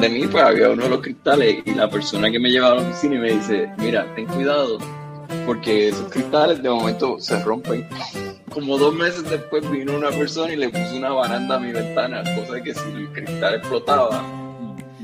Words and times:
de 0.00 0.08
mí 0.08 0.26
pues 0.26 0.42
había 0.42 0.70
uno 0.70 0.84
de 0.84 0.88
los 0.88 1.00
cristales 1.00 1.62
y 1.66 1.74
la 1.74 1.90
persona 1.90 2.30
que 2.30 2.38
me 2.38 2.50
llevaba 2.50 2.72
a 2.72 2.82
la 2.82 2.88
oficina 2.88 3.16
y 3.16 3.18
me 3.18 3.32
dice, 3.32 3.70
mira, 3.76 4.06
ten 4.14 4.26
cuidado, 4.26 4.78
porque 5.44 5.88
esos 5.88 6.10
cristales 6.10 6.62
de 6.62 6.70
momento 6.70 7.18
se 7.20 7.38
rompen. 7.42 7.86
Como 8.50 8.78
dos 8.78 8.94
meses 8.94 9.28
después 9.28 9.70
vino 9.70 9.94
una 9.94 10.08
persona 10.08 10.54
y 10.54 10.56
le 10.56 10.70
puso 10.70 10.96
una 10.96 11.10
baranda 11.10 11.56
a 11.56 11.58
mi 11.58 11.72
ventana, 11.72 12.22
cosa 12.34 12.54
de 12.54 12.62
que 12.62 12.74
si 12.74 12.90
el 12.92 13.12
cristal 13.12 13.56
explotaba, 13.56 14.24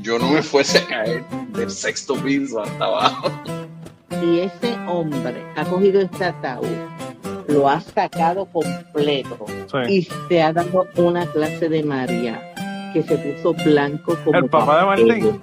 yo 0.01 0.17
no 0.17 0.31
me 0.31 0.41
fuese 0.41 0.79
a 0.79 0.87
caer 0.87 1.23
del 1.49 1.69
sexto 1.69 2.15
piso 2.15 2.61
hasta 2.61 2.85
abajo. 2.85 3.31
Y 4.23 4.39
ese 4.39 4.75
hombre 4.87 5.45
ha 5.55 5.63
cogido 5.65 6.01
este 6.01 6.25
ataúd, 6.25 6.65
lo 7.47 7.69
ha 7.69 7.79
sacado 7.81 8.45
completo 8.47 9.45
y 9.87 10.07
se 10.27 10.41
ha 10.41 10.51
dado 10.51 10.87
una 10.95 11.27
clase 11.27 11.69
de 11.69 11.83
María 11.83 12.46
que 12.97 13.03
se 13.03 13.17
puso 13.17 13.53
blanco 13.63 14.15
como 14.23 14.39
el 14.39 14.49
papá 14.49 14.79
de 14.79 14.85
Martín. 14.87 15.41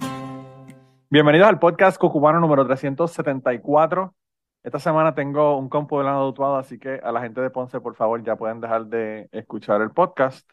Bienvenidos 1.08 1.46
al 1.46 1.60
podcast 1.60 1.98
Cucubano 1.98 2.40
número 2.40 2.66
374. 2.66 4.12
Esta 4.64 4.80
semana 4.80 5.14
tengo 5.14 5.56
un 5.56 5.68
compo 5.68 5.98
de 5.98 6.04
lado 6.04 6.28
Utuado, 6.28 6.56
así 6.56 6.80
que 6.80 7.00
a 7.00 7.12
la 7.12 7.20
gente 7.20 7.40
de 7.40 7.50
Ponce, 7.50 7.80
por 7.80 7.94
favor, 7.94 8.24
ya 8.24 8.34
pueden 8.34 8.60
dejar 8.60 8.86
de 8.86 9.28
escuchar 9.30 9.82
el 9.82 9.92
podcast. 9.92 10.50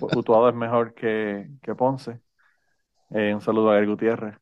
Utuado 0.00 0.48
es 0.48 0.54
mejor 0.54 0.94
que, 0.94 1.50
que 1.62 1.74
Ponce. 1.74 2.20
Eh, 3.10 3.34
un 3.34 3.40
saludo 3.40 3.70
a 3.70 3.72
Gabriel 3.72 3.90
Gutiérrez 3.90 4.36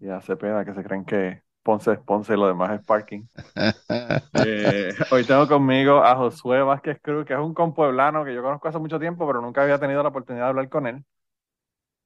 y 0.00 0.08
a 0.08 0.20
Cepeda, 0.20 0.64
que 0.64 0.74
se 0.74 0.82
creen 0.82 1.04
que 1.04 1.42
Ponce 1.62 1.92
es 1.92 1.98
Ponce 2.00 2.34
y 2.34 2.36
lo 2.36 2.48
demás 2.48 2.80
es 2.80 2.84
parking. 2.84 3.22
Eh, 4.44 4.94
hoy 5.10 5.24
tengo 5.24 5.46
conmigo 5.46 6.02
a 6.02 6.16
Josué 6.16 6.62
Vázquez 6.62 6.98
Cruz, 7.02 7.26
que 7.26 7.34
es 7.34 7.38
un 7.38 7.54
compueblano 7.54 8.24
que 8.24 8.34
yo 8.34 8.42
conozco 8.42 8.68
hace 8.68 8.78
mucho 8.78 8.98
tiempo, 8.98 9.26
pero 9.26 9.40
nunca 9.40 9.62
había 9.62 9.78
tenido 9.78 10.02
la 10.02 10.08
oportunidad 10.08 10.44
de 10.44 10.48
hablar 10.50 10.68
con 10.68 10.86
él. 10.86 11.04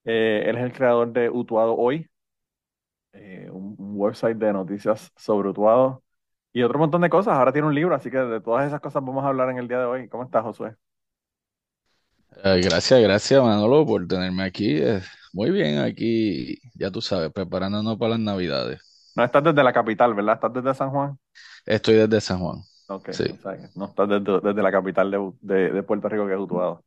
Eh, 0.04 0.44
él 0.46 0.56
es 0.56 0.64
el 0.64 0.72
creador 0.72 1.12
de 1.12 1.30
Utuado 1.30 1.76
Hoy, 1.76 2.08
un, 3.12 3.76
un, 3.78 3.96
website 3.96 4.36
de 4.36 4.52
noticias 4.52 5.12
sobre 5.16 5.50
Utuado 5.50 6.02
y 6.52 6.62
otro 6.62 6.78
montón 6.78 7.02
de 7.02 7.10
cosas. 7.10 7.34
Ahora 7.36 7.52
tiene 7.52 7.68
un 7.68 7.74
libro, 7.74 7.94
así 7.94 8.10
que 8.10 8.18
de 8.18 8.40
todas 8.40 8.66
esas 8.66 8.80
cosas 8.80 9.04
vamos 9.04 9.24
a 9.24 9.28
hablar 9.28 9.50
en 9.50 9.58
el 9.58 9.68
día 9.68 9.78
de 9.78 9.84
hoy. 9.84 10.08
¿Cómo 10.08 10.24
estás, 10.24 10.42
Josué? 10.42 10.76
gracias, 12.42 13.00
gracias, 13.00 13.42
Manolo, 13.42 13.86
por 13.86 14.06
tenerme 14.06 14.42
aquí. 14.42 14.80
Muy 15.32 15.50
bien, 15.50 15.78
aquí, 15.78 16.58
ya 16.74 16.90
tú 16.90 17.00
sabes, 17.00 17.30
preparándonos 17.32 17.96
para 17.98 18.10
las 18.10 18.20
Navidades. 18.20 19.12
No 19.14 19.24
estás 19.24 19.44
desde 19.44 19.62
la 19.62 19.72
capital, 19.72 20.14
¿verdad? 20.14 20.34
¿Estás 20.34 20.52
desde 20.52 20.74
San 20.74 20.90
Juan? 20.90 21.18
Estoy 21.66 21.94
desde 21.94 22.20
San 22.20 22.38
Juan. 22.40 22.58
Ok, 22.88 23.10
sí. 23.12 23.24
no 23.74 23.86
estás 23.86 24.08
desde, 24.08 24.40
desde, 24.40 24.62
la 24.62 24.72
capital 24.72 25.10
de, 25.10 25.32
de, 25.40 25.72
de, 25.72 25.82
Puerto 25.82 26.08
Rico, 26.08 26.26
que 26.26 26.34
es 26.34 26.38
Utuado. 26.38 26.84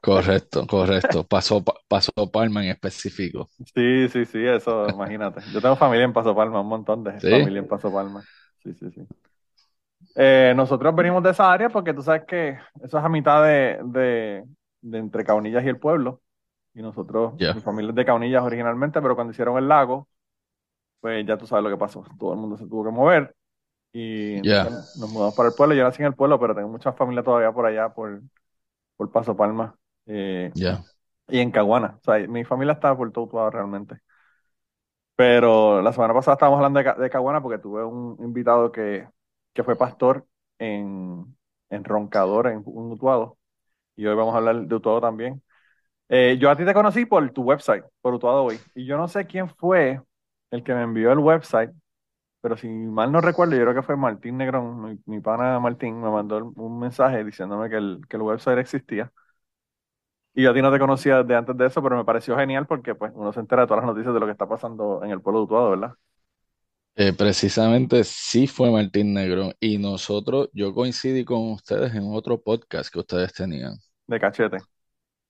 Correcto, 0.00 0.66
correcto. 0.66 1.26
Pasó, 1.26 1.62
pasó 1.88 2.12
Palma 2.30 2.62
en 2.64 2.70
específico. 2.70 3.48
Sí, 3.74 4.08
sí, 4.08 4.24
sí, 4.26 4.44
eso, 4.46 4.90
imagínate. 4.90 5.42
Yo 5.52 5.60
tengo 5.62 5.76
familia 5.76 6.04
en 6.04 6.12
Paso 6.12 6.34
Palma, 6.34 6.60
un 6.60 6.68
montón 6.68 7.04
de 7.04 7.20
¿Sí? 7.20 7.28
familia 7.28 7.60
en 7.60 7.68
Paso 7.68 7.92
Palma. 7.92 8.22
Sí, 8.62 8.74
sí, 8.74 8.90
sí. 8.90 9.06
Eh, 10.16 10.52
nosotros 10.56 10.94
venimos 10.94 11.22
de 11.22 11.30
esa 11.30 11.52
área 11.52 11.68
porque 11.70 11.92
tú 11.94 12.02
sabes 12.02 12.24
que 12.26 12.50
eso 12.82 12.98
es 12.98 13.04
a 13.04 13.08
mitad 13.08 13.42
de, 13.44 13.80
de, 13.84 14.44
de 14.80 14.98
entre 14.98 15.24
Caunillas 15.24 15.64
y 15.64 15.68
el 15.68 15.78
pueblo. 15.78 16.22
Y 16.74 16.82
nosotros, 16.82 17.34
Yeah. 17.38 17.54
mi 17.54 17.60
familia 17.60 17.90
es 17.90 17.96
de 17.96 18.04
Caunillas 18.04 18.42
originalmente, 18.42 19.00
pero 19.02 19.14
cuando 19.14 19.32
hicieron 19.32 19.58
el 19.58 19.68
lago, 19.68 20.08
pues 21.00 21.26
ya 21.26 21.38
tú 21.38 21.46
sabes 21.46 21.64
lo 21.64 21.70
que 21.70 21.78
pasó. 21.78 22.04
Todo 22.18 22.32
el 22.34 22.40
mundo 22.40 22.56
se 22.58 22.66
tuvo 22.66 22.84
que 22.84 22.90
mover 22.90 23.36
y 23.92 24.42
Yeah. 24.42 24.64
nos 24.94 25.10
mudamos 25.10 25.34
para 25.36 25.50
el 25.50 25.54
pueblo. 25.56 25.74
Yo 25.76 25.84
nací 25.84 26.02
en 26.02 26.08
el 26.08 26.14
pueblo, 26.16 26.40
pero 26.40 26.54
tengo 26.54 26.68
mucha 26.68 26.92
familia 26.94 27.22
todavía 27.24 27.52
por 27.52 27.66
allá, 27.66 27.90
por, 27.94 28.22
por 28.96 29.10
Paso 29.12 29.36
Palma 29.36 29.76
eh, 30.06 30.54
Ya. 30.54 30.84
y 31.28 31.40
en 31.40 31.50
Caguana. 31.52 31.98
O 32.02 32.04
sea, 32.04 32.26
mi 32.28 32.44
familia 32.44 32.74
está 32.74 32.96
por 32.96 33.12
todo 33.12 33.26
Utuado 33.26 33.50
realmente. 33.50 33.96
Pero 35.16 35.80
la 35.82 35.92
semana 35.92 36.14
pasada 36.14 36.34
estábamos 36.34 36.58
hablando 36.58 36.80
de, 36.82 37.02
de 37.02 37.10
Caguana 37.10 37.40
porque 37.42 37.58
tuve 37.58 37.84
un 37.84 38.16
invitado 38.20 38.72
que, 38.72 39.08
que 39.52 39.62
fue 39.64 39.76
pastor 39.76 40.26
en, 40.58 41.36
en 41.70 41.84
Roncador, 41.84 42.48
en, 42.48 42.54
en 42.58 42.62
Utuado. 42.66 43.38
Y 43.96 44.06
hoy 44.06 44.16
vamos 44.16 44.34
a 44.34 44.38
hablar 44.38 44.56
de 44.66 44.74
Utuado 44.76 45.00
también. 45.00 45.42
Eh, 46.08 46.38
yo 46.40 46.50
a 46.50 46.56
ti 46.56 46.64
te 46.64 46.74
conocí 46.74 47.06
por 47.06 47.30
tu 47.32 47.42
website, 47.44 47.84
por 48.02 48.14
Utuado 48.14 48.44
Hoy. 48.44 48.60
Y 48.74 48.86
yo 48.86 48.96
no 48.98 49.08
sé 49.08 49.26
quién 49.26 49.48
fue 49.50 50.00
el 50.50 50.64
que 50.64 50.74
me 50.74 50.82
envió 50.82 51.12
el 51.12 51.18
website, 51.20 51.72
pero 52.44 52.56
si 52.58 52.68
mal 52.68 53.12
no 53.12 53.22
recuerdo, 53.22 53.56
yo 53.56 53.62
creo 53.62 53.74
que 53.74 53.82
fue 53.82 53.96
Martín 53.96 54.38
Negrón, 54.38 54.82
mi, 54.84 55.00
mi 55.06 55.20
pana 55.22 55.60
Martín, 55.60 56.00
me 56.02 56.10
mandó 56.10 56.38
un 56.56 56.78
mensaje 56.80 57.24
diciéndome 57.24 57.70
que 57.70 57.76
el, 57.78 58.02
que 58.08 58.16
el 58.18 58.22
website 58.24 58.58
existía. 58.58 59.12
Y 60.34 60.42
yo 60.42 60.50
a 60.50 60.54
ti 60.54 60.62
no 60.62 60.72
te 60.72 60.78
conocía 60.80 61.18
desde 61.22 61.36
antes 61.36 61.56
de 61.56 61.66
eso, 61.66 61.82
pero 61.82 61.96
me 61.96 62.04
pareció 62.04 62.36
genial 62.36 62.66
porque 62.66 62.94
pues 62.94 63.12
uno 63.14 63.32
se 63.32 63.40
entera 63.40 63.62
de 63.62 63.68
todas 63.68 63.84
las 63.84 63.92
noticias 63.94 64.12
de 64.14 64.20
lo 64.20 64.26
que 64.26 64.32
está 64.32 64.48
pasando 64.48 65.02
en 65.04 65.10
el 65.10 65.20
pueblo 65.20 65.40
de 65.40 65.44
Utuado, 65.44 65.70
¿verdad? 65.70 65.94
Eh, 66.96 67.12
precisamente 67.12 68.04
sí 68.04 68.46
fue 68.46 68.70
Martín 68.70 69.14
Negrón 69.14 69.52
y 69.60 69.78
nosotros, 69.78 70.48
yo 70.52 70.72
coincidí 70.74 71.24
con 71.24 71.50
ustedes 71.52 71.92
en 71.94 72.04
otro 72.14 72.40
podcast 72.42 72.92
que 72.92 73.00
ustedes 73.00 73.32
tenían, 73.32 73.74
De 74.06 74.18
cachete. 74.18 74.64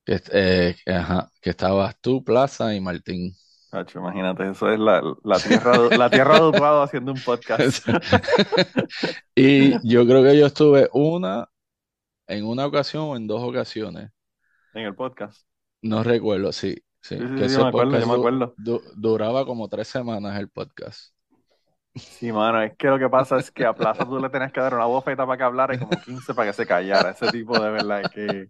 que, 0.04 0.20
eh, 0.32 0.76
ajá, 0.86 1.30
que 1.40 1.50
estabas 1.50 1.96
tú, 2.00 2.22
Plaza 2.24 2.74
y 2.74 2.80
Martín. 2.80 3.34
Cacho, 3.74 3.98
imagínate, 3.98 4.48
eso 4.50 4.70
es 4.70 4.78
la, 4.78 5.02
la 5.24 5.40
tierra 5.40 5.76
la 5.96 6.08
tierra 6.08 6.38
de 6.38 6.46
Utuado 6.46 6.82
haciendo 6.82 7.10
un 7.12 7.20
podcast. 7.20 7.84
Y 9.34 9.72
yo 9.88 10.06
creo 10.06 10.22
que 10.22 10.38
yo 10.38 10.46
estuve 10.46 10.88
una, 10.92 11.48
en 12.28 12.46
una 12.46 12.66
ocasión 12.66 13.04
o 13.04 13.16
en 13.16 13.26
dos 13.26 13.42
ocasiones, 13.42 14.10
En 14.74 14.84
el 14.84 14.94
podcast. 14.94 15.46
no 15.82 16.02
recuerdo, 16.02 16.52
sí, 16.52 16.76
sí, 17.00 17.16
Sí, 17.18 17.26
sí, 17.28 17.34
que 17.34 17.44
sí, 17.48 17.54
ese 17.54 17.58
me 17.58 17.68
acuerdo, 17.68 17.98
yo 17.98 18.06
me 18.06 18.14
acuerdo. 18.14 18.54
du- 18.56 18.82
duraba 18.96 19.44
como 19.46 19.68
tres 19.68 19.88
semanas 19.88 20.38
el 20.38 20.48
podcast. 20.48 21.14
Sí, 21.96 22.32
mano, 22.32 22.60
es 22.62 22.76
que 22.76 22.88
lo 22.88 22.98
que 22.98 23.08
pasa 23.08 23.38
es 23.38 23.52
que 23.52 23.64
a 23.64 23.72
Plaza 23.74 24.04
tú 24.04 24.18
le 24.18 24.28
tenías 24.28 24.52
que 24.52 24.60
dar 24.60 24.74
una 24.74 24.86
bofeta 24.86 25.24
para 25.26 25.36
que 25.38 25.44
hablara 25.44 25.74
y 25.74 25.78
como 25.78 25.92
15 26.00 26.34
para 26.34 26.48
que 26.50 26.52
se 26.56 26.66
callara. 26.66 27.10
Ese 27.10 27.28
tipo 27.30 27.58
de 27.60 27.70
verdad 27.70 28.10
que 28.12 28.48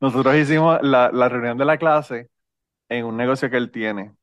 nosotros 0.00 0.34
hicimos 0.36 0.78
la, 0.82 1.10
la 1.12 1.28
reunión 1.28 1.58
de 1.58 1.66
la 1.66 1.76
clase 1.78 2.30
en 2.88 3.04
un 3.06 3.16
negocio 3.16 3.50
que 3.50 3.58
él 3.58 3.70
tiene. 3.70 4.14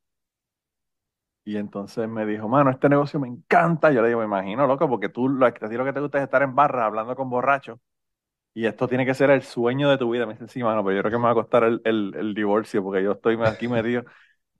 Y 1.45 1.57
entonces 1.57 2.07
me 2.09 2.25
dijo, 2.25 2.47
mano, 2.49 2.71
este 2.71 2.89
negocio 2.89 3.19
me 3.19 3.27
encanta. 3.27 3.91
Yo 3.91 4.01
le 4.01 4.07
digo, 4.09 4.19
me 4.19 4.25
imagino, 4.25 4.65
loco, 4.67 4.89
porque 4.89 5.09
tú 5.09 5.29
lo, 5.29 5.53
que 5.53 5.59
te 5.93 5.99
gusta 5.99 6.17
es 6.17 6.23
estar 6.23 6.41
en 6.41 6.55
barra 6.55 6.85
hablando 6.85 7.15
con 7.15 7.29
borrachos. 7.29 7.79
Y 8.53 8.65
esto 8.67 8.87
tiene 8.87 9.05
que 9.05 9.13
ser 9.15 9.29
el 9.31 9.43
sueño 9.43 9.89
de 9.89 9.97
tu 9.97 10.11
vida. 10.11 10.25
Me 10.25 10.33
dice, 10.33 10.47
sí, 10.47 10.63
mano, 10.63 10.83
pero 10.83 10.95
yo 10.97 11.01
creo 11.03 11.11
que 11.13 11.17
me 11.19 11.25
va 11.25 11.31
a 11.31 11.35
costar 11.35 11.63
el, 11.65 11.81
el, 11.85 12.13
el 12.15 12.33
divorcio 12.35 12.83
porque 12.83 13.03
yo 13.03 13.13
estoy 13.13 13.37
aquí 13.43 13.67
metido. 13.67 14.03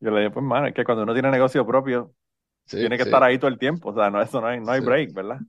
Yo 0.01 0.11
le 0.11 0.21
digo, 0.21 0.33
pues, 0.33 0.45
mano, 0.45 0.67
es 0.67 0.73
que 0.75 0.85
cuando 0.85 1.03
uno 1.03 1.13
tiene 1.13 1.31
negocio 1.31 1.65
propio, 1.65 2.13
Sí, 2.65 2.77
tiene 2.79 2.97
que 2.97 3.03
sí, 3.03 3.05
estar 3.05 3.23
ahí 3.23 3.39
todo 3.39 3.49
el 3.49 3.59
tiempo. 3.59 3.91
O 3.91 3.95
sea, 3.95 4.09
no, 4.11 4.21
eso 4.21 4.41
no 4.41 4.47
hay, 4.47 4.59
no 4.61 4.71
hay 4.71 4.79
Sí. 4.79 4.81
break, 4.81 5.13
¿verdad? 5.13 5.43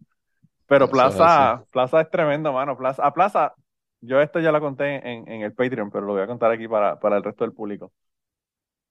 Pero 0.67 0.91
Eso 1.03 1.25
es 1.25 1.33
Plaza, 1.33 1.65
Plaza 1.73 2.01
es 2.03 2.11
tremendo, 2.11 2.53
mano. 2.53 2.77
Plaza, 2.77 3.05
a 3.07 3.13
Plaza, 3.15 3.55
yo 4.01 4.21
esto 4.21 4.41
ya 4.41 4.53
lo 4.53 4.61
conté 4.61 4.97
en, 4.97 5.29
en 5.31 5.43
el 5.43 5.55
Patreon, 5.55 5.91
pero 5.91 6.07
lo 6.07 6.15
voy 6.15 6.23
a 6.23 6.27
contar 6.27 6.51
aquí 6.53 6.69
para, 6.69 6.99
para 7.01 7.17
el 7.19 7.25
resto 7.25 7.45
del 7.45 7.55
público. 7.55 7.93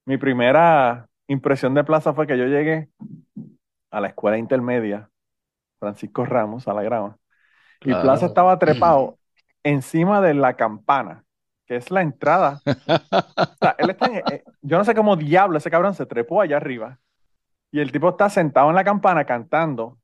Mi 0.06 0.18
primera 0.18 1.08
impresión 1.28 1.74
de 1.74 1.84
Plaza 1.84 2.14
fue 2.14 2.28
que 2.28 2.38
yo 2.38 2.46
llegué 2.46 2.90
a 3.92 4.02
la 4.02 4.08
escuela 4.10 4.38
intermedia, 4.38 5.10
Francisco 5.80 6.26
Ramos, 6.26 6.68
a 6.68 6.74
la 6.74 6.84
grama, 6.84 7.18
y 7.84 7.92
Claro. 7.92 8.02
Plaza 8.02 8.28
estaba 8.28 8.60
trepado 8.60 9.20
encima 9.64 10.22
de 10.22 10.34
la 10.36 10.56
campana, 10.56 11.26
que 11.68 11.78
es 11.78 11.92
la 11.92 12.02
entrada. 12.02 12.64
O 13.62 13.66
sea, 13.68 13.76
él 13.80 13.90
está 13.92 14.08
en- 14.08 14.16
eh, 14.28 14.44
yo 14.62 14.78
no 14.78 14.86
sé 14.86 14.96
cómo 14.96 15.16
diablo 15.16 15.58
ese 15.58 15.72
cabrón 15.72 15.96
se 15.96 16.06
trepó 16.06 16.42
allá 16.42 16.58
arriba. 16.58 17.00
Y 17.72 17.80
el 17.82 17.92
tipo 17.92 18.10
está 18.10 18.30
sentado 18.30 18.70
en 18.70 18.76
la 18.76 18.84
campana 18.86 19.26
cantando. 19.26 20.00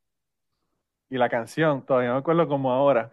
Y 1.10 1.18
la 1.18 1.30
canción, 1.30 1.86
todavía 1.86 2.10
no 2.10 2.16
me 2.16 2.20
acuerdo 2.22 2.48
como 2.48 2.72
ahora, 2.72 3.12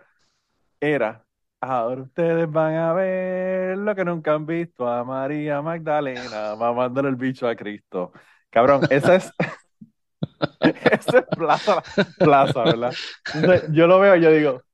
era, 0.81 1.27
ahora 1.61 2.03
ustedes 2.03 2.51
van 2.51 2.75
a 2.75 2.93
ver 2.93 3.79
lo 3.79 3.95
que 3.95 4.05
nunca 4.05 4.35
han 4.35 4.47
visto 4.47 4.87
a 4.89 5.05
María 5.05 5.63
Magdalena 5.63 6.57
mamándole 6.57 7.09
el 7.09 7.17
bicho 7.17 7.49
a 7.49 7.57
Cristo. 7.57 8.13
Cabrón, 8.51 8.87
esa 8.91 9.17
es, 9.17 9.35
esa 10.91 11.19
es 11.21 11.27
plaza, 11.35 11.85
plaza, 12.19 12.65
¿verdad? 12.65 12.99
Entonces, 13.33 13.69
yo 13.73 13.87
lo 13.87 14.01
veo 14.01 14.17
y 14.17 14.23
yo 14.23 14.31
digo, 14.33 14.65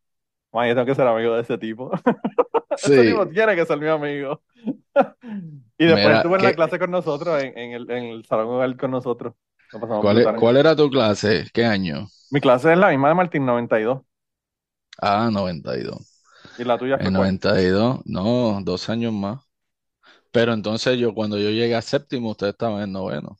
man, 0.53 0.69
yo 0.69 0.75
tengo 0.75 0.87
que 0.87 0.95
ser 0.95 1.07
amigo 1.09 1.35
de 1.37 1.43
ese 1.43 1.59
tipo. 1.59 1.93
Ese 2.83 3.05
Sí. 3.05 3.05
tipo 3.05 3.29
tiene 3.29 3.57
que 3.57 3.67
ser 3.67 3.79
mi 3.79 3.89
amigo. 3.89 4.43
Y 5.79 5.87
después 5.87 6.15
Mira, 6.15 6.19
estuvo 6.19 6.37
en 6.37 6.43
la 6.45 6.53
¿qué- 6.53 6.55
clase 6.55 6.79
con 6.79 6.91
nosotros, 6.93 7.43
en, 7.43 7.59
en 7.59 7.73
el, 7.73 7.91
en 7.91 8.05
el 8.05 8.25
salón 8.27 8.49
hogar 8.49 8.77
con 8.77 8.91
nosotros. 8.93 9.35
¿Cuál, 9.99 10.19
e- 10.19 10.35
cuál 10.35 10.57
era 10.57 10.77
tu 10.77 10.89
clase? 10.91 11.47
¿Qué 11.53 11.65
año? 11.65 12.09
Mi 12.31 12.41
clase 12.43 12.71
es 12.73 12.79
la 12.79 12.91
misma 12.91 13.09
de 13.09 13.15
Martín 13.15 13.47
92. 13.47 14.03
Ah, 15.01 15.31
92. 15.31 16.14
¿Y 16.57 16.65
la 16.65 16.79
tuya 16.79 16.99
fue 16.99 17.11
En 17.11 17.13
cuál? 17.13 17.37
92, 17.53 18.01
no, 18.07 18.61
dos 18.63 18.89
años 18.89 19.13
más. 19.13 19.43
Pero 20.33 20.53
entonces 20.55 20.99
yo, 20.99 21.15
cuando 21.15 21.39
yo 21.39 21.51
llegué 21.51 21.75
a 21.77 21.83
séptimo, 21.83 22.31
usted 22.33 22.49
estaba 22.49 22.85
en 22.85 22.93
noveno. 22.93 23.39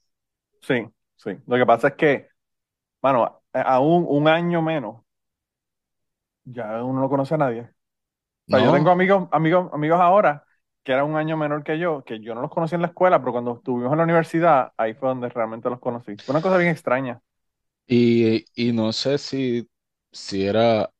Sí, 0.63 0.75
sí. 1.17 1.31
Lo 1.47 1.57
que 1.57 1.67
pasa 1.67 1.89
es 1.89 1.95
que, 1.97 2.29
a- 3.55 3.63
aún 3.63 4.07
un 4.09 4.29
año 4.29 4.63
menos, 4.63 5.03
ya 6.45 6.83
uno 6.85 7.01
no 7.01 7.09
conoce 7.09 7.35
a 7.35 7.39
nadie. 7.39 7.63
O 7.63 7.71
sea, 8.51 8.61
yo 8.61 8.73
tengo 8.73 8.91
amigos, 8.91 9.29
amigos, 9.33 9.71
amigos 9.75 10.01
ahora 10.01 10.45
que 10.85 10.93
era 10.93 11.05
un 11.05 11.17
año 11.17 11.37
menor 11.37 11.65
que 11.65 11.79
yo, 11.79 12.05
que 12.05 12.21
yo 12.21 12.35
no 12.35 12.43
los 12.43 12.51
conocí 12.51 12.75
en 12.77 12.83
la 12.83 12.89
escuela, 12.89 13.21
pero 13.21 13.33
cuando 13.33 13.57
estuvimos 13.57 13.93
en 13.93 13.99
la 13.99 14.05
universidad, 14.05 14.73
ahí 14.79 14.95
fue 14.95 15.11
donde 15.11 15.29
realmente 15.31 15.71
los 15.71 15.81
conocí. 15.81 16.17
Fue 16.19 16.33
una 16.35 16.43
cosa 16.43 16.59
bien 16.59 16.71
extraña. 16.73 17.23
Y, 17.87 18.45
y 18.55 18.73
no 18.73 18.93
sé 18.93 19.19
si, 19.19 19.69
si 20.13 20.45
era, 20.45 20.91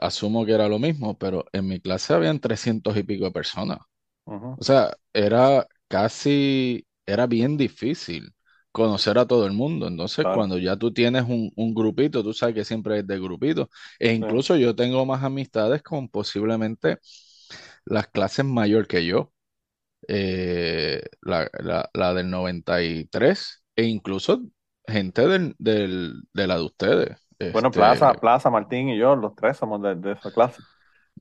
asumo 0.00 0.44
que 0.44 0.52
era 0.52 0.68
lo 0.68 0.78
mismo, 0.78 1.18
pero 1.18 1.44
en 1.52 1.66
mi 1.68 1.80
clase 1.80 2.14
habían 2.14 2.40
300 2.40 2.96
y 2.96 3.02
pico 3.02 3.24
de 3.26 3.30
personas. 3.32 3.78
O 4.24 4.62
sea, 4.62 4.96
era 5.12 5.66
casi, 5.88 6.86
era 7.06 7.26
bien 7.26 7.56
difícil 7.56 8.34
conocer 8.72 9.18
a 9.18 9.26
todo 9.26 9.46
el 9.46 9.52
mundo. 9.52 9.88
Entonces, 9.88 10.26
cuando 10.34 10.58
ya 10.58 10.76
tú 10.76 10.92
tienes 10.92 11.24
un, 11.24 11.50
un, 11.56 11.74
grupito, 11.74 12.22
tú 12.22 12.32
sabes 12.34 12.54
que 12.54 12.64
siempre 12.64 12.98
es 12.98 13.06
de 13.06 13.18
grupito. 13.18 13.70
E 13.98 14.12
incluso 14.12 14.56
yo 14.56 14.76
tengo 14.76 15.04
más 15.06 15.22
amistades 15.24 15.82
con 15.82 16.08
posiblemente 16.08 16.98
las 17.86 18.08
clases 18.08 18.44
mayor 18.44 18.86
que 18.86 19.06
yo. 19.06 19.32
Eh, 20.08 21.02
la, 21.22 21.50
la, 21.60 21.90
la, 21.92 22.14
del 22.14 22.30
93 22.30 23.64
e 23.76 23.84
incluso 23.84 24.42
gente 24.86 25.26
del, 25.26 25.54
del, 25.58 26.22
de 26.32 26.46
la 26.46 26.56
de 26.56 26.64
ustedes. 26.64 27.27
Bueno, 27.52 27.72
Este, 27.72 27.74
Plaza, 27.74 28.20
Plaza, 28.20 28.50
Martín 28.50 28.88
y 28.90 28.98
yo, 28.98 29.16
los 29.16 29.34
tres 29.34 29.56
somos 29.56 29.82
de, 29.82 29.94
de 29.96 30.12
esa 30.12 30.32
clase. 30.32 30.62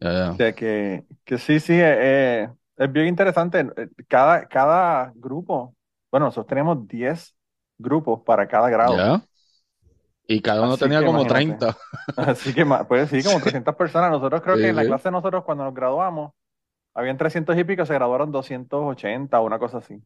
ya, 0.01 0.11
ya. 0.13 0.29
O 0.33 0.43
sea 0.43 0.53
que, 0.55 1.05
que 1.25 1.37
sí, 1.37 1.59
sí, 1.59 1.73
eh, 1.73 2.43
eh, 2.45 2.49
es 2.77 2.91
bien 2.91 3.07
interesante. 3.07 3.61
Eh, 3.77 3.89
Cada, 4.07 4.47
cada 4.47 5.11
grupo, 5.15 5.75
bueno, 6.11 6.27
nosotros 6.27 6.47
tenemos 6.47 6.87
10 6.87 7.35
grupos 7.77 8.21
para 8.25 8.47
cada 8.47 8.69
grado. 8.69 9.09
Ya. 9.09 9.21
Y 10.27 10.41
cada 10.41 10.63
uno 10.63 10.77
Así 10.77 10.77
tenía 10.77 11.03
como 11.03 11.25
imagínate. 11.25 11.25
30. 11.25 11.77
Así 12.15 12.53
que, 12.53 12.65
pues 12.87 13.09
sí, 13.09 13.23
como 13.23 13.39
300 13.39 13.75
personas. 13.75 14.11
Nosotros 14.11 14.41
creo 14.41 14.57
Sí, 14.57 14.59
que 14.59 14.69
en 14.69 14.75
la 14.75 14.85
sí. 14.85 14.87
clase 14.87 15.09
de 15.09 15.11
nosotros, 15.13 15.43
cuando 15.45 15.63
nos 15.65 15.73
graduamos, 15.73 16.33
habían 16.95 17.17
300 17.17 17.57
y 17.57 17.63
pico, 17.65 17.85
se 17.85 17.93
graduaron 17.95 18.31
280, 18.31 19.41
una 19.41 19.59
cosa 19.59 19.79
así. 19.79 20.01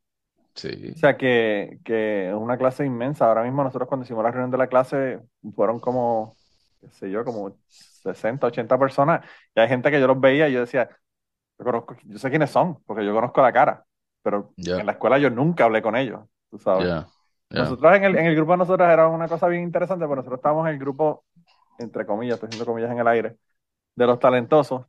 Sí. 0.56 0.92
O 0.94 0.98
sea 0.98 1.18
que, 1.18 1.80
que 1.84 2.30
es 2.30 2.36
una 2.36 2.58
clase 2.58 2.86
inmensa. 2.86 3.28
Ahora 3.28 3.44
mismo 3.44 3.64
nosotros 3.64 3.88
cuando 3.88 4.04
hicimos 4.04 4.24
la 4.24 4.32
reunión 4.32 4.52
de 4.52 4.58
la 4.58 4.68
clase 4.68 5.20
fueron 5.56 5.80
como, 5.80 6.36
qué 6.80 6.90
sé 6.90 7.10
yo, 7.10 7.24
como 7.24 7.58
60, 7.68 8.48
80 8.48 8.78
personas. 8.78 9.26
Y 9.56 9.60
hay 9.60 9.68
gente 9.68 9.90
que 9.92 10.00
yo 10.00 10.08
los 10.08 10.20
veía 10.20 10.50
y 10.50 10.54
yo 10.54 10.62
decía, 10.62 10.90
yo 11.58 11.66
conozco, 11.66 11.96
yo 12.04 12.18
sé 12.18 12.30
quiénes 12.30 12.50
son, 12.50 12.82
porque 12.86 13.06
yo 13.06 13.14
conozco 13.14 13.42
la 13.42 13.54
cara. 13.54 13.86
Pero 14.24 14.54
en 14.58 14.86
la 14.86 14.92
escuela 14.94 15.18
yo 15.18 15.30
nunca 15.30 15.64
hablé 15.66 15.82
con 15.82 15.96
ellos, 15.96 16.22
tú 16.50 16.60
sabes. 16.60 16.88
ya. 16.88 17.08
Nosotros 17.50 17.96
en 17.96 18.04
el, 18.06 18.18
en 18.18 18.26
el 18.28 18.36
grupo 18.36 18.54
de 18.54 18.60
nosotros 18.60 18.88
era 18.88 19.08
una 19.10 19.28
cosa 19.28 19.48
bien 19.48 19.64
interesante, 19.64 20.06
porque 20.06 20.18
nosotros 20.18 20.38
estábamos 20.40 20.68
en 20.68 20.74
el 20.74 20.80
grupo, 20.80 21.26
entre 21.80 22.06
comillas, 22.06 22.36
estoy 22.36 22.48
haciendo 22.48 22.66
comillas 22.66 22.92
en 22.92 23.00
el 23.00 23.08
aire, 23.08 23.36
de 23.96 24.06
los 24.08 24.20
talentosos. 24.20 24.86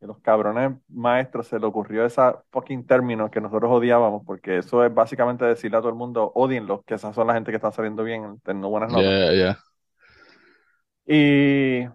Y 0.00 0.06
los 0.06 0.18
cabrones 0.20 0.72
maestros 0.88 1.48
se 1.48 1.58
le 1.58 1.66
ocurrió 1.66 2.04
esa 2.06 2.42
fucking 2.50 2.86
término 2.86 3.30
que 3.30 3.40
nosotros 3.40 3.70
odiábamos, 3.70 4.22
porque 4.24 4.58
eso 4.58 4.84
es 4.84 4.92
básicamente 4.94 5.44
decirle 5.44 5.76
a 5.76 5.80
todo 5.80 5.90
el 5.90 5.96
mundo, 5.96 6.32
odienlos, 6.34 6.84
que 6.84 6.94
esas 6.94 7.14
son 7.14 7.26
la 7.26 7.34
gente 7.34 7.50
que 7.50 7.56
están 7.56 7.72
saliendo 7.72 8.02
bien, 8.02 8.40
teniendo 8.42 8.68
buenas 8.68 8.90
notas. 8.90 9.04
Y, 11.06 11.86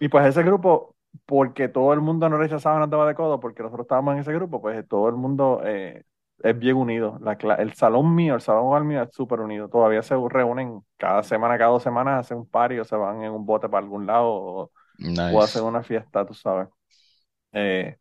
y 0.00 0.08
pues 0.08 0.26
ese 0.26 0.42
grupo, 0.42 0.96
porque 1.26 1.68
todo 1.68 1.92
el 1.92 2.00
mundo 2.00 2.28
nos 2.28 2.38
rechazaba, 2.38 2.78
nos 2.78 2.90
daba 2.90 3.06
de 3.06 3.14
codo, 3.14 3.38
porque 3.40 3.62
nosotros 3.62 3.84
estábamos 3.84 4.14
en 4.14 4.20
ese 4.20 4.32
grupo, 4.32 4.60
pues 4.60 4.86
todo 4.88 5.08
el 5.08 5.14
mundo 5.14 5.60
eh, 5.64 6.04
es 6.42 6.58
bien 6.58 6.76
unido. 6.76 7.18
La 7.20 7.32
el 7.54 7.72
salón 7.74 8.14
mío, 8.14 8.34
el 8.34 8.40
salón 8.40 8.86
mío 8.86 9.02
es 9.02 9.14
súper 9.14 9.40
unido. 9.40 9.68
Todavía 9.68 10.02
se 10.02 10.16
reúnen 10.28 10.80
cada 10.96 11.22
semana, 11.22 11.56
cada 11.58 11.70
dos 11.70 11.82
semanas, 11.82 12.20
hacen 12.20 12.38
un 12.38 12.48
party 12.48 12.78
o 12.78 12.84
se 12.84 12.96
van 12.96 13.22
en 13.22 13.32
un 13.32 13.46
bote 13.46 13.68
para 13.68 13.82
algún 13.82 14.06
lado 14.06 14.28
o, 14.28 14.70
hacen 15.42 15.64
una 15.64 15.82
fiesta, 15.82 16.26
tú 16.26 16.34
sabes. 16.34 16.68
Eh, 17.54 17.96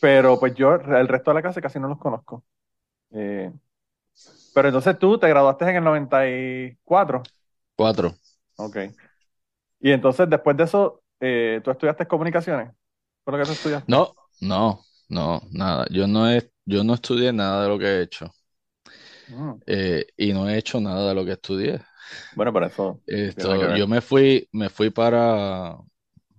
pero 0.00 0.38
pues 0.38 0.54
yo, 0.54 0.74
el 0.74 1.08
resto 1.08 1.30
de 1.30 1.34
la 1.36 1.42
clase 1.42 1.60
casi 1.60 1.80
no 1.80 1.88
los 1.88 1.98
conozco. 1.98 2.44
Eh, 3.10 3.52
pero 4.54 4.68
entonces 4.68 4.98
tú 4.98 5.18
te 5.18 5.28
graduaste 5.28 5.68
en 5.68 5.76
el 5.76 5.84
94. 5.84 7.22
Cuatro. 7.76 8.14
Ok. 8.56 8.76
Y 9.80 9.92
entonces 9.92 10.28
después 10.28 10.56
de 10.56 10.64
eso, 10.64 11.02
eh, 11.20 11.60
¿tú 11.62 11.70
estudiaste 11.70 12.06
comunicaciones? 12.06 12.72
¿Fue 13.24 13.32
lo 13.32 13.38
que 13.38 13.44
tú 13.46 13.52
estudiaste? 13.52 13.90
No, 13.90 14.14
no, 14.40 14.84
no, 15.08 15.40
nada. 15.50 15.86
Yo 15.90 16.06
no 16.06 16.30
he, 16.30 16.50
yo 16.64 16.84
no 16.84 16.94
estudié 16.94 17.32
nada 17.32 17.62
de 17.62 17.68
lo 17.68 17.78
que 17.78 17.86
he 17.86 18.02
hecho. 18.02 18.32
Mm. 19.30 19.60
Eh, 19.66 20.06
y 20.16 20.32
no 20.32 20.48
he 20.48 20.58
hecho 20.58 20.80
nada 20.80 21.08
de 21.08 21.14
lo 21.14 21.24
que 21.24 21.32
estudié. 21.32 21.80
Bueno, 22.34 22.52
pero 22.52 22.66
eso 22.66 23.00
Esto, 23.06 23.76
yo 23.76 23.86
me 23.86 24.00
fui, 24.00 24.48
me 24.52 24.68
fui 24.68 24.90
para, 24.90 25.76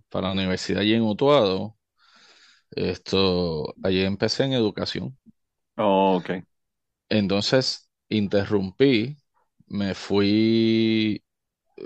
para 0.09 0.27
la 0.27 0.33
universidad 0.33 0.81
allí 0.81 0.93
en 0.93 1.03
Utuado. 1.03 1.78
Esto, 2.71 3.75
allí 3.83 4.01
empecé 4.03 4.43
en 4.45 4.53
educación. 4.53 5.17
Oh, 5.77 6.17
ok. 6.17 6.43
Entonces 7.09 7.89
interrumpí, 8.09 9.17
me 9.67 9.93
fui, 9.95 11.23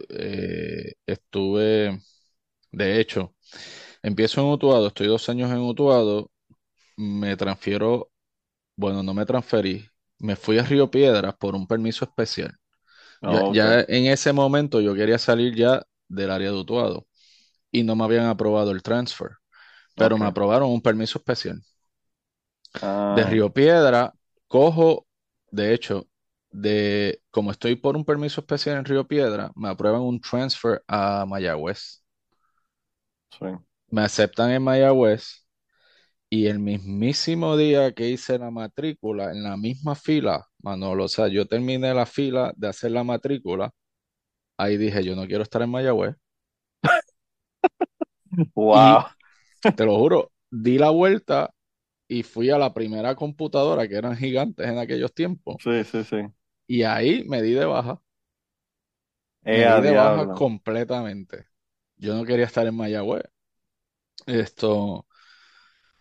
eh, 0.09 0.93
estuve, 1.05 1.99
de 2.71 3.01
hecho, 3.01 3.35
empiezo 4.03 4.41
en 4.41 4.47
Utuado, 4.49 4.87
estoy 4.87 5.07
dos 5.07 5.29
años 5.29 5.51
en 5.51 5.59
Utuado, 5.59 6.31
me 6.97 7.37
transfiero, 7.37 8.11
bueno, 8.77 9.03
no 9.03 9.13
me 9.15 9.25
transferí, 9.25 9.87
me 10.19 10.35
fui 10.37 10.59
a 10.59 10.63
Río 10.63 10.91
Piedras 10.91 11.35
por 11.37 11.55
un 11.55 11.67
permiso 11.67 12.05
especial. 12.05 12.55
Ya, 13.25 13.43
Oh, 13.43 13.51
ok. 13.51 13.65
ya 13.65 13.81
en 13.81 14.07
ese 14.07 14.33
momento 14.33 14.81
yo 14.81 14.95
quería 14.95 15.17
salir 15.19 15.55
ya 15.55 15.83
del 16.09 16.31
área 16.31 16.51
de 16.51 16.57
Utuado 16.59 17.07
y 17.71 17.83
no 17.83 17.95
me 17.97 18.05
habían 18.05 18.27
aprobado 18.27 18.71
el 18.71 18.83
transfer, 18.83 19.31
pero 19.97 20.17
me 20.17 20.25
aprobaron 20.27 20.69
un 20.71 20.81
permiso 20.81 21.19
especial. 21.19 21.61
De 23.09 23.23
Ah, 23.23 23.23
Río 23.23 23.53
Piedra, 23.53 24.13
cojo, 24.47 25.07
de 25.51 25.73
hecho, 25.73 26.07
de 26.51 27.21
como 27.31 27.51
estoy 27.51 27.75
por 27.75 27.95
un 27.95 28.05
permiso 28.05 28.41
especial 28.41 28.77
en 28.77 28.85
Río 28.85 29.07
Piedra, 29.07 29.51
me 29.55 29.69
aprueban 29.69 30.01
un 30.01 30.19
transfer 30.21 30.83
a 30.87 31.25
Mayagüez. 31.27 32.03
sí. 33.39 33.45
Me 33.89 34.01
aceptan 34.03 34.51
en 34.51 34.63
Mayagüez 34.63 35.45
y 36.29 36.47
el 36.47 36.59
mismísimo 36.59 37.57
día 37.57 37.93
que 37.93 38.09
hice 38.09 38.39
la 38.39 38.51
matrícula, 38.51 39.31
en 39.31 39.43
la 39.43 39.57
misma 39.57 39.95
fila, 39.95 40.47
Manolo, 40.63 41.05
o 41.05 41.09
sea, 41.09 41.27
yo 41.29 41.47
terminé 41.47 41.93
la 41.93 42.05
fila 42.07 42.53
de 42.57 42.69
hacer 42.69 42.91
la 42.91 43.03
matrícula, 43.05 43.71
ahí 44.57 44.77
dije, 44.77 45.03
yo 45.05 45.15
no 45.15 45.27
quiero 45.27 45.43
estar 45.43 45.61
en 45.63 45.71
Mayagüez. 45.71 46.15
Wow. 48.55 49.09
Te 49.75 49.85
lo 49.85 49.97
juro, 49.97 50.31
di 50.49 50.77
la 50.77 50.89
vuelta 50.91 51.53
y 52.07 52.23
fui 52.23 52.49
a 52.51 52.57
la 52.59 52.73
primera 52.73 53.15
computadora, 53.15 53.87
que 53.87 53.95
eran 53.97 54.17
gigantes 54.17 54.67
en 54.67 54.77
aquellos 54.79 55.13
tiempos, 55.13 55.59
Sí, 55.63 55.83
sí, 55.83 56.03
sí. 56.03 56.17
y 56.67 56.83
ahí 56.83 57.23
me 57.27 57.41
di 57.41 57.53
de 57.53 57.65
baja. 57.65 58.01
Me 59.51 59.61
Eh, 59.61 59.69
di 59.69 59.79
de 59.81 59.91
baja 59.91 60.27
completamente. 60.33 61.47
Yo 61.97 62.15
no 62.15 62.25
quería 62.25 62.45
estar 62.45 62.67
en 62.67 62.75
Mayagüez. 62.75 63.23
Esto, 64.25 65.05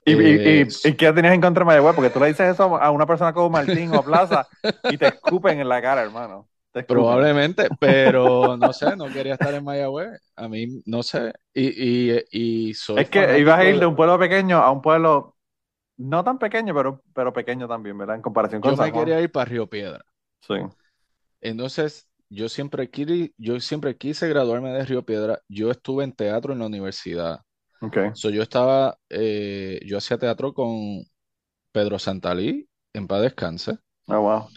¿Y, 0.04 0.12
y, 0.14 0.40
eh, 0.40 0.66
y, 0.84 0.88
y 0.88 0.96
qué 0.96 1.12
tenías 1.12 1.34
en 1.34 1.40
contra 1.40 1.60
de 1.62 1.66
Mayagüez? 1.66 1.94
Porque 1.94 2.10
tú 2.10 2.18
le 2.20 2.26
dices 2.28 2.52
eso 2.54 2.76
a 2.76 2.90
una 2.90 3.06
persona 3.06 3.32
como 3.32 3.50
Martín 3.50 3.92
o 3.92 4.04
Plaza 4.04 4.48
y 4.86 4.98
te 4.98 5.06
escupen 5.08 5.60
en 5.60 5.68
la 5.68 5.80
cara, 5.80 6.02
hermano. 6.02 6.48
Probablemente, 6.86 7.70
pero 7.78 8.56
no 8.56 8.72
sé, 8.72 8.96
no 8.96 9.10
quería 9.10 9.34
estar 9.34 9.54
en 9.54 9.64
Mayagüez. 9.64 10.20
A 10.36 10.48
mí, 10.48 10.82
no 10.84 11.02
sé. 11.02 11.32
Y, 11.54 12.12
y, 12.18 12.22
y 12.70 12.74
soy 12.74 13.02
Es 13.02 13.08
que 13.10 13.38
ibas 13.38 13.58
a 13.58 13.64
ir 13.64 13.78
de 13.78 13.86
un 13.86 13.96
pueblo 13.96 14.18
pequeño 14.18 14.58
a 14.58 14.70
un 14.70 14.82
pueblo 14.82 15.36
no 15.98 16.24
tan 16.24 16.38
pequeño, 16.38 16.74
pero, 16.74 17.02
pero 17.14 17.32
pequeño 17.34 17.68
también, 17.68 17.98
¿verdad? 17.98 18.16
En 18.16 18.22
comparación 18.22 18.62
con 18.62 18.74
Yo 18.74 18.76
San 18.76 18.88
me 18.88 18.92
Juan. 18.92 19.14
quería 19.14 19.20
ir 19.20 19.30
para 19.30 19.44
Río 19.50 19.68
Piedra. 19.68 20.02
Sí. 20.40 20.54
Entonces, 21.40 22.08
yo 22.28 22.48
siempre, 22.48 22.90
quise, 22.90 23.32
yo 23.36 23.60
siempre 23.60 23.96
quise 23.96 24.28
graduarme 24.28 24.70
de 24.72 24.84
Río 24.84 25.04
Piedra. 25.04 25.40
Yo 25.48 25.70
estuve 25.70 26.04
en 26.04 26.12
teatro 26.12 26.52
en 26.52 26.60
la 26.60 26.66
universidad. 26.66 27.40
Ok. 27.80 27.98
So, 28.12 28.30
yo 28.30 28.42
estaba, 28.42 28.98
eh, 29.10 29.80
yo 29.86 29.98
hacía 29.98 30.18
teatro 30.18 30.54
con 30.54 31.04
Pedro 31.72 31.98
Santalí, 31.98 32.68
en 32.94 33.06
paz 33.08 33.22
descanse. 33.22 33.78
Oh, 34.08 34.20
wow. 34.22 34.48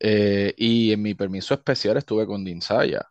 Eh, 0.00 0.54
y 0.56 0.92
en 0.92 1.02
mi 1.02 1.14
permiso 1.14 1.54
especial 1.54 1.96
estuve 1.96 2.26
con 2.26 2.44
Dinsaya, 2.44 3.06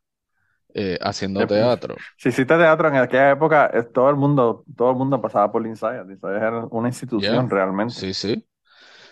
eh, 0.74 0.98
haciendo 1.02 1.42
Eh, 1.44 1.48
teatro. 1.48 1.96
Si 2.18 2.30
hiciste 2.30 2.58
teatro 2.58 2.88
en 2.88 2.96
aquella 2.96 3.32
época, 3.32 3.70
eh, 3.74 3.84
todo 3.84 4.10
el 4.10 4.16
mundo, 4.16 4.64
todo 4.76 4.92
el 4.92 4.98
mundo 4.98 5.22
pasaba 5.22 5.52
por 5.52 5.62
Linsaya. 5.64 6.04
Linsaya 6.04 6.38
era 6.38 6.66
una 6.68 6.88
institución 6.90 7.46
Ya, 7.46 7.50
realmente. 7.50 7.94
Sí, 7.94 8.14
sí. 8.14 8.48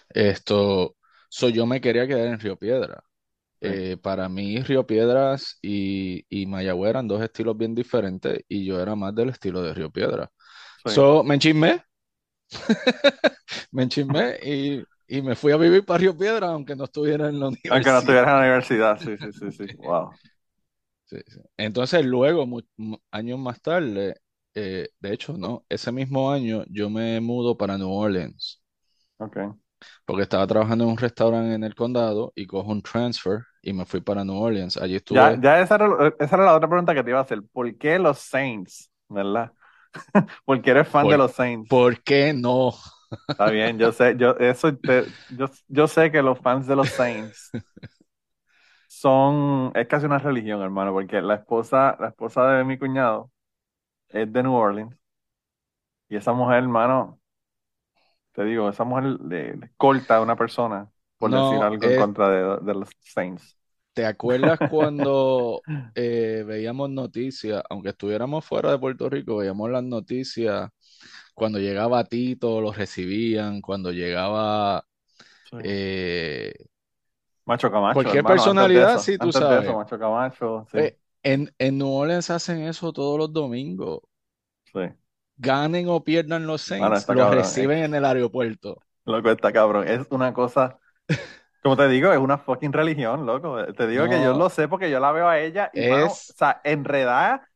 Esto, 0.09 0.97
so, 1.29 1.49
yo 1.49 1.65
me 1.65 1.81
quería 1.81 2.07
quedar 2.07 2.27
en 2.27 2.39
Río 2.39 2.57
Piedra. 2.57 3.03
Sí. 3.61 3.67
Eh, 3.67 3.97
para 4.01 4.29
mí, 4.29 4.61
Río 4.61 4.87
Piedras 4.87 5.59
y, 5.61 6.25
y 6.29 6.45
Mayagüez 6.47 6.91
eran 6.91 7.07
dos 7.07 7.21
estilos 7.23 7.57
bien 7.57 7.75
diferentes 7.75 8.39
y 8.49 8.65
yo 8.65 8.81
era 8.81 8.95
más 8.95 9.15
del 9.15 9.29
estilo 9.29 9.61
de 9.63 9.73
Río 9.73 9.91
Piedra. 9.91 10.31
Sí. 10.85 10.91
So, 10.91 11.23
me 11.23 11.35
enchismé, 11.35 11.83
me 13.71 13.83
enchismé 13.83 14.37
y, 14.43 14.87
y 15.07 15.21
me 15.21 15.35
fui 15.35 15.51
a 15.51 15.57
vivir 15.57 15.85
para 15.85 15.99
Río 15.99 16.17
Piedra, 16.17 16.49
aunque 16.49 16.75
no 16.75 16.85
estuviera 16.85 17.29
en 17.29 17.39
la 17.39 17.47
Aunque 17.69 17.91
no 17.91 17.99
universidad. 17.99 17.99
estuvieras 17.99 18.29
en 18.29 18.33
la 18.35 18.39
universidad. 18.41 18.97
Sí, 18.99 19.17
sí, 19.17 19.31
sí, 19.33 19.51
sí. 19.51 19.65
Wow. 19.77 20.19
Sí, 21.05 21.17
sí. 21.27 21.39
Entonces, 21.57 22.03
luego, 22.05 22.47
años 23.11 23.39
más 23.39 23.61
tarde, 23.61 24.15
eh, 24.55 24.89
de 24.99 25.13
hecho, 25.13 25.33
no, 25.37 25.65
ese 25.69 25.91
mismo 25.91 26.31
año 26.31 26.63
yo 26.69 26.89
me 26.89 27.19
mudo 27.21 27.57
para 27.57 27.77
New 27.77 27.91
Orleans. 27.91 28.61
Ok. 29.19 29.37
Porque 30.05 30.23
estaba 30.23 30.47
trabajando 30.47 30.83
en 30.85 30.91
un 30.91 30.97
restaurante 30.97 31.53
en 31.53 31.63
el 31.63 31.75
condado 31.75 32.31
y 32.35 32.47
cojo 32.47 32.71
un 32.71 32.81
transfer 32.81 33.43
y 33.61 33.73
me 33.73 33.85
fui 33.85 34.01
para 34.01 34.23
New 34.23 34.35
Orleans. 34.37 34.77
Allí 34.77 34.95
estuve. 34.95 35.31
Ya, 35.31 35.39
ya 35.39 35.59
esa 35.61 35.75
era, 35.75 36.13
esa 36.19 36.35
era 36.35 36.45
la 36.45 36.55
otra 36.55 36.67
pregunta 36.67 36.93
que 36.93 37.03
te 37.03 37.09
iba 37.11 37.19
a 37.19 37.21
hacer. 37.23 37.41
¿Por 37.51 37.77
qué 37.77 37.99
los 37.99 38.19
Saints? 38.19 38.91
¿Verdad? 39.07 39.53
Porque 40.45 40.71
eres 40.71 40.87
fan 40.89 41.09
de 41.09 41.17
¿Por- 41.17 41.19
los 41.19 41.33
Saints. 41.33 41.69
¿Por 41.69 42.03
qué 42.03 42.33
no? 42.33 42.73
Está 43.31 43.49
bien, 43.49 43.77
yo 43.79 43.91
sé, 43.91 44.15
yo, 44.17 44.31
eso 44.37 44.75
te- 44.77 45.07
yo, 45.27 45.47
yo 45.67 45.87
sé 45.87 46.09
que 46.11 46.21
los 46.21 46.39
fans 46.39 46.67
de 46.67 46.75
los 46.75 46.91
Saints 46.93 47.53
son, 48.87 49.71
es 49.75 49.87
casi 49.87 50.05
una 50.05 50.19
religión, 50.19 50.61
hermano, 50.61 50.91
porque 50.93 51.21
la 51.21 51.35
esposa, 51.35 51.97
la 51.99 52.09
esposa 52.09 52.47
de 52.51 52.63
mi 52.63 52.77
cuñado 52.77 53.31
es 54.09 54.31
de 54.33 54.43
New 54.43 54.53
Orleans 54.55 54.95
y 56.09 56.15
esa 56.17 56.33
mujer, 56.33 56.57
hermano, 56.63 57.19
te 58.33 58.43
digo, 58.45 58.69
esa 58.69 58.83
mujer 58.83 59.05
le, 59.21 59.55
le 59.57 59.71
corta 59.77 60.17
a 60.17 60.21
una 60.21 60.35
persona 60.35 60.91
por 61.17 61.31
No, 61.33 61.33
decir 61.33 61.63
algo 61.63 61.87
en 61.87 61.95
contra 61.95 62.29
de, 62.29 62.65
de 62.65 62.73
los 62.75 62.89
Saints. 62.99 63.57
¿Te 63.93 64.05
acuerdas 64.05 64.59
cuando 64.65 65.65
eh, 65.95 66.43
veíamos 66.45 66.89
noticias, 66.89 67.63
aunque 67.69 67.89
estuviéramos 67.89 68.43
fuera 68.45 68.71
de 68.71 68.79
Puerto 68.79 69.09
Rico, 69.09 69.37
veíamos 69.37 69.69
las 69.71 69.83
noticias, 69.83 70.69
cuando 71.35 71.59
llegaba 71.59 72.05
Tito, 72.05 72.61
los 72.61 72.77
recibían, 72.77 73.61
cuando 73.61 73.91
llegaba 73.93 74.87
Sí. 75.51 75.57
eh, 75.59 76.53
Macho 77.45 77.71
Camacho, 77.71 78.09
cualquier 78.09 78.13
hermano, 78.13 78.43
antes 78.45 78.71
de 78.71 78.83
personalidad, 78.83 78.97
eso, 78.97 78.99
sí, 78.99 79.17
tú 79.19 79.31
antes 79.31 79.47
de 79.47 79.59
sabes. 79.59 79.59
eso, 79.59 79.75
Macho 79.75 79.97
Camacho, 79.99 80.65
sí, 80.71 80.77
Eh, 80.77 80.99
en, 81.23 81.53
en 81.59 81.77
New 81.79 81.89
Orleans 81.91 82.29
hacen 82.31 82.63
eso 82.63 82.93
todos 82.93 83.19
los 83.19 83.33
domingos. 83.33 84.01
sí. 84.73 84.95
Ganen 85.37 85.87
o 85.87 86.03
pierdan 86.03 86.45
los 86.45 86.61
Mano, 86.77 87.01
Saints, 87.01 87.07
los 87.07 87.29
cabrón, 87.29 87.57
eh. 87.57 87.69
reciben 87.69 87.85
en 87.85 87.95
el 87.95 88.03
aeropuerto. 88.03 88.81
Loco, 89.05 89.29
está 89.31 89.51
cabrón. 89.53 89.87
Es 89.87 90.07
una 90.09 90.33
cosa, 90.33 90.79
como 91.63 91.77
te 91.77 91.87
digo, 91.89 92.11
es 92.13 92.19
una 92.19 92.37
fucking 92.39 92.73
religión, 92.73 93.25
loco. 93.25 93.65
Te 93.75 93.87
digo 93.87 94.07
que 94.09 94.21
yo 94.21 94.33
No. 94.33 94.35
lo 94.35 94.49
sé 94.49 94.67
porque 94.67 94.91
yo 94.91 94.99
la 94.99 95.11
veo 95.11 95.27
a 95.29 95.39
ella 95.39 95.71
y, 95.75 95.83
mano, 95.83 96.11
Es- 96.11 96.33
o 96.35 96.37
sea, 96.37 96.61
enredada, 96.63 97.49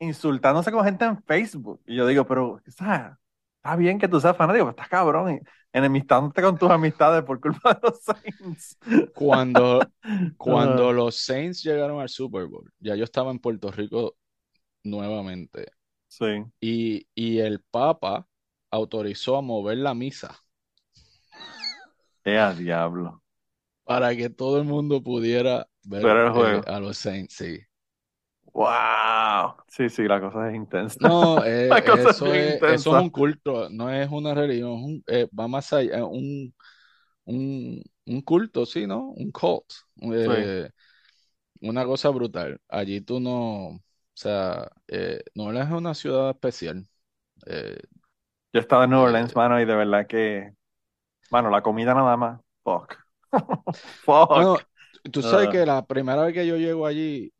insultándose 0.00 0.72
con 0.72 0.84
gente 0.84 1.06
en 1.06 1.22
Facebook. 1.24 1.82
Y 1.86 1.96
yo 1.96 2.06
digo, 2.06 2.26
pero, 2.26 2.54
o 2.54 2.62
sea, 2.72 3.18
está 3.62 3.76
bien 3.76 3.98
que 3.98 4.08
tú 4.08 4.20
seas 4.20 4.36
fanático, 4.36 4.64
pero 4.66 4.70
estás 4.70 4.88
cabrón, 4.88 5.40
enemistándote 5.72 6.42
con 6.42 6.58
tus 6.58 6.70
amistades 6.70 7.22
por 7.24 7.40
culpa 7.40 7.74
de 7.74 7.80
los 7.82 8.02
Saints. 8.02 8.78
Cuando, 9.12 9.92
cuando 10.36 10.92
los 10.92 11.16
Saints 11.16 11.62
llegaron 11.62 12.00
al 12.00 12.08
Super 12.08 12.46
Bowl, 12.46 12.72
ya 12.78 12.94
yo 12.96 13.04
estaba 13.04 13.30
en 13.30 13.38
Puerto 13.38 13.70
Rico 13.70 14.16
nuevamente. 14.84 15.72
sí. 16.08 16.44
Y, 16.60 17.08
y 17.14 17.38
el 17.40 17.60
Papa 17.62 18.28
autorizó 18.70 19.36
a 19.36 19.42
mover 19.42 19.78
la 19.78 19.94
misa 19.94 20.40
¡Eh, 22.24 22.36
a 22.38 22.52
diablo! 22.54 23.22
para 23.84 24.14
que 24.16 24.30
todo 24.30 24.58
el 24.58 24.64
mundo 24.64 25.02
pudiera 25.02 25.68
ver 25.84 26.02
Ver 26.02 26.16
el 26.18 26.30
eh, 26.30 26.30
juego. 26.32 26.62
a 26.66 26.80
los 26.80 26.98
Saints, 26.98 27.34
sí. 27.34 27.58
¡Wow! 28.52 29.56
Sí, 29.68 29.88
sí, 29.88 30.02
la 30.06 30.20
cosa 30.20 30.48
es 30.50 30.54
intensa. 30.56 30.98
No, 30.98 31.42
eh, 31.44 31.70
La 31.70 31.84
cosa 31.84 32.10
es 32.10 32.20
eso 32.20 32.34
es, 32.34 32.62
eso 32.66 32.90
intensa. 32.90 32.98
es 32.98 33.02
un 33.02 33.10
culto, 33.10 33.68
no 33.70 33.90
es 33.90 34.08
una 34.10 34.34
religión, 34.34 34.72
es 34.78 34.84
un- 34.84 35.04
eh, 35.06 35.28
va 35.38 35.48
más 35.48 35.72
allá, 35.72 35.96
es 35.96 36.02
un, 36.02 36.54
un, 37.26 37.82
un 38.06 38.22
culto, 38.22 38.66
sí, 38.66 38.86
¿no? 38.86 39.08
Un 39.10 39.32
cult, 39.32 39.64
eh, 40.02 40.70
una 41.60 41.84
cosa 41.86 42.10
brutal. 42.10 42.60
Allí 42.68 43.00
tú 43.02 43.20
no, 43.20 43.68
o 43.68 43.80
sea, 44.14 44.70
eh, 44.88 45.22
New 45.34 45.46
Orleans 45.48 45.70
es 45.70 45.76
una 45.78 45.94
ciudad 45.94 46.30
especial. 46.30 46.86
Eh, 47.46 47.78
Yo 48.52 48.60
he 48.60 48.62
estado 48.62 48.84
en 48.84 48.90
New 48.90 48.98
Eh, 48.98 49.00
Orleans, 49.00 49.34
mano, 49.34 49.60
y 49.60 49.64
de 49.64 49.74
verdad 49.74 50.06
que, 50.06 50.54
mano, 51.30 51.50
la 51.50 51.62
comida 51.62 51.94
nada 51.94 52.16
más, 52.16 52.40
fuck. 52.64 52.96
Fuck. 54.06 54.32
Bueno, 54.32 54.66
tú 55.12 55.22
sabes 55.22 55.48
Ah. 55.48 55.50
que 55.50 55.66
la 55.66 55.84
primera 55.86 56.22
vez 56.24 56.34
que 56.34 56.46
yo 56.46 56.56
llego 56.56 56.86
allí, 56.86 57.32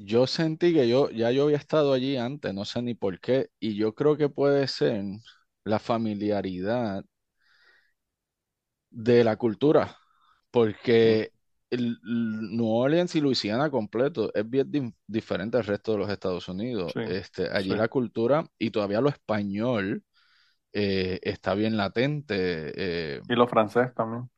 yo 0.00 0.26
sentí 0.26 0.72
que 0.74 0.88
yo 0.88 1.10
ya 1.10 1.30
yo 1.32 1.44
había 1.44 1.56
estado 1.58 1.92
allí 1.92 2.16
antes, 2.16 2.54
no 2.54 2.64
sé 2.64 2.82
ni 2.82 2.94
por 2.94 3.20
qué, 3.20 3.50
y 3.60 3.76
yo 3.76 3.94
creo 3.94 4.16
que 4.16 4.28
puede 4.30 4.66
ser 4.68 5.04
la 5.64 5.78
familiaridad 5.78 7.04
de 8.90 9.24
la 9.24 9.36
cultura, 9.36 9.96
porque 10.50 11.32
el, 11.70 11.98
el 12.04 12.56
New 12.56 12.66
Orleans 12.68 13.14
y 13.14 13.20
Luisiana 13.20 13.70
completo 13.70 14.32
es 14.34 14.48
bien 14.48 14.70
di- 14.70 14.94
diferente 15.06 15.56
al 15.58 15.64
resto 15.64 15.92
de 15.92 15.98
los 15.98 16.10
Estados 16.10 16.48
Unidos. 16.48 16.94
Sí, 16.94 17.00
Este, 17.04 17.48
allí 17.50 17.74
sí. 17.74 17.74
la 17.74 17.88
cultura 17.88 18.44
y 18.58 18.70
todavía 18.70 19.00
lo 19.00 19.08
español 19.08 20.04
eh, 20.72 21.20
está 21.22 21.54
bien 21.54 21.76
latente. 21.76 22.36
eh, 23.18 23.22
Y 23.28 23.34
los 23.34 23.48
franceses 23.50 23.94
también. 23.94 24.28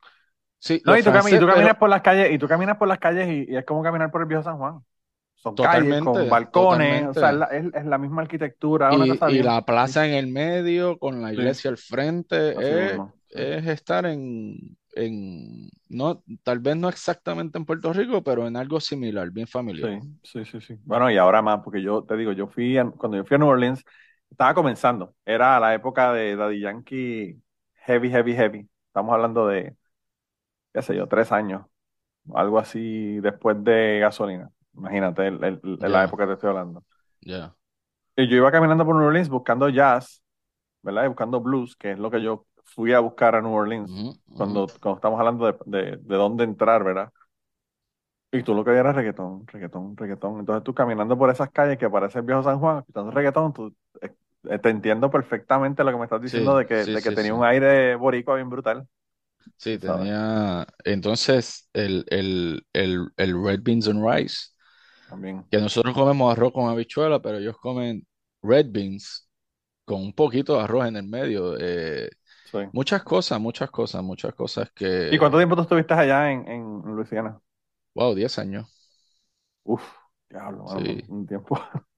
sí, 0.59 0.81
No, 0.85 0.97
y 0.99 1.03
tú, 1.05 1.13
cami- 1.13 1.35
y 1.35 1.39
franceses, 1.39 1.41
tú 1.41 1.47
caminas 1.47 1.77
por 1.79 1.89
las 1.91 2.03
calles, 2.03 2.33
y 2.33 2.39
tú 2.39 2.49
caminas 2.49 2.77
por 2.79 2.89
las 2.89 2.99
calles 2.99 3.29
y, 3.29 3.53
y 3.53 3.57
es 3.57 3.65
como 3.67 3.83
caminar 3.85 4.11
por 4.11 4.23
el 4.23 4.29
viejo 4.29 4.43
San 4.45 4.59
Juan. 4.59 4.85
Son 5.43 5.59
calles 5.59 5.99
con 5.99 6.29
Totalmente, 6.29 6.29
balcones, 6.29 7.07
o 7.09 7.15
sea, 7.15 7.31
es 7.31 7.37
la, 7.37 7.45
totalmente. 7.45 7.57
es- 7.57 7.75
es 7.75 7.85
la 7.87 7.99
misma 7.99 8.23
arquitectura, 8.23 8.95
una 8.95 9.07
Y, 9.07 9.43
la 9.43 9.65
plaza 9.65 10.07
en 10.07 10.15
el 10.15 10.27
medio 10.29 10.99
con 10.99 11.21
la 11.23 11.33
Sí. 11.35 11.43
iglesia 11.43 11.71
al 11.71 11.77
frente 11.79 12.97
es, 12.97 13.03
es 13.29 13.67
estar 13.67 14.07
en, 14.07 14.77
en 14.95 15.71
no, 15.89 16.23
tal 16.43 16.59
vez 16.61 16.77
no 16.77 16.89
exactamente 16.89 17.59
en 17.59 17.67
Puerto 17.67 17.93
Rico, 17.93 18.23
pero 18.23 18.47
en 18.47 18.57
algo 18.57 18.81
similar, 18.81 19.31
bien 19.31 19.47
familiar. 19.47 19.93
Sí, 19.93 20.01
sí, 20.23 20.45
sí, 20.45 20.61
sí. 20.61 20.79
Bueno, 20.85 21.11
y 21.11 21.17
ahora 21.17 21.43
más, 21.43 21.61
porque 21.65 21.83
yo 21.83 22.05
te 22.05 22.17
digo, 22.17 22.33
yo 22.33 22.47
fui, 22.47 22.77
a- 22.79 22.91
cuando 22.91 23.17
yo 23.17 23.25
fui 23.25 23.35
a 23.37 23.39
New 23.39 23.49
Orleans, 23.49 23.85
estaba 24.31 24.55
comenzando. 24.55 25.15
Era 25.25 25.59
la 25.61 25.75
época 25.75 26.13
de 26.13 26.37
Daddy 26.37 26.61
Yankee 26.61 27.43
Heavy, 27.87 28.11
Heavy, 28.11 28.35
Heavy. 28.35 28.69
Estamos 28.89 29.13
hablando 29.15 29.47
de, 29.49 29.77
qué 30.75 30.83
sé 30.83 30.97
yo, 30.97 31.09
tres 31.09 31.33
años, 31.33 31.67
algo 32.35 32.59
así 32.59 33.21
después 33.21 33.63
de 33.65 34.01
gasolina. 34.01 34.51
Imagínate, 34.75 35.27
el- 35.29 35.43
el- 35.45 35.61
el- 35.65 35.93
la 35.93 36.05
época 36.05 36.25
que 36.25 36.29
te 36.29 36.33
estoy 36.35 36.51
hablando. 36.51 36.85
Ya. 37.27 37.55
Y 38.17 38.29
yo 38.29 38.37
iba 38.37 38.53
caminando 38.53 38.85
por 38.85 38.97
New 38.97 39.07
Orleans 39.07 39.29
buscando 39.29 39.69
jazz, 39.69 40.23
¿verdad? 40.83 41.05
Y 41.07 41.09
buscando 41.09 41.41
blues, 41.41 41.77
que 41.77 41.93
es 41.93 41.99
lo 41.99 42.11
que 42.11 42.23
yo 42.23 42.47
fui 42.65 42.93
a 42.93 43.01
buscar 43.01 43.35
a 43.37 43.43
New 43.43 43.53
Orleans 43.55 44.01
cuando, 44.35 44.69
cuando 44.81 44.97
estamos 44.99 45.21
hablando 45.21 45.47
de, 45.47 45.57
de, 45.67 45.99
de 45.99 46.17
dónde 46.17 46.45
entrar, 46.45 46.85
¿verdad? 46.85 47.13
Y 48.35 48.43
tú 48.43 48.55
lo 48.55 48.65
que 48.65 48.71
veías 48.71 48.85
era 48.85 48.93
reggaetón, 48.95 49.47
reggaetón, 49.47 49.97
reggaetón. 49.97 50.39
Entonces 50.41 50.65
tú 50.65 50.75
caminando 50.75 51.19
por 51.19 51.29
esas 51.31 51.51
calles 51.51 51.77
que 51.79 51.91
parece 51.91 52.19
el 52.21 52.25
viejo 52.25 52.43
San 52.43 52.59
Juan, 52.61 52.79
escuchando 52.79 53.11
reggaetón, 53.11 53.53
tú 53.53 53.75
eh, 54.01 54.59
te 54.59 54.71
entiendo 54.71 55.11
perfectamente 55.11 55.85
lo 55.85 55.91
que 55.93 55.99
me 55.99 56.05
estás 56.05 56.23
diciendo 56.23 56.57
Sí, 56.57 56.59
de 56.59 56.67
que, 56.67 56.75
sí, 56.75 56.93
de 56.93 57.03
que 57.03 57.13
sí, 57.13 57.13
tenía 57.13 57.35
un 57.35 57.45
aire 57.45 57.95
boricua 57.97 58.37
bien 58.37 58.49
brutal. 58.51 58.89
Sí, 59.57 59.79
sabes. 59.79 60.11
tenía. 60.11 60.67
Entonces, 60.85 61.69
el, 61.73 62.05
el, 62.09 62.67
el, 62.73 63.09
el 63.17 63.45
red 63.45 63.61
beans 63.63 63.89
and 63.89 64.05
rice, 64.05 64.49
También. 65.13 65.47
que 65.51 65.59
nosotros 65.59 65.95
comemos 65.95 66.33
arroz 66.33 66.53
con 66.53 66.69
habichuela, 66.71 67.21
pero 67.23 67.39
ellos 67.39 67.57
comen 67.59 68.07
red 68.43 68.67
beans 68.71 69.29
con 69.85 70.03
un 70.03 70.15
poquito 70.15 70.57
de 70.57 70.63
arroz 70.63 70.89
en 70.89 70.97
el 70.97 71.05
medio. 71.09 71.57
eh, 71.61 72.11
Sí. 72.45 72.59
muchas 72.73 73.03
cosas, 73.05 73.41
muchas 73.41 73.71
cosas, 73.71 74.03
muchas 74.05 74.35
cosas 74.35 74.71
que. 74.75 74.89
¿Y 75.09 75.19
cuánto 75.19 75.37
tiempo 75.39 75.55
tú 75.57 75.63
estuviste 75.63 75.95
allá 75.95 76.31
en, 76.33 76.49
en 76.49 76.81
Luisiana? 76.97 77.41
Wow, 77.95 78.15
10 78.15 78.39
años. 78.39 78.67
Uf, 79.65 79.83
diablo, 80.31 80.65
mano, 80.65 80.93
Sí. 80.95 81.09
un 81.09 81.27
tiempo, 81.27 81.57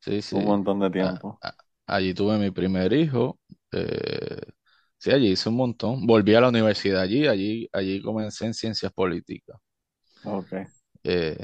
Sí, 0.00 0.20
sí. 0.22 0.38
un 0.38 0.44
montón 0.44 0.80
de 0.80 0.90
tiempo. 0.90 1.40
allí 1.86 2.14
tuve 2.14 2.38
mi 2.38 2.50
primer 2.50 2.92
hijo. 2.92 3.38
eh, 3.72 4.40
sí, 4.98 5.10
allí 5.12 5.32
hice 5.32 5.48
un 5.48 5.56
montón. 5.56 6.06
Volví 6.06 6.34
a 6.34 6.40
la 6.40 6.48
universidad 6.48 7.00
allí, 7.02 7.26
allí, 7.26 7.68
allí 7.72 8.02
comencé 8.02 8.46
en 8.46 8.54
ciencias 8.54 8.92
políticas. 8.92 9.56
Ok. 10.24 10.52
Eh, 11.04 11.36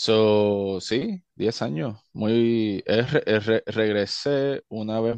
so, 0.00 0.80
sí, 0.80 1.22
10 1.34 1.62
años. 1.62 2.00
Muy, 2.12 2.82
re- 2.86 3.22
es 3.26 3.46
re- 3.46 3.62
regresé 3.66 4.64
una 4.68 5.00
vez 5.00 5.16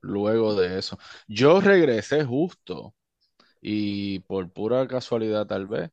luego 0.00 0.54
de 0.54 0.78
eso. 0.78 0.98
Yo 1.26 1.60
regresé 1.60 2.24
justo 2.24 2.94
y 3.62 4.20
por 4.20 4.52
pura 4.52 4.86
casualidad 4.88 5.46
tal 5.46 5.66
vez, 5.66 5.90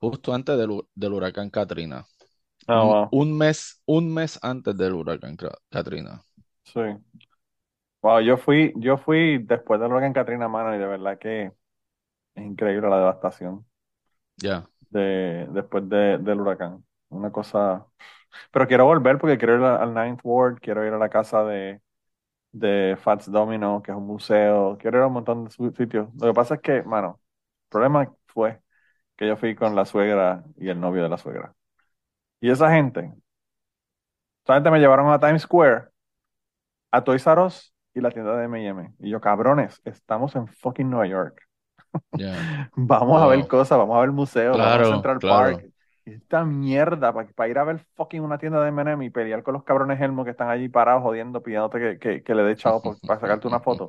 justo 0.00 0.34
antes 0.34 0.58
del, 0.58 0.70
hu- 0.70 0.88
del 0.94 1.14
huracán 1.14 1.50
Katrina. 1.50 2.06
Ah, 2.66 2.84
Un, 2.84 2.96
wow. 3.04 3.12
un 3.12 3.36
mes, 3.38 3.82
un 3.86 4.12
mes 4.14 4.38
antes 4.42 4.76
del 4.76 4.94
huracán 4.94 5.36
Ka- 5.36 5.58
Katrina. 5.70 6.24
Sí. 6.64 6.80
Wow, 8.02 8.20
yo 8.22 8.38
fui, 8.38 8.72
yo 8.76 8.96
fui 8.98 9.38
después 9.38 9.78
del 9.80 9.90
huracán 9.92 10.12
Katrina, 10.14 10.48
mano, 10.48 10.74
y 10.74 10.78
de 10.78 10.86
verdad 10.86 11.18
que 11.18 11.52
es 12.34 12.44
increíble 12.44 12.88
la 12.90 12.98
devastación 12.98 13.66
Ya. 14.42 14.68
de, 14.90 15.46
después 15.52 15.88
de- 15.88 16.18
del 16.18 16.40
huracán. 16.40 16.84
Una 17.10 17.30
cosa. 17.32 17.86
Pero 18.52 18.66
quiero 18.68 18.86
volver 18.86 19.18
porque 19.18 19.38
quiero 19.38 19.56
ir 19.58 19.62
al 19.64 19.94
Ninth 19.94 20.20
Ward, 20.24 20.58
quiero 20.60 20.86
ir 20.86 20.92
a 20.92 20.98
la 20.98 21.08
casa 21.08 21.44
de, 21.44 21.80
de 22.52 22.96
Fats 23.00 23.30
Domino, 23.30 23.82
que 23.82 23.92
es 23.92 23.96
un 23.96 24.06
museo, 24.06 24.78
quiero 24.80 24.98
ir 24.98 25.04
a 25.04 25.06
un 25.08 25.14
montón 25.14 25.44
de 25.46 25.50
sitios. 25.50 26.08
Lo 26.20 26.28
que 26.28 26.34
pasa 26.34 26.56
es 26.56 26.60
que, 26.62 26.82
mano, 26.82 27.20
el 27.64 27.68
problema 27.70 28.14
fue 28.28 28.60
que 29.16 29.28
yo 29.28 29.36
fui 29.36 29.54
con 29.56 29.74
la 29.76 29.84
suegra 29.86 30.44
y 30.58 30.68
el 30.70 30.80
novio 30.80 31.02
de 31.04 31.08
la 31.10 31.18
suegra. 31.18 31.54
Y 32.40 32.50
esa 32.50 32.70
gente, 32.72 33.12
esa 34.44 34.54
gente 34.54 34.70
me 34.70 34.78
llevaron 34.80 35.10
a 35.10 35.18
Times 35.18 35.42
Square, 35.42 35.88
a 36.90 37.02
Toys 37.04 37.26
R 37.26 37.42
Us, 37.42 37.74
y 37.94 38.00
la 38.00 38.10
tienda 38.10 38.36
de 38.36 38.44
M&M. 38.44 38.94
Y 39.00 39.10
yo, 39.10 39.20
cabrones, 39.20 39.80
estamos 39.84 40.34
en 40.36 40.46
fucking 40.46 40.88
Nueva 40.88 41.06
York. 41.06 41.42
vamos 42.76 43.20
a 43.22 43.26
ver 43.26 43.46
cosas, 43.46 43.78
vamos 43.78 43.96
a 43.96 44.00
ver 44.00 44.12
museos, 44.12 44.58
vamos 44.58 44.80
a 44.80 44.84
Central 44.84 45.22
Park. 45.22 45.69
Esta 46.14 46.44
mierda, 46.44 47.12
para, 47.12 47.48
ir 47.48 47.58
a 47.58 47.64
ver 47.64 47.78
fucking 47.94 48.22
una 48.22 48.38
tienda 48.38 48.60
de 48.62 48.68
M&M 48.68 49.04
y 49.04 49.10
pelear 49.10 49.42
con 49.42 49.54
los 49.54 49.64
cabrones 49.64 50.00
Helmo 50.00 50.24
que 50.24 50.30
están 50.30 50.48
allí 50.48 50.68
parados 50.68 51.02
jodiendo, 51.02 51.42
pidiéndote 51.42 51.98
que, 51.98 52.22
que, 52.22 52.34
le 52.34 52.42
dé 52.42 52.56
chavo 52.56 52.82
para 53.06 53.20
sacarte 53.20 53.48
una 53.48 53.60
foto. 53.60 53.88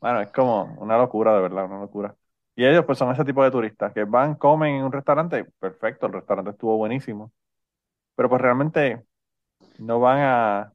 Bueno, 0.00 0.20
es 0.20 0.30
como 0.32 0.74
una 0.78 0.96
locura, 0.96 1.34
de 1.34 1.42
verdad, 1.42 1.66
una 1.66 1.80
locura. 1.80 2.14
Y 2.56 2.64
ellos 2.66 2.84
pues 2.84 2.98
son 2.98 3.12
ese 3.12 3.24
tipo 3.24 3.42
de 3.42 3.50
turistas 3.50 3.92
que 3.92 4.04
van, 4.04 4.34
comen 4.34 4.76
en 4.76 4.84
un 4.84 4.92
restaurante, 4.92 5.44
perfecto, 5.58 6.06
el 6.06 6.12
restaurante 6.14 6.50
estuvo 6.50 6.76
buenísimo. 6.76 7.32
Pero 8.16 8.28
pues 8.28 8.40
realmente 8.40 9.04
no 9.78 10.00
van 10.00 10.18
a, 10.20 10.72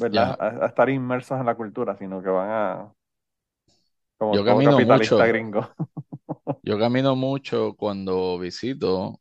¿verdad? 0.00 0.36
A, 0.38 0.66
estar 0.66 0.90
inmersos 0.90 1.38
en 1.40 1.46
la 1.46 1.54
cultura, 1.54 1.96
sino 1.96 2.22
que 2.22 2.28
van 2.28 2.50
a 2.50 2.92
como, 4.20 4.34
yo 4.34 4.44
capitalista 4.44 5.14
mucho. 5.14 5.28
gringo. 5.28 5.68
yo 6.62 6.78
camino 6.78 7.16
mucho 7.16 7.74
cuando 7.74 8.38
visito, 8.38 9.18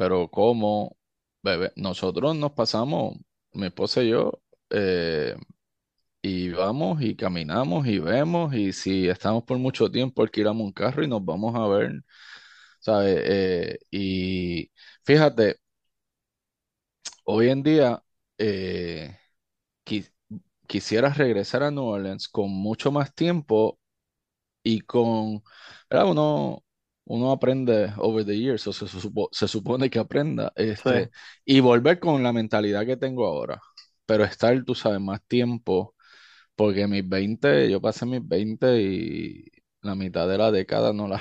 pero 0.00 0.30
como 0.30 0.96
bebé, 1.42 1.72
nosotros 1.76 2.34
nos 2.34 2.52
pasamos, 2.54 3.16
mi 3.52 3.66
esposa 3.66 4.02
y 4.02 4.08
yo, 4.10 4.42
eh, 4.70 5.36
y 6.22 6.50
vamos 6.50 7.02
y 7.02 7.16
caminamos 7.16 7.86
y 7.88 7.98
vemos 8.00 8.54
y 8.54 8.72
si 8.72 9.08
estamos 9.08 9.44
por 9.44 9.58
mucho 9.58 9.90
tiempo 9.90 10.22
alquilamos 10.22 10.64
un 10.66 10.72
carro 10.72 11.04
y 11.04 11.08
nos 11.08 11.24
vamos 11.24 11.54
a 11.56 11.66
ver. 11.68 12.02
Eh, 12.88 13.78
y 13.90 14.70
fíjate, 15.04 15.56
hoy 17.24 17.48
en 17.50 17.62
día 17.62 18.02
eh, 18.38 19.16
quisiera 20.66 21.10
regresar 21.12 21.62
a 21.62 21.70
New 21.70 21.84
Orleans 21.84 22.28
con 22.28 22.50
mucho 22.50 22.92
más 22.92 23.14
tiempo 23.14 23.78
y 24.62 24.80
con. 24.82 25.42
Uno, 25.90 26.64
uno 27.10 27.32
aprende 27.32 27.92
over 27.98 28.24
the 28.24 28.38
years, 28.38 28.66
o 28.68 28.72
se, 28.72 28.86
se 28.86 29.48
supone 29.48 29.90
que 29.90 29.98
aprenda, 29.98 30.52
este, 30.54 31.10
y 31.44 31.58
volver 31.58 31.98
con 31.98 32.22
la 32.22 32.32
mentalidad 32.32 32.86
que 32.86 32.96
tengo 32.96 33.26
ahora, 33.26 33.60
pero 34.06 34.22
estar, 34.24 34.62
tú 34.64 34.76
sabes, 34.76 35.00
más 35.00 35.20
tiempo 35.26 35.94
porque 36.54 36.86
mis 36.86 37.08
20, 37.08 37.68
yo 37.70 37.80
pasé 37.80 38.06
mis 38.06 38.26
20 38.26 38.80
y 38.80 39.44
la 39.82 39.96
mitad 39.96 40.28
de 40.28 40.38
la 40.38 40.52
década 40.52 40.92
no 40.92 41.08
la, 41.08 41.20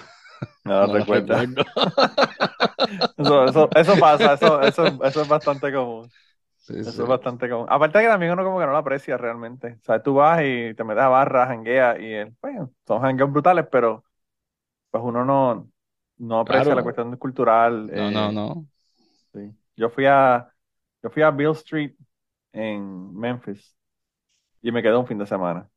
no, 0.63 0.87
recuerdo. 0.93 1.35
eso, 3.17 3.69
eso, 3.75 3.97
pasa, 3.99 4.33
eso, 4.33 4.61
eso, 4.61 4.85
eso 5.03 5.21
es 5.21 5.27
bastante 5.27 5.73
común. 5.73 6.07
eso 6.67 6.89
es 6.89 6.97
bastante 7.07 7.49
común. 7.49 7.65
Aparte 7.69 7.99
que 7.99 8.07
también 8.07 8.33
uno 8.33 8.43
como 8.43 8.59
que 8.59 8.65
no 8.65 8.73
lo 8.73 8.77
aprecia 8.77 9.17
realmente. 9.17 9.77
O 9.81 9.83
sea, 9.85 10.03
tú 10.03 10.15
vas 10.15 10.41
y 10.43 10.75
te 10.75 10.83
metes 10.83 11.03
a 11.03 11.07
barras, 11.07 11.47
jangueas 11.47 11.99
y 11.99 12.13
el, 12.13 12.35
bueno, 12.41 12.71
son 12.85 13.01
jangueos 13.01 13.31
brutales, 13.31 13.65
pero 13.71 14.03
pues 14.91 15.03
uno 15.03 15.25
no, 15.25 15.69
no 16.19 16.41
aprecia 16.41 16.75
la 16.75 16.83
cuestión 16.83 17.15
cultural. 17.17 17.87
No, 17.87 18.11
no, 18.11 18.29
eh, 18.29 18.33
no. 18.33 18.65
Sí. 19.33 19.51
Yo 19.75 19.89
fui 19.89 20.05
a, 20.05 20.53
yo 21.01 21.09
fui 21.09 21.23
a 21.23 21.31
Bill 21.31 21.51
Street 21.51 21.95
en 22.51 23.15
Memphis 23.15 23.75
y 24.61 24.71
me 24.71 24.83
quedé 24.83 24.95
un 24.95 25.07
fin 25.07 25.17
de 25.17 25.25
semana. 25.25 25.67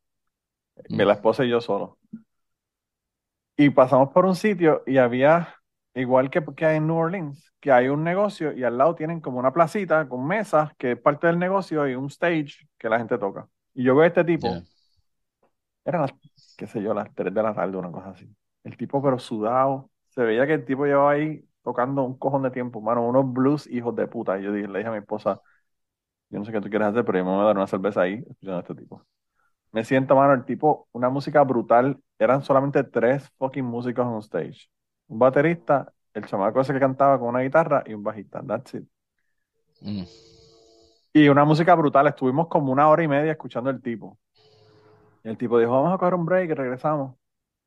Me 0.89 1.05
la 1.05 1.15
esposa 1.15 1.45
y 1.45 1.49
yo 1.49 1.61
solo. 1.61 1.99
Y 3.57 3.71
pasamos 3.71 4.11
por 4.11 4.25
un 4.25 4.35
sitio 4.35 4.83
y 4.87 4.99
había, 4.99 5.55
igual 5.95 6.31
que, 6.31 6.43
que 6.57 6.67
en 6.71 6.87
New 6.87 6.97
Orleans, 6.97 7.53
que 7.61 7.71
hay 7.71 7.89
un 7.89 8.03
negocio 8.03 8.53
y 8.53 8.65
al 8.65 8.77
lado 8.77 8.95
tienen 8.95 9.21
como 9.21 9.39
una 9.39 9.53
placita 9.53 10.09
con 10.09 10.27
mesas 10.27 10.73
que 10.77 10.93
es 10.93 11.01
parte 11.01 11.29
del 11.29 11.39
negocio 11.39 11.87
y 11.87 11.95
un 11.95 12.07
stage 12.07 12.67
que 12.79 12.89
la 12.89 12.99
gente 12.99 13.19
toca. 13.19 13.47
Y 13.75 13.85
yo 13.85 13.95
veo 13.95 14.05
a 14.05 14.09
este 14.09 14.25
tipo, 14.25 14.49
eran 15.85 16.03
las, 16.03 16.13
qué 16.57 16.67
sé 16.67 16.83
yo, 16.83 16.95
las 16.95 17.15
3 17.15 17.33
de 17.33 17.43
la 17.43 17.55
tarde, 17.55 17.77
una 17.77 17.93
cosa 17.93 18.11
así. 18.11 18.29
El 18.65 18.77
tipo 18.77 19.03
pero 19.03 19.19
sudado, 19.19 19.92
se 20.15 20.23
veía 20.23 20.47
que 20.47 20.55
el 20.55 20.65
tipo 20.65 20.85
llevaba 20.87 21.13
ahí 21.13 21.45
tocando 21.63 22.03
un 22.03 22.19
cojón 22.19 22.43
de 22.43 22.51
tiempo, 22.51 22.81
mano, 22.81 23.07
unos 23.07 23.33
blues 23.33 23.67
hijos 23.69 23.95
de 23.97 24.07
puta. 24.07 24.39
Y 24.39 24.43
yo 24.45 24.53
dije, 24.53 24.69
le 24.69 24.79
dije 24.79 24.89
a 24.89 24.93
mi 24.93 24.99
esposa, 24.99 25.41
yo 26.31 26.39
no 26.39 26.45
sé 26.45 26.53
qué 26.53 26.61
tú 26.61 26.69
quieres 26.69 26.89
hacer, 26.89 27.05
pero 27.05 27.19
yo 27.19 27.25
me 27.25 27.31
voy 27.33 27.41
a 27.43 27.45
dar 27.45 27.57
una 27.57 27.67
cerveza 27.67 28.03
ahí 28.03 28.15
escuchando 28.15 28.57
a 28.59 28.61
este 28.61 28.75
tipo. 28.75 29.07
Me 29.73 29.85
siento, 29.85 30.17
mano, 30.17 30.35
el 30.35 30.45
tipo, 30.45 30.89
una 30.93 31.09
música 31.09 31.43
brutal. 31.45 31.99
Eran 32.19 32.43
solamente 32.43 32.85
tres 32.85 33.31
fucking 33.39 33.65
músicos 33.65 34.07
on 34.07 34.19
stage. 34.19 34.69
Un 35.09 35.19
baterista, 35.19 35.93
el 36.15 36.27
chamaco 36.27 36.61
ese 36.61 36.73
que 36.75 36.81
cantaba 36.81 37.19
con 37.19 37.29
una 37.29 37.41
guitarra 37.41 37.83
y 37.87 37.95
un 37.95 38.03
bajista. 38.03 38.43
That's 38.47 38.75
it. 38.75 38.85
Mm. 39.81 40.05
Y 41.15 41.29
una 41.29 41.45
música 41.45 41.75
brutal. 41.75 42.07
Estuvimos 42.07 42.49
como 42.49 42.73
una 42.73 42.89
hora 42.89 43.03
y 43.03 43.09
media 43.09 43.33
escuchando 43.33 43.71
el 43.71 43.81
tipo. 43.81 44.19
Y 45.25 45.29
el 45.29 45.39
tipo 45.39 45.59
dijo, 45.59 45.73
vamos 45.73 45.95
a 45.95 45.99
coger 45.99 46.15
un 46.15 46.27
break 46.27 46.51
y 46.51 46.55
regresamos 46.55 47.17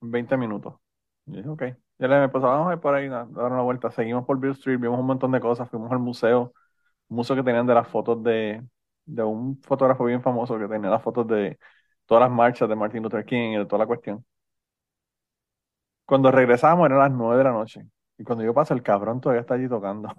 en 0.01 0.11
20 0.11 0.37
minutos. 0.37 0.75
Y 1.25 1.37
dije, 1.37 1.49
ok. 1.49 1.63
Y 1.97 2.07
le 2.07 2.29
pues 2.29 2.43
vamos 2.43 2.69
a 2.69 2.73
ir 2.73 2.79
por 2.79 2.93
ahí, 2.93 3.05
a 3.07 3.25
dar 3.25 3.51
una 3.51 3.61
vuelta. 3.61 3.89
Seguimos 3.91 4.25
por 4.25 4.39
Bill 4.39 4.51
Street, 4.51 4.79
vimos 4.79 4.99
un 4.99 5.05
montón 5.05 5.31
de 5.31 5.39
cosas, 5.39 5.69
fuimos 5.69 5.91
al 5.91 5.99
museo 5.99 6.53
museo 7.07 7.35
que 7.35 7.43
tenían 7.43 7.67
de 7.67 7.73
las 7.73 7.87
fotos 7.87 8.21
de, 8.23 8.63
de 9.05 9.23
un 9.23 9.61
fotógrafo 9.61 10.05
bien 10.05 10.21
famoso 10.21 10.57
que 10.57 10.67
tenía 10.67 10.89
las 10.89 11.01
fotos 11.03 11.27
de 11.27 11.59
todas 12.05 12.21
las 12.21 12.31
marchas 12.31 12.69
de 12.69 12.75
Martin 12.75 13.03
Luther 13.03 13.25
King 13.25 13.51
y 13.53 13.57
de 13.57 13.65
toda 13.65 13.79
la 13.79 13.87
cuestión. 13.87 14.25
Cuando 16.05 16.31
regresamos 16.31 16.85
eran 16.85 16.99
las 16.99 17.11
nueve 17.11 17.37
de 17.37 17.43
la 17.43 17.51
noche. 17.51 17.81
Y 18.17 18.23
cuando 18.23 18.43
yo 18.43 18.53
paso, 18.53 18.73
el 18.73 18.83
cabrón 18.83 19.19
todavía 19.19 19.41
está 19.41 19.55
allí 19.55 19.67
tocando. 19.67 20.13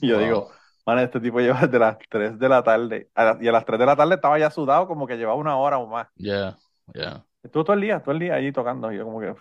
Y 0.00 0.08
yo 0.08 0.18
digo, 0.18 0.50
man, 0.84 0.98
este 0.98 1.20
tipo 1.20 1.40
lleva 1.40 1.60
desde 1.60 1.78
las 1.78 1.98
3 2.08 2.38
de 2.38 2.48
la 2.48 2.62
tarde. 2.62 3.08
y 3.40 3.48
a 3.48 3.52
las 3.52 3.64
3 3.64 3.78
de 3.78 3.86
la 3.86 3.96
tarde 3.96 4.16
estaba 4.16 4.38
ya 4.38 4.50
sudado, 4.50 4.86
como 4.86 5.06
que 5.06 5.16
llevaba 5.16 5.38
una 5.38 5.56
hora 5.56 5.78
o 5.78 5.86
más. 5.86 6.08
Ya, 6.16 6.56
ya. 6.94 7.24
Estuvo 7.42 7.64
todo 7.64 7.74
el 7.74 7.82
día, 7.82 8.02
todo 8.02 8.12
el 8.12 8.18
día 8.18 8.34
allí 8.34 8.52
tocando. 8.52 8.92
Y 8.92 8.96
yo, 8.96 9.04
como 9.04 9.20
que, 9.20 9.34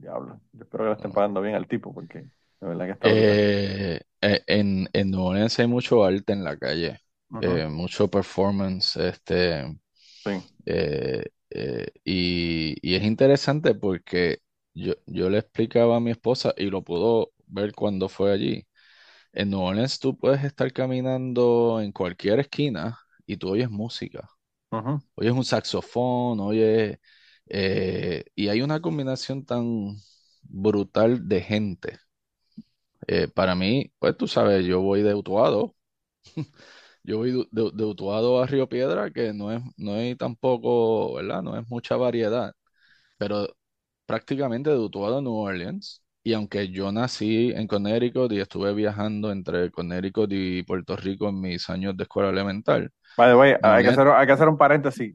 diablo, 0.00 0.40
yo 0.52 0.64
espero 0.64 0.84
que 0.84 0.88
le 0.88 0.96
estén 0.96 1.12
pagando 1.12 1.40
bien 1.40 1.54
al 1.54 1.66
tipo, 1.66 1.92
porque 1.92 2.18
de 2.18 2.68
verdad 2.68 2.86
que 2.86 2.92
está 2.92 3.08
eh, 3.08 4.00
eh, 4.20 4.42
en, 4.46 4.88
en 4.92 5.10
Nueva 5.10 5.30
Orleans 5.30 5.58
hay 5.58 5.66
mucho 5.66 6.04
arte 6.04 6.32
en 6.32 6.44
la 6.44 6.56
calle, 6.56 7.00
eh, 7.42 7.66
mucho 7.68 8.08
performance, 8.08 8.96
este, 8.96 9.78
y, 12.04 12.94
es 12.94 13.02
interesante 13.02 13.74
porque 13.74 14.40
yo, 14.74 14.94
yo 15.06 15.30
le 15.30 15.38
explicaba 15.38 15.96
a 15.96 16.00
mi 16.00 16.10
esposa 16.10 16.54
y 16.56 16.66
lo 16.66 16.82
pudo 16.82 17.32
ver 17.46 17.72
cuando 17.72 18.08
fue 18.08 18.32
allí. 18.32 18.66
En 19.32 19.50
Nueva 19.50 19.70
Orleans 19.70 19.98
tú 19.98 20.16
puedes 20.16 20.44
estar 20.44 20.72
caminando 20.72 21.80
en 21.80 21.92
cualquier 21.92 22.40
esquina 22.40 22.98
y 23.26 23.36
tú 23.36 23.50
oyes 23.50 23.70
música. 23.70 24.28
Oyes 25.14 25.32
un 25.32 25.44
saxofón, 25.44 26.40
oyes... 26.40 26.98
y 27.48 28.48
hay 28.48 28.62
una 28.62 28.80
combinación 28.80 29.44
tan 29.44 29.96
brutal 30.42 31.28
de 31.28 31.40
gente. 31.40 31.98
Eh, 33.06 33.28
para 33.28 33.54
mí, 33.54 33.92
pues 33.98 34.16
tú 34.16 34.26
sabes, 34.26 34.64
yo 34.66 34.80
voy 34.80 35.02
de 35.02 35.14
Utuado, 35.14 35.76
yo 37.04 37.18
voy 37.18 37.46
de, 37.52 37.70
de, 37.72 37.84
Utuado 37.84 38.42
a 38.42 38.46
Río 38.46 38.68
Piedra, 38.68 39.10
que 39.10 39.32
no 39.32 39.52
es, 39.52 39.62
no 39.76 39.94
hay 39.94 40.16
tampoco, 40.16 41.14
¿verdad? 41.14 41.42
No 41.42 41.56
es 41.56 41.68
mucha 41.68 41.96
variedad, 41.96 42.52
pero 43.18 43.48
prácticamente 44.06 44.70
de 44.70 44.78
Utuado 44.78 45.18
a 45.18 45.22
New 45.22 45.34
Orleans. 45.34 46.02
Y 46.24 46.32
aunque 46.32 46.70
yo 46.70 46.90
nací 46.90 47.52
en 47.54 47.68
Connecticut 47.68 48.32
y 48.32 48.40
estuve 48.40 48.74
viajando 48.74 49.30
entre 49.30 49.70
Connecticut 49.70 50.28
y 50.32 50.64
Puerto 50.64 50.96
Rico 50.96 51.28
en 51.28 51.40
mis 51.40 51.70
años 51.70 51.96
de 51.96 52.02
escuela 52.02 52.30
elemental. 52.30 52.90
By 53.16 53.56
hay, 53.62 53.84
que 53.84 53.90
hacer, 53.90 54.08
hay 54.08 54.26
que 54.26 54.32
hacer 54.32 54.48
un 54.48 54.58
paréntesis. 54.58 55.14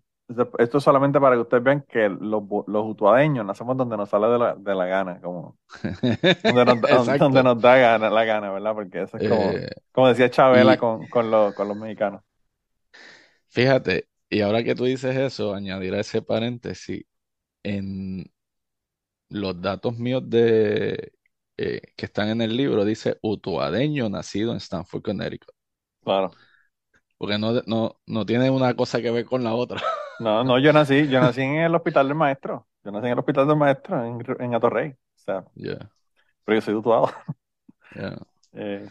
Esto 0.60 0.78
es 0.78 0.84
solamente 0.84 1.20
para 1.20 1.36
que 1.36 1.42
ustedes 1.42 1.64
vean 1.64 1.86
que 1.88 2.10
los, 2.10 2.44
los 2.68 2.86
utuadeños 2.86 3.46
nacemos 3.46 3.78
donde 3.78 3.98
nos 3.98 4.10
sale 4.10 4.28
de 4.28 4.40
la, 4.40 4.56
de 4.56 4.76
la 4.76 4.86
gana, 4.86 5.22
como 5.22 5.58
donde 6.44 6.66
nos, 6.66 7.20
donde 7.20 7.44
nos 7.44 7.62
da 7.62 7.78
gana, 7.78 8.10
la 8.10 8.24
gana, 8.26 8.52
¿verdad? 8.52 8.74
Porque 8.74 9.04
eso 9.04 9.18
es 9.18 9.30
como, 9.30 9.52
eh, 9.52 9.70
como 9.92 10.08
decía 10.10 10.30
Chabela 10.30 10.78
con, 10.78 11.08
con, 11.08 11.30
los, 11.32 11.54
con 11.54 11.68
los 11.68 11.78
mexicanos. 11.78 12.22
Fíjate, 13.50 14.08
y 14.30 14.42
ahora 14.42 14.64
que 14.64 14.76
tú 14.76 14.86
dices 14.86 15.16
eso, 15.16 15.54
añadir 15.54 15.94
a 15.94 16.00
ese 16.00 16.22
paréntesis, 16.22 17.04
en 17.64 18.32
los 19.30 19.62
datos 19.62 19.98
míos 19.98 20.24
de 20.30 21.14
eh, 21.58 21.82
que 21.96 22.06
están 22.06 22.30
en 22.30 22.42
el 22.42 22.56
libro, 22.56 22.86
dice 22.86 23.18
utuadeño 23.22 24.10
nacido 24.10 24.52
en 24.52 24.58
Stanford, 24.58 25.04
Connecticut. 25.04 25.54
Claro. 26.04 26.32
Porque 27.22 27.38
no, 27.38 27.62
no, 27.68 27.98
no 28.08 28.26
tiene 28.26 28.50
una 28.50 28.74
cosa 28.74 29.00
que 29.00 29.12
ver 29.12 29.26
con 29.26 29.44
la 29.44 29.54
otra. 29.54 29.80
No, 30.20 30.44
no, 30.44 30.60
yo 30.60 30.72
nací, 30.72 31.08
yo 31.08 31.20
nací 31.20 31.42
en 31.42 31.56
el 31.56 31.74
hospital 31.74 32.08
del 32.08 32.16
maestro. 32.16 32.68
Yo 32.84 32.92
nací 32.92 33.08
en 33.08 33.14
el 33.14 33.20
hospital 33.20 33.48
del 33.48 33.56
maestro 33.58 34.06
en, 34.06 34.24
en 34.40 34.54
Atorrey. 34.54 34.92
O 34.92 34.96
sea, 35.16 35.44
pero 35.56 36.60
yo 36.60 36.62
soy 36.62 36.74
dutuado. 36.74 37.12
Eh, 38.54 38.86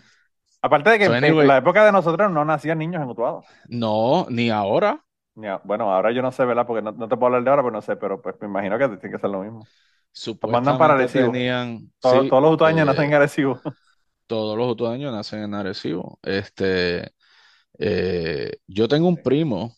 aparte 0.62 0.90
de 0.90 0.98
que 0.98 1.04
en 1.04 1.46
la 1.46 1.58
época 1.58 1.84
de 1.84 1.92
nosotros 1.92 2.30
no 2.30 2.44
nacían 2.44 2.78
niños 2.78 3.02
en 3.02 3.10
Utuado. 3.10 3.44
No, 3.68 4.26
ni 4.28 4.50
ahora. 4.50 5.04
bueno, 5.64 5.92
ahora 5.92 6.12
yo 6.12 6.22
no 6.22 6.32
sé, 6.32 6.44
¿verdad? 6.44 6.66
Porque 6.66 6.82
no, 6.82 6.92
te 6.92 7.16
puedo 7.16 7.26
hablar 7.26 7.44
de 7.44 7.50
ahora, 7.50 7.62
pero 7.62 7.72
no 7.72 7.82
sé, 7.82 7.96
pero 7.96 8.20
pues 8.20 8.36
me 8.40 8.46
imagino 8.48 8.78
que 8.78 8.88
tiene 8.88 9.14
que 9.14 9.20
ser 9.20 9.30
lo 9.30 9.42
mismo. 9.42 9.66
mandan 10.48 10.78
para 10.78 10.94
Arecibo. 10.94 11.32
todos, 12.00 12.42
los 12.42 12.54
utuadeños 12.54 12.86
nacen 12.86 13.04
en 13.04 13.14
Arecibo. 13.14 13.60
Todos 14.26 14.56
los 14.56 14.72
utuadeños 14.72 15.12
nacen 15.12 15.42
en 15.42 15.54
Arecibo. 15.54 16.18
Este, 16.22 17.12
eh, 17.78 18.52
yo 18.66 18.88
tengo 18.88 19.08
un 19.08 19.16
primo 19.16 19.76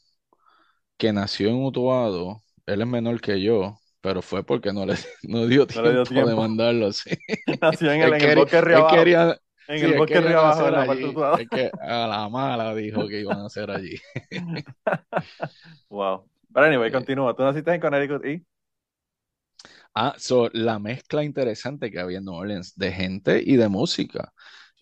que 0.96 1.12
nació 1.12 1.48
en 1.48 1.64
Utuado, 1.64 2.42
él 2.66 2.80
es 2.80 2.86
menor 2.86 3.20
que 3.20 3.40
yo, 3.42 3.78
pero 4.00 4.22
fue 4.22 4.44
porque 4.44 4.72
no 4.72 4.86
le 4.86 4.94
no 5.24 5.46
dio 5.46 5.66
tiempo, 5.66 5.90
de 5.90 6.36
mandarlo 6.36 6.86
así. 6.86 7.10
Nació 7.60 7.92
en 7.92 8.02
el, 8.02 8.14
en 8.14 8.22
el 8.30 8.36
bosque 8.36 8.60
río 8.60 8.86
Quería, 8.88 9.38
en 9.68 9.84
el 9.84 9.98
bosque 9.98 10.20
río 10.20 10.38
abajo 10.38 10.64
de 10.64 10.70
la 10.70 10.86
parte 10.86 11.42
Es 11.42 11.48
que 11.48 11.70
a 11.80 12.06
la 12.06 12.28
mala 12.28 12.74
dijo 12.74 13.06
que 13.08 13.20
iban 13.20 13.38
a 13.38 13.46
hacer 13.46 13.70
allí. 13.70 13.96
wow. 15.88 16.24
Pero 16.52 16.66
anyway, 16.66 16.92
continúa. 16.92 17.34
¿Tú 17.34 17.42
naciste 17.42 17.72
en 17.72 17.80
Connecticut 17.80 18.24
y? 18.26 18.44
Ah, 19.94 20.14
so, 20.18 20.48
la 20.52 20.78
mezcla 20.78 21.22
interesante 21.22 21.90
que 21.90 22.00
había 22.00 22.18
en 22.18 22.24
New 22.24 22.34
Orleans 22.34 22.74
de 22.76 22.92
gente 22.92 23.42
y 23.44 23.56
de 23.56 23.68
música. 23.68 24.32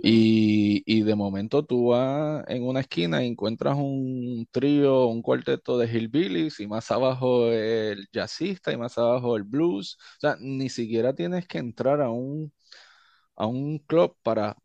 Y, 0.03 0.83
y, 0.87 1.03
de 1.03 1.15
momento 1.15 1.65
tú 1.65 1.89
vas 1.89 2.45
en 2.49 2.63
una 2.65 2.81
esquina 2.81 3.23
y 3.23 3.27
encuentras 3.29 3.77
un 3.77 4.47
trío, 4.51 5.07
un 5.07 5.21
cuarteto 5.23 5.77
de 5.77 5.87
hillbillies 5.89 6.59
y 6.61 6.67
más 6.67 6.91
abajo 6.91 7.47
el 7.53 8.09
jazzista 8.13 8.73
y 8.73 8.79
más 8.79 8.97
abajo 8.97 9.37
el 9.37 9.45
blues. 9.45 9.99
O 10.17 10.21
sea, 10.21 10.37
ni 10.41 10.71
siquiera 10.71 11.15
tienes 11.15 11.47
que 11.47 11.59
entrar 11.59 12.01
a 12.01 12.11
un, 12.11 12.53
a 13.37 13.47
un 13.47 13.79
club 13.81 14.17
para 14.23 14.57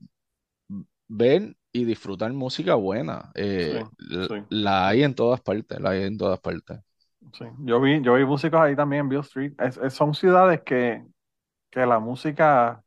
ver 1.08 1.56
y 1.74 1.84
disfrutar 1.84 2.32
música 2.32 2.76
buena. 2.76 3.32
Eh, 3.36 3.84
la 4.50 4.88
hay 4.88 5.04
en 5.04 5.15
todas 5.15 5.41
partes, 5.41 5.80
la 5.82 5.89
hay 5.89 6.04
en 6.04 6.17
todas 6.17 6.39
partes. 6.39 6.80
Sí. 7.34 7.45
Yo 7.60 7.82
vi, 7.82 8.02
yo 8.02 8.13
vi 8.13 8.24
músicos 8.26 8.62
ahí 8.62 8.76
también 8.76 9.02
en 9.02 9.10
Bill 9.10 9.19
Street. 9.19 9.54
son 9.89 10.13
ciudades 10.13 10.62
que, 10.62 11.04
que 11.69 11.86
la 11.86 12.00
música 12.00 12.85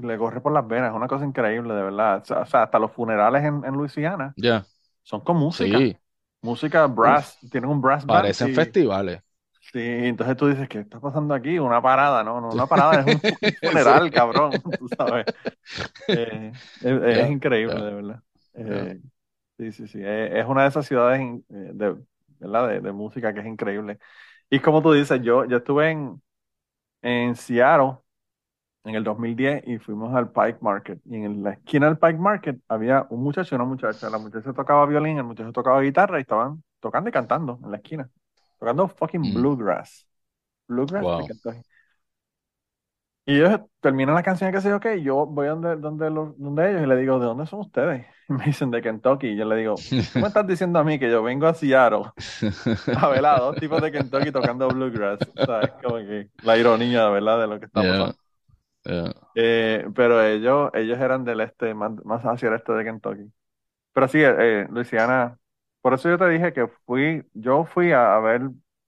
le 0.00 0.18
corre 0.18 0.40
por 0.40 0.52
las 0.52 0.66
venas, 0.66 0.90
es 0.90 0.96
una 0.96 1.08
cosa 1.08 1.24
increíble, 1.24 1.74
de 1.74 1.82
verdad. 1.82 2.22
O 2.22 2.46
sea, 2.46 2.62
hasta 2.62 2.78
los 2.78 2.92
funerales 2.92 3.44
en, 3.44 3.64
en 3.64 3.74
Luisiana 3.74 4.34
ya 4.36 4.64
son 5.06 5.20
con 5.20 5.36
música. 5.36 5.78
Sí. 5.78 5.96
Música 6.42 6.86
brass, 6.86 7.38
tienen 7.50 7.70
un 7.70 7.80
brass 7.80 8.04
band. 8.04 8.22
Parecen 8.22 8.54
festivales. 8.54 9.20
Sí, 9.72 9.80
entonces 9.80 10.36
tú 10.36 10.48
dices, 10.48 10.68
¿qué 10.68 10.80
está 10.80 11.00
pasando 11.00 11.34
aquí? 11.34 11.58
Una 11.58 11.80
parada, 11.80 12.22
no, 12.22 12.40
no, 12.40 12.50
una 12.50 12.66
parada, 12.66 13.00
es 13.00 13.14
un 13.14 13.20
funeral, 13.62 14.10
cabrón, 14.10 14.52
tú 14.78 14.88
sabes. 14.96 15.26
Eh, 16.08 16.52
es, 16.82 17.30
increíble, 17.30 17.74
de 17.74 17.94
verdad. 17.94 18.22
Eh, 18.54 19.00
sí, 19.58 19.72
sí, 19.72 19.88
sí. 19.88 20.00
Es, 20.02 20.46
una 20.46 20.62
de 20.62 20.68
esas 20.68 20.86
ciudades 20.86 21.20
eh, 21.20 21.42
de, 21.48 21.96
¿verdad? 22.38 22.68
De, 22.68 22.80
de, 22.80 22.92
música 22.92 23.34
que 23.34 23.40
es 23.40 23.46
increíble. 23.46 23.98
Y 24.50 24.60
como 24.60 24.82
tú 24.82 24.92
dices, 24.92 25.20
yo, 25.22 25.44
yo 25.46 25.58
estuve 25.58 25.90
en, 25.90 26.22
en 27.02 27.34
Seattle 27.34 27.98
en 28.86 28.94
el 28.94 29.02
2010 29.02 29.64
y 29.66 29.78
fuimos 29.78 30.14
al 30.14 30.30
Pike 30.30 30.58
Market. 30.60 31.00
Y 31.04 31.16
en 31.16 31.42
la 31.42 31.52
esquina 31.52 31.86
del 31.86 31.98
Pike 31.98 32.18
Market 32.18 32.60
había 32.68 33.04
un 33.10 33.22
muchacho 33.22 33.54
y 33.54 33.56
una 33.56 33.64
muchacha. 33.64 34.08
La 34.08 34.18
muchacha 34.18 34.52
tocaba 34.52 34.86
violín, 34.86 35.18
el 35.18 35.24
muchacho 35.24 35.52
tocaba 35.52 35.80
guitarra 35.80 36.18
y 36.18 36.22
estaban 36.22 36.62
tocando 36.78 37.10
y 37.10 37.12
cantando 37.12 37.58
en 37.64 37.70
la 37.72 37.78
esquina. 37.78 38.08
Tocando 38.58 38.86
fucking 38.86 39.20
mm. 39.20 39.34
bluegrass. 39.34 40.06
Bluegrass 40.68 41.04
Y 43.24 43.34
ellos 43.36 43.60
terminan 43.80 44.14
la 44.14 44.22
canción 44.22 44.52
que 44.52 44.60
yo, 44.60 44.76
ok, 44.76 44.86
yo 45.02 45.26
voy 45.26 45.48
donde, 45.48 45.76
donde, 45.76 46.08
donde 46.08 46.70
ellos 46.70 46.82
y 46.82 46.86
le 46.86 46.96
digo, 46.96 47.18
¿de 47.18 47.26
dónde 47.26 47.46
son 47.46 47.60
ustedes? 47.60 48.06
Y 48.28 48.32
me 48.32 48.44
dicen, 48.44 48.70
de 48.70 48.82
Kentucky. 48.82 49.28
Y 49.28 49.36
yo 49.36 49.44
le 49.46 49.56
digo, 49.56 49.74
¿cómo 50.12 50.22
me 50.22 50.28
estás 50.28 50.46
diciendo 50.46 50.78
a 50.78 50.84
mí 50.84 50.98
que 50.98 51.10
yo 51.10 51.24
vengo 51.24 51.46
a 51.46 51.54
Seattle 51.54 52.04
a 52.96 53.08
ver 53.08 53.26
a 53.26 53.38
dos 53.38 53.56
tipos 53.56 53.82
de 53.82 53.90
Kentucky 53.90 54.30
tocando 54.30 54.68
bluegrass? 54.68 55.18
O 55.36 55.44
sea, 55.44 55.60
es 55.60 55.72
como 55.82 55.96
que 55.96 56.30
la 56.42 56.56
ironía, 56.56 57.08
¿verdad? 57.08 57.40
De 57.40 57.46
lo 57.48 57.58
que 57.58 57.66
estamos 57.66 58.16
Eh, 59.34 59.86
pero 59.94 60.22
ellos, 60.24 60.70
ellos 60.74 60.98
eran 60.98 61.24
del 61.24 61.40
este, 61.40 61.74
más, 61.74 61.92
hacia 62.24 62.48
el 62.48 62.54
este 62.54 62.72
de 62.72 62.84
Kentucky. 62.84 63.32
Pero 63.92 64.08
sí, 64.08 64.18
eh, 64.22 64.66
Luisiana, 64.70 65.38
por 65.80 65.94
eso 65.94 66.08
yo 66.08 66.18
te 66.18 66.28
dije 66.28 66.52
que 66.52 66.68
fui, 66.84 67.24
yo 67.32 67.64
fui 67.64 67.92
a, 67.92 68.18
ver 68.18 68.42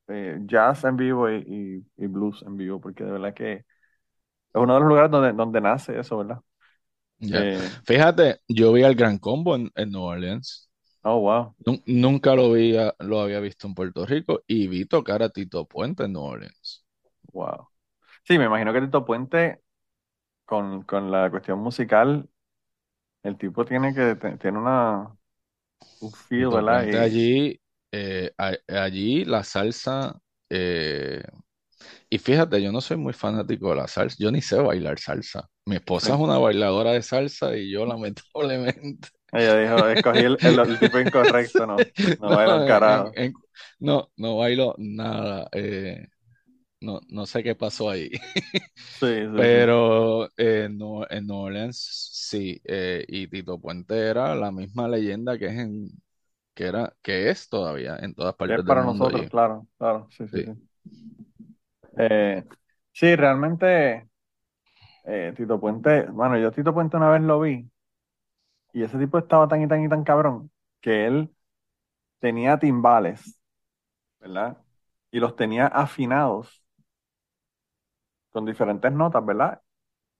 eh, 0.09 0.39
jazz 0.43 0.85
en 0.85 0.97
vivo 0.97 1.31
y, 1.31 1.85
blues 1.97 2.43
en 2.47 2.57
vivo, 2.57 2.81
porque 2.81 3.05
de 3.05 3.13
verdad 3.13 3.35
que 3.35 3.53
es 3.53 3.65
uno 4.55 4.75
de 4.75 4.81
los 4.81 4.89
lugares 4.89 5.11
donde, 5.11 5.33
donde 5.33 5.61
nace 5.61 5.99
eso, 5.99 6.19
¿verdad? 6.19 6.41
Fíjate, 7.85 8.41
yo 8.49 8.73
vi 8.73 8.85
al 8.85 8.95
Gran 8.95 9.19
Combo 9.19 9.57
en, 9.57 9.71
New 9.91 10.03
Orleans. 10.03 10.71
Oh, 11.03 11.21
wow. 11.21 11.55
Nunca 11.87 12.35
lo, 12.35 12.53
vi, 12.53 12.77
lo 13.01 13.21
había 13.21 13.41
visto 13.41 13.67
en 13.67 13.75
Puerto 13.75 14.07
Rico 14.07 14.43
y 14.47 14.69
vi 14.69 14.85
tocar 14.85 15.23
a 15.23 15.31
Tito 15.31 15.67
Puente 15.67 16.05
en 16.05 16.13
New 16.13 16.23
Orleans. 16.23 16.85
Wow. 17.33 17.69
Sí, 18.25 18.39
me 18.39 18.45
imagino 18.45 18.73
que 18.73 18.83
Tito 18.83 19.05
Puente 19.05 19.63
con, 20.49 20.83
con 20.85 21.11
la 21.11 21.31
cuestión 21.31 21.59
musical, 21.59 22.27
el 23.23 23.37
tipo 23.37 23.67
tiene 23.67 23.95
que 23.95 24.17
tiene 24.39 24.59
una 24.59 25.15
un 26.01 26.13
feel, 26.13 26.49
¿verdad? 26.49 26.89
allí, 26.99 27.61
eh, 27.93 28.33
allí 28.67 29.27
la 29.27 29.45
salsa, 29.45 30.19
eh, 30.49 31.23
y 32.09 32.17
fíjate, 32.19 32.63
yo 32.63 32.73
no 32.73 32.81
soy 32.81 32.97
muy 32.97 33.13
fanático 33.13 33.69
de 33.71 33.77
la 33.77 33.89
salsa, 33.89 34.17
yo 34.19 34.31
ni 34.31 34.41
sé 34.41 34.57
bailar 34.57 34.99
salsa. 34.99 35.47
Mi 35.67 35.77
esposa 35.77 36.15
es 36.15 36.21
una 36.21 36.39
bailadora 36.39 36.93
de 36.93 37.03
salsa 37.03 37.55
y 37.55 37.71
yo 37.71 37.85
lamentablemente. 37.85 39.09
Ella 39.33 39.59
dijo, 39.59 39.87
escogí 39.89 40.21
el, 40.21 40.39
el, 40.41 40.79
tipo 40.79 40.99
incorrecto, 40.99 41.67
no, 41.67 41.77
no 42.23 42.29
bailo 42.31 42.67
carajo. 42.67 43.13
no, 43.79 44.11
no 44.17 44.39
bailo 44.39 44.75
nada. 44.79 45.47
Eh, 45.53 46.09
no, 46.81 47.01
no 47.09 47.27
sé 47.27 47.43
qué 47.43 47.55
pasó 47.55 47.91
ahí. 47.91 48.11
Sí, 49.01 49.07
Pero 49.35 50.27
eh, 50.38 50.64
en 50.67 50.79
New 51.27 51.37
Orleans 51.37 51.79
sí, 52.12 52.61
eh, 52.64 53.05
y 53.09 53.29
Tito 53.29 53.61
Puente 53.61 53.97
era 53.99 54.35
la 54.35 54.51
misma 54.53 54.88
leyenda 54.88 55.38
que 55.38 55.47
es 55.47 55.55
en, 55.59 55.91
que 56.55 56.64
era, 56.67 56.97
que 57.03 57.31
es 57.31 57.49
todavía 57.49 57.97
en 57.99 58.14
todas 58.14 58.35
partes 58.37 58.64
es 58.64 58.67
para 58.67 58.83
nosotros, 58.85 59.29
claro, 59.29 59.67
claro, 59.79 60.11
sí, 60.11 60.29
sí. 60.29 60.45
Sí, 60.45 60.69
eh, 61.97 62.45
sí 62.93 63.17
realmente 63.17 64.09
Tito 65.37 65.59
Puente, 65.61 66.07
bueno, 66.11 66.38
yo 66.38 66.53
Tito 66.53 66.73
Puente 66.75 66.97
una 66.97 67.11
vez 67.11 67.23
lo 67.23 67.41
vi, 67.41 67.69
y 68.73 68.83
ese 68.83 68.99
tipo 68.99 69.19
estaba 69.19 69.49
tan 69.49 69.62
y 69.62 69.69
tan 69.69 69.85
y 69.85 69.88
tan 69.88 70.05
cabrón, 70.05 70.51
que 70.81 71.07
él 71.07 71.31
tenía 72.21 72.59
timbales, 72.59 73.41
¿verdad? 74.21 74.59
Y 75.11 75.21
los 75.21 75.37
tenía 75.37 75.67
afinados 75.69 76.64
con 78.31 78.45
diferentes 78.45 78.93
notas, 78.93 79.25
¿verdad? 79.25 79.61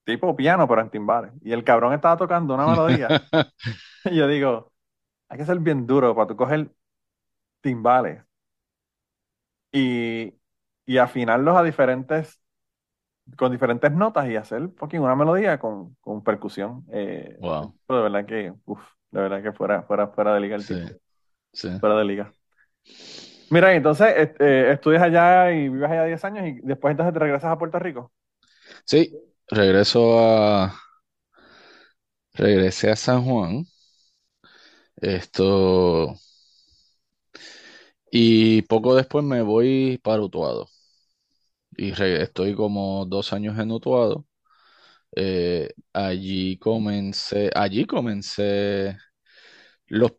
Tipo 0.05 0.35
piano, 0.37 0.66
pero 0.66 0.81
en 0.81 0.90
timbales. 0.90 1.33
Y 1.42 1.53
el 1.53 1.64
cabrón 1.64 1.92
estaba 1.92 2.16
tocando 2.16 2.55
una 2.55 2.66
melodía. 2.66 3.09
y 4.05 4.16
yo 4.16 4.27
digo, 4.27 4.73
hay 5.29 5.38
que 5.38 5.44
ser 5.44 5.59
bien 5.59 5.87
duro 5.87 6.14
para 6.14 6.29
tú 6.29 6.37
coger 6.37 6.71
timbales 7.61 8.23
y, 9.73 10.35
y 10.87 10.99
afinarlos 10.99 11.57
a 11.57 11.62
diferentes, 11.62 12.40
con 13.37 13.53
diferentes 13.53 13.92
notas 13.92 14.29
y 14.29 14.37
hacer 14.37 14.71
fucking 14.77 15.01
una 15.01 15.16
melodía 15.16 15.59
con, 15.59 15.94
con 16.01 16.23
percusión. 16.23 16.85
Eh, 16.92 17.37
wow. 17.40 17.75
de 17.88 17.94
verdad 18.01 18.27
que, 18.27 18.55
uff, 18.64 18.81
de 19.11 19.21
verdad 19.21 19.42
que 19.42 19.53
fuera, 19.53 19.83
fuera, 19.83 20.09
fuera 20.09 20.35
de 20.35 20.40
liga 20.40 20.57
el 20.57 20.66
tipo. 20.66 21.01
Sí. 21.53 21.68
Fuera 21.81 21.97
de 21.97 22.05
liga. 22.05 22.33
Mira, 23.51 23.75
entonces 23.75 24.13
este, 24.17 24.73
estudias 24.73 25.03
allá 25.03 25.53
y 25.53 25.69
vives 25.69 25.91
allá 25.91 26.05
10 26.05 26.25
años 26.25 26.47
y 26.47 26.61
después 26.63 26.93
entonces 26.93 27.15
te 27.15 27.21
regresas 27.21 27.51
a 27.53 27.59
Puerto 27.59 27.79
Rico. 27.79 28.13
Sí, 28.85 29.13
regreso 29.49 30.19
a... 30.19 30.75
Regresé 32.39 32.91
a 32.91 32.97
San 32.97 33.23
Juan. 33.23 33.67
Esto... 34.97 36.15
Y 38.11 38.63
poco 38.63 38.95
después 38.95 39.25
me 39.25 39.43
voy 39.43 39.99
para 40.03 40.23
Utuado. 40.23 40.69
Y 41.77 41.91
estoy 42.03 42.55
como 42.55 43.07
dos 43.07 43.33
años 43.33 43.59
en 43.59 43.71
Utuado. 43.73 44.27
Eh, 45.17 45.71
allí 45.95 46.59
comencé, 46.59 47.51
allí 47.55 47.87
comencé 47.87 48.97
los 49.89 50.13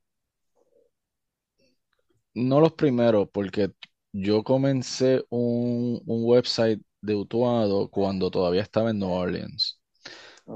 no 2.34 2.60
los 2.60 2.74
primeros, 2.74 3.30
porque 3.32 3.72
yo 4.12 4.44
comencé 4.44 5.24
un, 5.30 6.02
website 6.06 6.82
de 7.02 7.16
Utuado 7.16 7.90
cuando 7.90 8.32
todavía 8.32 8.62
estaba 8.62 8.92
en 8.92 9.00
New 9.00 9.10
Orleans. 9.12 9.82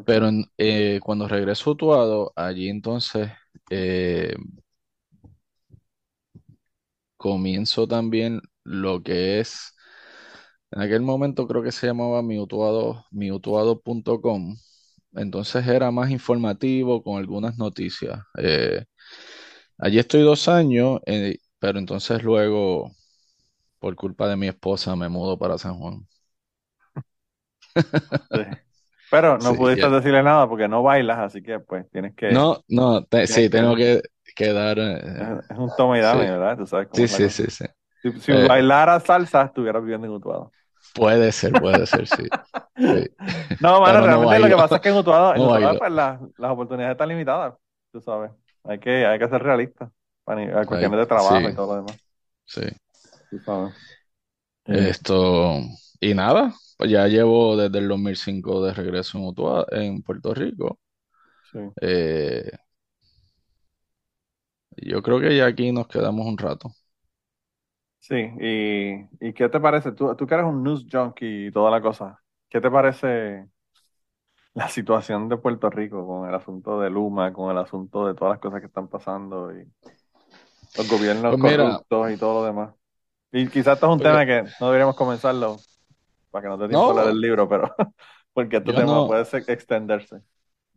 Pero 0.06 0.30
eh, 0.58 1.00
cuando 1.04 1.28
regreso 1.28 1.70
a 1.70 1.74
Utuado, 1.74 2.34
allí 2.36 2.70
entonces 2.70 3.32
eh, 3.70 4.36
comienzo 7.18 7.88
también 7.88 8.42
lo 8.64 9.02
que 9.04 9.40
es, 9.40 9.74
en 10.72 10.82
aquel 10.82 11.02
momento 11.02 11.48
creo 11.48 11.64
que 11.64 11.72
se 11.72 11.88
llamaba 11.88 12.22
miutuado, 12.24 13.06
miutuado.com. 13.12 14.56
Entonces 15.14 15.68
era 15.68 15.92
más 15.92 16.10
informativo 16.12 17.04
con 17.04 17.18
algunas 17.20 17.58
noticias. 17.58 18.20
Eh, 18.40 18.86
allí 19.78 20.00
estoy 20.00 20.22
dos 20.24 20.48
años 20.48 21.00
pero 21.64 21.80
entonces 21.80 22.22
luego, 22.22 22.92
por 23.80 23.96
culpa 23.96 24.28
de 24.28 24.36
mi 24.36 24.50
esposa, 24.50 24.98
me 24.98 25.08
mudo 25.08 25.38
para 25.38 25.58
San 25.58 25.76
Juan. 25.76 26.06
Pero 29.10 29.38
no 29.38 29.56
pudiste 29.56 29.90
decirle 29.90 30.24
nada 30.24 30.46
porque 30.50 30.68
no 30.68 30.84
bailas, 30.84 31.20
así 31.20 31.42
que 31.42 31.60
pues 31.60 31.90
tienes 31.90 32.16
que... 32.16 32.32
No, 32.32 32.62
no, 32.68 33.08
sí, 33.28 33.50
tengo 33.50 33.78
que, 33.78 34.02
que 34.36 34.52
dar... 34.52 34.78
Eh, 34.78 35.40
es, 35.50 35.58
un 35.58 35.72
toma 35.78 35.98
y 35.98 36.02
dame, 36.02 36.32
¿verdad? 36.32 36.58
Tú 36.58 36.68
sabes 36.68 36.90
cómo 36.90 36.98
sí, 36.98 37.08
sí, 37.08 37.30
sí, 37.30 37.50
sí. 37.50 37.66
Si, 38.20 38.34
eh, 38.34 38.46
bailara 38.46 39.00
salsa, 39.00 39.44
estuviera 39.44 39.80
viviendo 39.80 40.06
en 40.06 40.12
Utuado. 40.12 40.52
Puede 40.94 41.32
ser, 41.32 41.54
puede 41.54 41.86
ser, 41.86 42.08
sí. 42.08 42.28
No, 43.62 43.80
mano, 43.80 44.06
realmente 44.06 44.40
lo 44.40 44.48
que 44.50 44.56
pasa 44.56 44.76
es 44.76 44.82
que 44.82 44.90
en 44.90 44.98
Utuado, 44.98 45.34
pues, 45.80 45.92
las, 45.94 46.20
oportunidades 46.40 46.96
están 46.96 47.08
limitadas, 47.08 47.54
tú 47.90 48.02
sabes. 48.02 48.32
Hay 48.66 48.80
que, 48.80 49.06
hay 49.06 49.18
que 49.18 49.30
ser 49.30 49.42
realista. 49.42 49.90
A 50.26 50.66
cuestiones 50.66 51.00
de 51.00 51.06
trabajo 51.06 51.50
y 51.50 51.54
todo 51.54 51.68
lo 51.68 51.76
demás. 51.76 52.00
Sí. 52.46 52.62
Esto, 54.66 55.60
y 56.00 56.14
nada, 56.14 56.54
pues 56.78 56.90
ya 56.92 57.08
llevo 57.08 57.56
desde 57.58 57.80
el 57.80 57.88
2005 57.88 58.64
de 58.66 58.74
regreso 58.74 59.20
en 59.72 60.02
Puerto 60.02 60.34
Rico. 60.34 60.80
Sí. 61.52 61.60
Eh, 61.82 62.52
yo 64.78 65.02
creo 65.02 65.20
que 65.20 65.36
ya 65.36 65.46
aquí 65.48 65.72
nos 65.72 65.88
quedamos 65.88 66.26
un 66.28 66.38
rato. 66.38 66.72
Sí, 68.00 68.16
y, 68.42 69.28
y 69.30 69.34
¿qué 69.34 69.48
te 69.50 69.60
parece? 69.62 69.94
Tú, 69.94 70.14
tú 70.16 70.28
que 70.28 70.34
eres 70.34 70.46
un 70.46 70.62
news 70.62 70.86
junkie 70.92 71.48
y 71.48 71.52
toda 71.52 71.72
la 71.72 71.82
cosa, 71.82 72.22
¿qué 72.50 72.60
te 72.60 72.70
parece 72.70 73.48
la 74.54 74.68
situación 74.70 75.30
de 75.30 75.38
Puerto 75.38 75.70
Rico 75.70 76.06
con 76.08 76.28
el 76.30 76.36
asunto 76.36 76.80
de 76.80 76.90
Luma, 76.90 77.34
con 77.34 77.52
el 77.52 77.58
asunto 77.58 78.08
de 78.08 78.14
todas 78.16 78.34
las 78.34 78.40
cosas 78.40 78.62
que 78.62 78.68
están 78.68 78.88
pasando 78.88 79.52
y 79.56 79.66
los 80.78 80.88
gobiernos 80.90 81.38
pues 81.38 81.58
corruptos 81.58 82.12
y 82.12 82.18
todo 82.18 82.42
lo 82.42 82.46
demás? 82.46 82.74
Y 83.32 83.48
quizás 83.48 83.76
esto 83.76 83.88
es 83.88 83.94
un 83.94 84.00
tema 84.00 84.26
que 84.26 84.44
no 84.60 84.68
deberíamos 84.68 84.96
comenzarlo 84.96 85.58
para 86.32 86.44
que 86.44 86.50
no 86.50 86.58
te 86.58 86.68
tiempo 86.68 86.90
hablar 86.90 87.08
del 87.08 87.22
libro, 87.22 87.48
pero 87.48 87.74
porque 88.34 88.58
este 88.58 88.74
tema 88.74 89.08
puede 89.08 89.24
extenderse. 89.48 90.22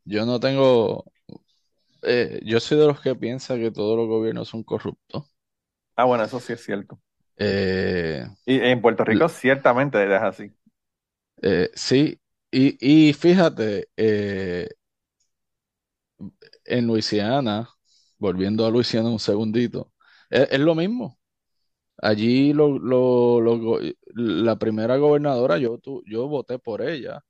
Yo 0.04 0.24
no 0.24 0.38
tengo 0.38 1.04
eh, 2.02 2.40
yo 2.44 2.60
soy 2.60 2.78
de 2.78 2.86
los 2.86 3.00
que 3.00 3.14
piensa 3.16 3.56
que 3.56 3.70
todos 3.72 3.96
los 3.96 4.06
gobiernos 4.06 4.48
son 4.48 4.62
corruptos. 4.62 5.24
Ah, 5.96 6.04
bueno, 6.04 6.24
eso 6.24 6.38
sí 6.38 6.52
es 6.52 6.62
cierto. 6.62 7.00
Eh, 7.36 8.24
y 8.44 8.60
en 8.60 8.80
Puerto 8.80 9.04
Rico 9.04 9.28
ciertamente 9.28 10.02
es 10.04 10.22
así. 10.22 10.52
Eh, 11.42 11.70
sí, 11.74 12.20
y, 12.50 13.12
fíjate, 13.12 13.88
en 16.64 16.86
Luisiana, 16.86 17.68
volviendo 18.18 18.66
a 18.66 18.70
Luisiana 18.70 19.08
un 19.10 19.18
segundito, 19.18 19.92
es, 20.30 20.58
lo 20.58 20.74
mismo. 20.74 21.18
Allí 21.98 22.52
la 24.14 24.56
primera 24.58 24.96
gobernadora, 24.96 25.58
yo, 25.58 25.78
yo 26.06 26.28
voté 26.28 26.58
por 26.58 26.82
ella. 26.82 27.22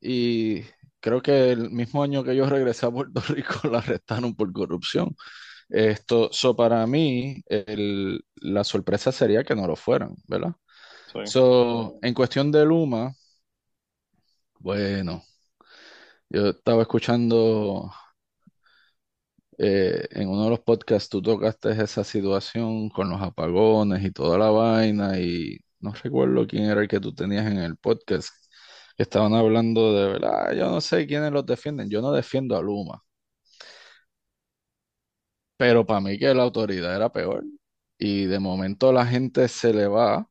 Y 0.00 0.62
creo 1.00 1.22
que 1.22 1.52
el 1.52 1.70
mismo 1.70 2.02
año 2.02 2.24
que 2.24 2.36
yo 2.36 2.46
regresé 2.48 2.86
a 2.86 2.90
Puerto 2.90 3.20
Rico 3.28 3.68
la 3.68 3.78
arrestaron 3.78 4.34
por 4.34 4.52
corrupción. 4.52 5.14
Esto, 5.68 6.30
so 6.32 6.54
para 6.56 6.86
mí, 6.86 7.42
la 8.36 8.64
sorpresa 8.64 9.12
sería 9.12 9.44
que 9.44 9.54
no 9.54 9.66
lo 9.66 9.76
fueran, 9.76 10.14
¿verdad? 10.28 10.54
So, 11.24 11.98
en 12.02 12.12
cuestión 12.12 12.50
de 12.50 12.64
Luma, 12.64 13.14
bueno, 14.58 15.22
yo 16.28 16.48
estaba 16.48 16.82
escuchando 16.82 17.92
eh, 19.58 20.06
en 20.10 20.28
uno 20.28 20.44
de 20.44 20.50
los 20.50 20.60
podcasts, 20.60 21.08
tú 21.08 21.22
tocaste 21.22 21.70
esa 21.70 22.04
situación 22.04 22.88
con 22.90 23.10
los 23.10 23.20
apagones 23.22 24.04
y 24.04 24.10
toda 24.12 24.38
la 24.38 24.50
vaina, 24.50 25.18
y 25.20 25.58
no 25.80 25.92
recuerdo 25.92 26.46
quién 26.46 26.64
era 26.64 26.80
el 26.82 26.88
que 26.88 27.00
tú 27.00 27.14
tenías 27.14 27.46
en 27.50 27.58
el 27.58 27.76
podcast 27.76 28.30
estaban 28.96 29.34
hablando 29.34 29.92
de, 29.94 30.06
verdad, 30.12 30.52
yo 30.54 30.70
no 30.70 30.80
sé 30.80 31.06
quiénes 31.06 31.32
los 31.32 31.46
defienden, 31.46 31.88
yo 31.90 32.00
no 32.02 32.12
defiendo 32.12 32.56
a 32.56 32.62
Luma. 32.62 33.02
Pero 35.56 35.86
para 35.86 36.00
mí 36.00 36.18
que 36.18 36.34
la 36.34 36.42
autoridad 36.42 36.94
era 36.96 37.10
peor. 37.12 37.44
Y 37.98 38.26
de 38.26 38.38
momento 38.40 38.92
la 38.92 39.06
gente 39.06 39.48
se 39.48 39.72
le 39.72 39.86
va. 39.86 40.28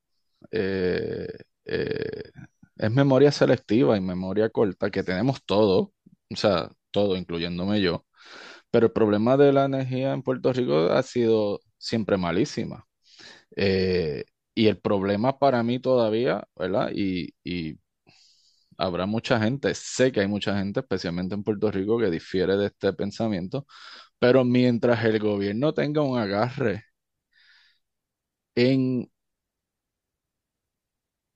Eh, 0.51 1.27
eh, 1.65 2.31
es 2.77 2.91
memoria 2.91 3.31
selectiva 3.31 3.97
y 3.97 4.01
memoria 4.01 4.49
corta, 4.49 4.91
que 4.91 5.03
tenemos 5.03 5.43
todo, 5.45 5.93
o 6.31 6.36
sea, 6.36 6.69
todo, 6.91 7.15
incluyéndome 7.17 7.81
yo. 7.81 8.05
Pero 8.73 8.88
el 8.88 8.93
problema 8.93 9.38
de 9.38 9.53
la 9.53 9.65
energía 9.67 10.13
en 10.13 10.23
Puerto 10.23 10.53
Rico 10.53 10.91
ha 10.91 11.03
sido 11.03 11.62
siempre 11.79 12.17
malísima. 12.17 12.88
Eh, 13.55 14.25
y 14.55 14.67
el 14.67 14.79
problema 14.79 15.39
para 15.39 15.63
mí 15.63 15.79
todavía, 15.79 16.47
¿verdad? 16.57 16.91
Y, 16.95 17.36
y 17.43 17.79
habrá 18.77 19.05
mucha 19.05 19.39
gente, 19.39 19.73
sé 19.75 20.12
que 20.12 20.21
hay 20.21 20.27
mucha 20.27 20.57
gente, 20.57 20.79
especialmente 20.81 21.36
en 21.36 21.43
Puerto 21.43 21.71
Rico, 21.71 21.97
que 21.99 22.09
difiere 22.12 22.57
de 22.57 22.67
este 22.67 22.93
pensamiento, 22.93 23.65
pero 24.19 24.43
mientras 24.45 25.03
el 25.05 25.19
gobierno 25.19 25.73
tenga 25.73 26.01
un 26.03 26.17
agarre 26.19 26.86
en, 28.55 29.09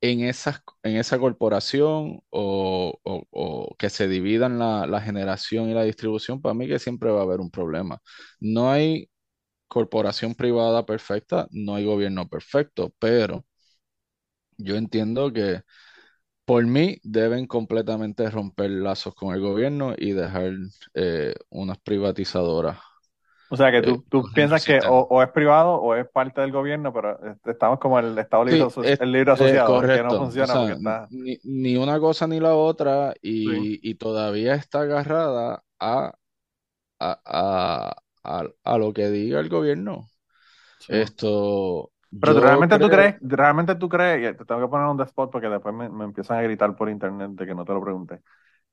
en, 0.02 0.22
esas, 0.22 0.62
en 0.84 0.98
esa 0.98 1.20
corporación 1.20 2.22
o, 2.30 3.00
que 3.78 3.90
se 3.90 4.08
dividan 4.08 4.60
la, 4.60 4.86
la 4.88 5.02
generación 5.02 5.70
y 5.70 5.74
la 5.74 5.84
distribución, 5.84 6.42
para 6.42 6.54
mí 6.56 6.68
que 6.68 6.80
siempre 6.80 7.12
va 7.12 7.20
a 7.22 7.24
haber 7.24 7.40
un 7.40 7.52
problema. 7.52 8.02
No 8.40 8.72
hay 8.72 9.10
corporación 9.68 10.36
privada 10.36 10.86
perfecta, 10.86 11.48
no 11.52 11.76
hay 11.76 11.86
gobierno 11.86 12.28
perfecto, 12.30 12.94
pero 13.00 13.46
yo 14.58 14.76
entiendo 14.76 15.32
que 15.34 15.62
por 16.46 16.66
mí, 16.68 16.98
deben 17.04 17.48
completamente 17.48 18.30
romper 18.32 18.72
lazos 18.72 19.16
con 19.16 19.34
el 19.36 19.42
gobierno 19.42 19.96
y 19.98 20.14
dejar 20.14 20.54
eh, 20.96 21.36
unas 21.50 21.80
privatizadoras. 21.80 22.80
O 23.50 23.56
sea, 23.56 23.72
que 23.72 23.82
tú, 23.82 24.04
eh, 24.20 24.32
piensas 24.34 24.66
que 24.66 24.80
o, 24.90 25.24
es 25.24 25.30
privado 25.30 25.76
o 25.76 25.96
es 25.96 26.08
parte 26.08 26.42
del 26.42 26.52
gobierno, 26.52 26.92
pero 26.92 27.18
estamos 27.46 27.80
como 27.80 27.98
el 28.00 28.18
Estado 28.18 28.44
libre, 28.46 28.68
el 29.00 29.12
libre 29.12 29.32
asociado, 29.32 29.82
que 29.82 30.04
no 30.04 30.18
funciona 30.18 31.08
ni, 31.44 31.78
una 31.78 32.00
cosa 32.00 32.28
ni 32.28 32.40
la 32.40 32.56
otra 32.56 33.14
y, 33.22 33.96
todavía 33.96 34.56
está 34.56 34.82
agarrada 34.82 35.64
a, 35.80 36.14
a, 37.00 38.78
lo 38.78 38.94
que 38.94 39.10
diga 39.10 39.40
el 39.40 39.50
gobierno. 39.50 40.08
Esto, 40.88 41.92
pero 42.20 42.40
realmente 42.40 42.80
tú 42.80 42.88
crees, 42.88 43.16
realmente 43.22 43.76
tú 43.76 43.90
crees, 43.90 44.34
y 44.34 44.38
te 44.38 44.46
tengo 44.46 44.62
que 44.62 44.68
poner 44.68 44.88
un 44.88 45.02
spot 45.02 45.30
porque 45.32 45.50
después 45.50 45.76
me, 45.76 45.86
empiezan 46.04 46.38
a 46.38 46.42
gritar 46.42 46.76
por 46.76 46.90
internet 46.90 47.32
de 47.32 47.46
que 47.46 47.54
no 47.56 47.66
te 47.66 47.74
lo 47.74 47.82
pregunté. 47.82 48.22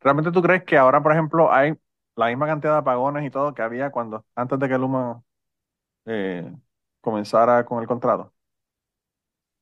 ¿Realmente 0.00 0.30
tú 0.30 0.40
crees 0.42 0.64
que 0.64 0.76
ahora, 0.76 1.02
por 1.02 1.12
ejemplo, 1.12 1.52
hay 1.52 1.74
la 2.16 2.26
misma 2.28 2.46
cantidad 2.46 2.72
de 2.74 2.78
apagones 2.80 3.24
y 3.26 3.30
todo 3.30 3.54
que 3.54 3.62
había 3.62 3.90
cuando, 3.90 4.26
antes 4.34 4.58
de 4.58 4.68
que 4.68 4.78
Luma 4.78 5.22
eh, 6.06 6.52
comenzara 7.00 7.64
con 7.66 7.80
el 7.82 7.88
contrato? 7.88 8.34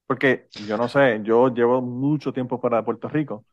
Porque 0.07 0.51
yo 0.67 0.77
no 0.77 0.89
sé, 0.89 1.21
yo 1.23 1.49
llevo 1.49 1.81
mucho 1.83 2.33
tiempo 2.33 2.59
fuera 2.61 2.79
de 2.79 2.83
Puerto 2.85 3.09
Rico, 3.09 3.47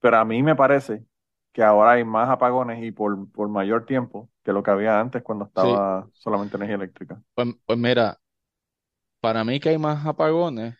pero 0.00 0.18
a 0.18 0.24
mí 0.24 0.42
me 0.42 0.56
parece 0.56 1.04
que 1.52 1.62
ahora 1.64 1.92
hay 1.92 2.04
más 2.04 2.30
apagones 2.30 2.82
y 2.84 2.92
por, 2.92 3.30
por 3.32 3.48
mayor 3.48 3.86
tiempo 3.86 4.30
que 4.44 4.52
lo 4.52 4.62
que 4.62 4.70
había 4.72 5.00
antes 5.00 5.22
cuando 5.24 5.46
estaba 5.46 6.08
solamente 6.14 6.56
energía 6.56 6.76
eléctrica. 6.76 7.22
Pues, 7.34 7.48
pues 7.64 7.78
mira, 7.78 8.18
para 9.20 9.44
mí 9.44 9.60
que 9.60 9.70
hay 9.70 9.78
más 9.78 10.06
apagones 10.06 10.74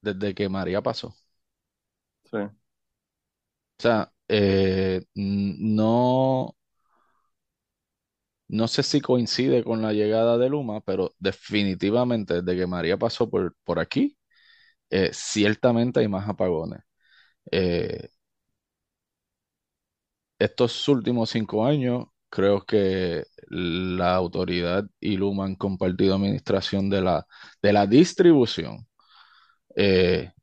desde 0.00 0.34
que 0.34 0.48
María 0.48 0.82
pasó. 0.82 1.14
Sí. 2.30 2.38
O 2.38 2.52
sea, 3.78 4.12
eh, 4.28 5.04
no, 5.14 6.56
no 8.48 8.68
sé 8.68 8.82
si 8.82 9.00
coincide 9.00 9.62
con 9.64 9.82
la 9.82 9.92
llegada 9.92 10.38
de 10.38 10.48
Luma, 10.48 10.80
pero 10.80 11.14
definitivamente 11.18 12.42
desde 12.42 12.58
que 12.58 12.66
María 12.66 12.96
pasó 12.98 13.28
por, 13.30 13.54
por 13.64 13.78
aquí, 13.78 14.16
eh, 14.90 15.10
ciertamente 15.12 16.00
hay 16.00 16.08
más 16.08 16.28
apagones. 16.28 16.80
Eh, 17.52 18.10
estos 20.38 20.86
últimos 20.88 21.30
cinco 21.30 21.64
años 21.66 22.06
creo 22.30 22.64
que 22.64 23.24
la 23.48 24.14
autoridad 24.14 24.84
y 25.00 25.16
Luma 25.16 25.44
han 25.46 25.54
compartido 25.56 26.14
administración 26.16 26.90
de 26.90 27.00
la, 27.02 27.26
de 27.62 27.72
la 27.72 27.86
distribución. 27.86 28.86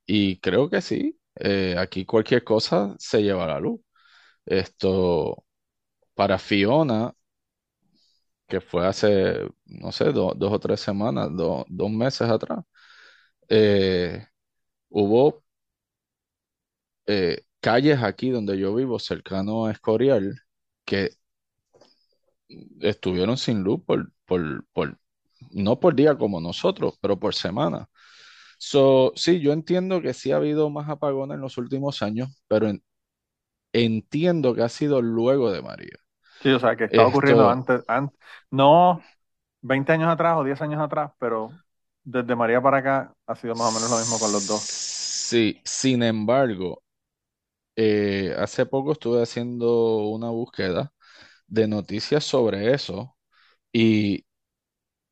Y 0.05 0.39
creo 0.39 0.69
que 0.69 0.81
sí, 0.81 1.19
eh, 1.35 1.75
aquí 1.77 2.05
cualquier 2.05 2.43
cosa 2.43 2.95
se 2.99 3.21
lleva 3.23 3.45
a 3.45 3.47
la 3.47 3.59
luz. 3.59 3.81
Esto, 4.45 5.45
para 6.15 6.39
Fiona, 6.39 7.13
que 8.47 8.61
fue 8.61 8.85
hace, 8.87 9.47
no 9.65 9.91
sé, 9.91 10.11
dos 10.11 10.35
o 10.39 10.59
tres 10.59 10.79
semanas, 10.81 11.29
dos 11.35 11.89
meses 11.91 12.29
atrás, 12.29 12.59
eh, 13.49 14.27
hubo 14.89 15.43
calles 17.61 18.01
aquí 18.03 18.29
donde 18.29 18.57
yo 18.57 18.73
vivo, 18.75 18.99
cercano 18.99 19.65
a 19.65 19.71
Escorial, 19.71 20.39
que 20.85 21.11
estuvieron 22.81 23.37
sin 23.37 23.63
luz 23.63 23.81
por, 23.85 24.11
por, 24.25 24.65
por, 24.73 24.99
no 25.51 25.79
por 25.79 25.95
día 25.95 26.17
como 26.17 26.39
nosotros, 26.41 26.97
pero 27.01 27.19
por 27.19 27.35
semana. 27.35 27.89
So, 28.57 29.13
sí, 29.15 29.39
yo 29.41 29.53
entiendo 29.53 30.01
que 30.01 30.13
sí 30.13 30.31
ha 30.31 30.37
habido 30.37 30.69
más 30.69 30.89
apagones 30.89 31.35
en 31.35 31.41
los 31.41 31.57
últimos 31.57 32.01
años, 32.01 32.29
pero 32.47 32.71
entiendo 33.73 34.55
que 34.55 34.63
ha 34.63 34.69
sido 34.69 35.01
luego 35.01 35.51
de 35.51 35.61
María. 35.61 35.97
Sí, 36.39 36.51
o 36.51 36.59
sea, 36.59 36.75
que 36.75 36.83
está 36.85 37.05
ocurriendo 37.05 37.49
antes, 37.49 37.83
antes, 37.87 38.17
no 38.51 39.01
20 39.61 39.91
años 39.93 40.09
atrás 40.09 40.37
o 40.37 40.43
10 40.43 40.61
años 40.61 40.81
atrás, 40.81 41.11
pero 41.19 41.59
desde 42.03 42.35
María 42.35 42.61
para 42.61 42.77
acá 42.77 43.15
ha 43.25 43.35
sido 43.35 43.55
más 43.55 43.67
o 43.69 43.71
menos 43.71 43.89
lo 43.89 43.97
mismo 43.99 44.19
con 44.19 44.31
los 44.31 44.45
dos. 44.45 44.63
Sí, 45.27 45.61
sin 45.65 46.03
embargo, 46.03 46.83
eh, 47.75 48.35
hace 48.37 48.65
poco 48.65 48.93
estuve 48.93 49.21
haciendo 49.23 49.99
una 50.09 50.29
búsqueda 50.31 50.93
de 51.47 51.67
noticias 51.67 52.23
sobre 52.25 52.73
eso 52.73 53.17
y 53.73 54.25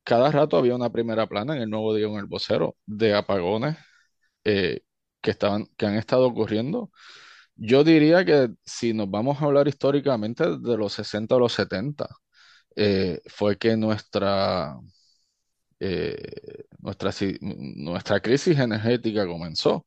cada 0.04 0.30
rato 0.30 0.56
había 0.56 0.74
una 0.76 0.90
primera 0.92 1.26
plana 1.28 1.56
en 1.56 1.62
el 1.62 1.70
Nuevo 1.70 1.94
Día 1.94 2.06
en 2.06 2.16
el 2.16 2.26
Vocero 2.26 2.76
de 2.86 3.14
apagones 3.14 3.76
eh, 4.44 4.82
que 5.22 5.30
estaban, 5.32 5.66
que 5.76 5.86
han 5.86 5.96
estado 5.96 6.26
ocurriendo. 6.26 6.90
Yo 7.56 7.84
diría 7.84 8.24
que 8.24 8.50
si 8.64 8.94
nos 8.94 9.10
vamos 9.10 9.40
a 9.42 9.46
hablar 9.46 9.68
históricamente 9.68 10.44
de 10.58 10.76
los 10.76 10.92
60 10.94 11.36
o 11.36 11.40
los 11.40 11.52
70, 11.54 12.08
eh, 12.76 13.20
fue 13.28 13.58
que 13.58 13.76
nuestra, 13.76 14.76
nuestra, 16.80 17.10
nuestra 17.40 18.20
crisis 18.20 18.58
energética 18.58 19.26
comenzó 19.26 19.86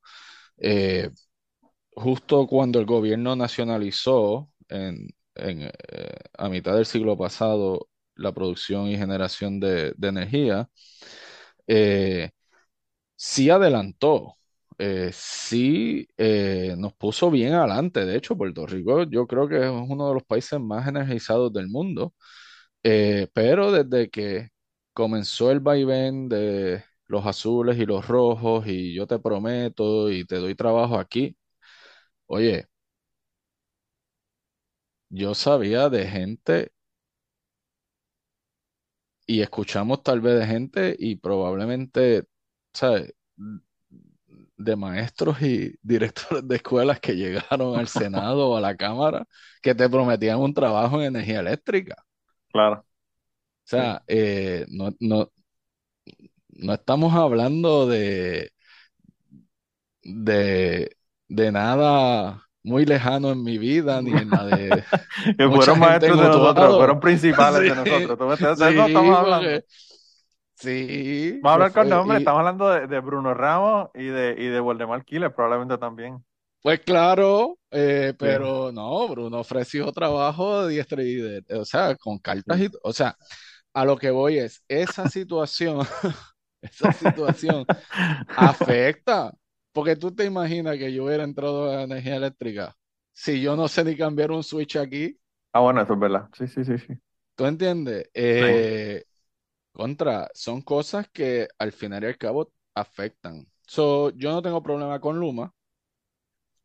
justo 1.98 2.46
cuando 2.46 2.78
el 2.78 2.86
gobierno 2.86 3.36
nacionalizó 3.36 4.50
en, 4.68 5.08
eh, 5.34 5.70
a 6.36 6.48
mitad 6.48 6.74
del 6.74 6.86
siglo 6.86 7.16
pasado 7.16 7.88
la 8.18 8.32
producción 8.32 8.88
y 8.88 8.96
generación 8.98 9.60
de, 9.60 9.94
energía, 10.02 10.68
eh, 11.66 12.30
sí 13.16 13.50
adelantó, 13.50 14.36
eh, 14.78 15.10
sí 15.12 16.08
nos 16.78 16.94
puso 16.94 17.30
bien 17.30 17.54
adelante. 17.54 18.04
De 18.06 18.16
hecho, 18.16 18.36
Puerto 18.36 18.66
Rico 18.66 19.04
yo 19.04 19.26
creo 19.26 19.48
que 19.48 19.58
es 19.64 19.70
uno 19.70 20.08
de 20.08 20.14
los 20.14 20.24
países 20.24 20.60
más 20.60 20.86
energizados 20.88 21.52
del 21.52 21.68
mundo, 21.68 22.14
pero 22.82 23.72
desde 23.72 24.10
que 24.10 24.48
comenzó 24.92 25.50
el 25.50 25.60
vaivén 25.60 26.28
de 26.28 26.84
los 27.06 27.26
azules 27.26 27.78
y 27.78 27.86
los 27.86 28.06
rojos 28.08 28.66
y 28.66 28.94
yo 28.94 29.06
te 29.06 29.18
prometo 29.18 30.10
y 30.10 30.24
te 30.26 30.36
doy 30.36 30.54
trabajo 30.54 30.98
aquí, 30.98 31.36
Oye, 32.26 32.68
yo 35.10 35.34
sabía 35.34 35.88
de 35.90 36.06
gente 36.06 36.72
y 39.28 39.42
escuchamos 39.42 40.02
tal 40.04 40.22
vez 40.22 40.40
de 40.40 40.46
gente 40.48 40.96
y 40.98 41.16
probablemente, 41.18 42.24
¿sabes? 42.74 43.14
De 44.56 44.76
maestros 44.76 45.40
y 45.42 45.74
directores 45.82 46.46
de 46.46 46.56
escuelas 46.56 47.00
que 47.00 47.14
llegaron 47.16 47.78
al 47.78 47.88
Senado 47.88 48.50
o 48.50 48.56
a 48.56 48.60
la 48.60 48.76
Cámara 48.76 49.26
que 49.62 49.74
te 49.74 49.88
prometían 49.88 50.38
un 50.40 50.52
trabajo 50.54 51.00
en 51.00 51.06
energía 51.08 51.40
eléctrica. 51.40 51.96
Claro. 52.52 52.84
O 53.64 53.70
sea, 53.70 54.02
eh, 54.08 54.64
no, 54.70 54.94
no, 55.00 55.30
no 56.50 56.74
estamos 56.74 57.14
hablando 57.14 57.86
de, 57.86 58.50
de, 60.02 60.96
de 61.28 61.52
nada 61.52 62.47
muy 62.68 62.84
lejano 62.84 63.30
en 63.32 63.42
mi 63.42 63.58
vida, 63.58 64.00
ni 64.02 64.12
en 64.12 64.30
la 64.30 64.44
de. 64.44 64.84
que 65.38 65.48
fueron 65.48 65.78
maestros 65.80 66.18
de 66.18 66.24
nosotros, 66.24 66.76
fueron 66.76 67.00
principales 67.00 67.60
de 67.62 67.68
nosotros. 68.08 68.38
sí, 68.38 68.44
estamos 68.64 69.18
hablando. 69.18 69.60
Sí. 70.54 71.38
Vamos 71.42 71.50
a 71.50 71.54
hablar 71.54 71.72
con 71.72 71.88
nombre, 71.88 72.18
estamos 72.18 72.38
hablando 72.40 72.68
de, 72.68 73.00
Bruno 73.00 73.32
Ramos 73.32 73.90
y 73.94 74.06
de, 74.06 74.34
y 74.36 74.46
de 74.46 74.60
Voldemar 74.60 75.04
Quiles, 75.04 75.32
probablemente 75.32 75.78
también. 75.78 76.24
Pues 76.60 76.80
claro, 76.80 77.58
eh, 77.70 78.12
pero 78.18 78.72
no, 78.72 79.06
Bruno 79.06 79.38
ofreció 79.38 79.92
trabajo 79.92 80.66
de 80.66 80.74
diestra 80.74 81.02
y 81.02 81.14
de, 81.14 81.44
o 81.54 81.64
sea, 81.64 81.94
con 81.94 82.18
cartas 82.18 82.58
y, 82.58 82.68
o 82.82 82.92
sea, 82.92 83.16
a 83.72 83.84
lo 83.84 83.96
que 83.96 84.10
voy 84.10 84.38
es, 84.38 84.64
esa 84.66 85.08
situación, 85.08 85.86
esa 86.60 86.92
situación 86.92 87.64
afecta, 88.36 89.32
porque 89.78 89.94
tú 89.94 90.12
te 90.12 90.24
imaginas 90.24 90.76
que 90.76 90.92
yo 90.92 91.04
hubiera 91.04 91.22
entrado 91.22 91.70
a 91.70 91.84
energía 91.84 92.16
eléctrica 92.16 92.76
si 93.12 93.40
yo 93.40 93.54
no 93.54 93.68
sé 93.68 93.84
ni 93.84 93.96
cambiar 93.96 94.32
un 94.32 94.42
switch 94.42 94.74
aquí. 94.74 95.16
Ah, 95.52 95.60
bueno, 95.60 95.80
eso 95.80 95.92
es 95.92 96.00
verdad. 96.00 96.28
Sí, 96.36 96.48
sí, 96.48 96.64
sí, 96.64 96.78
sí. 96.78 96.94
¿Tú 97.36 97.46
entiendes? 97.46 98.10
Eh, 98.12 99.04
contra, 99.70 100.28
son 100.34 100.62
cosas 100.62 101.08
que 101.10 101.46
al 101.60 101.70
final 101.70 102.02
y 102.02 102.06
al 102.06 102.18
cabo 102.18 102.52
afectan. 102.74 103.46
So, 103.68 104.10
yo 104.10 104.32
no 104.32 104.42
tengo 104.42 104.60
problema 104.64 104.98
con 105.00 105.16
Luma. 105.20 105.54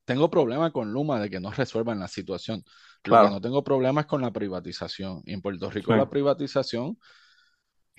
Tengo 0.05 0.27
problema 0.31 0.71
con 0.71 0.91
Luma 0.91 1.19
de 1.19 1.29
que 1.29 1.39
no 1.39 1.51
resuelvan 1.51 1.99
la 1.99 2.07
situación. 2.07 2.63
Lo 3.03 3.19
que 3.19 3.29
no 3.29 3.39
tengo 3.39 3.63
problema 3.63 4.01
es 4.01 4.07
con 4.07 4.21
la 4.23 4.31
privatización. 4.31 5.21
Y 5.27 5.33
en 5.33 5.41
Puerto 5.43 5.69
Rico 5.69 5.95
la 5.95 6.09
privatización 6.09 6.97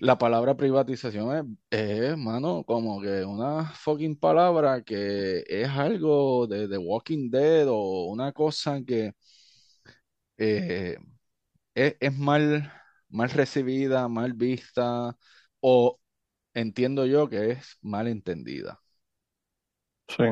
la 0.04 0.18
palabra 0.18 0.54
privatización 0.54 1.58
es, 1.70 2.16
mano, 2.18 2.62
como 2.64 3.00
que 3.00 3.24
una 3.24 3.64
fucking 3.70 4.16
palabra 4.16 4.82
que 4.82 5.42
es 5.48 5.68
algo 5.70 6.46
de, 6.46 6.68
The 6.68 6.76
Walking 6.76 7.30
Dead 7.30 7.66
o 7.68 8.06
una 8.10 8.32
cosa 8.32 8.82
que 8.86 9.14
eh, 10.36 10.98
es, 11.74 12.18
mal, 12.18 12.70
mal 13.08 13.30
recibida, 13.30 14.08
mal 14.08 14.34
vista 14.34 15.16
o 15.60 15.98
entiendo 16.54 17.06
yo 17.06 17.28
que 17.28 17.52
es 17.52 17.78
mal 17.80 18.06
entendida. 18.08 18.80
Sí. 20.08 20.24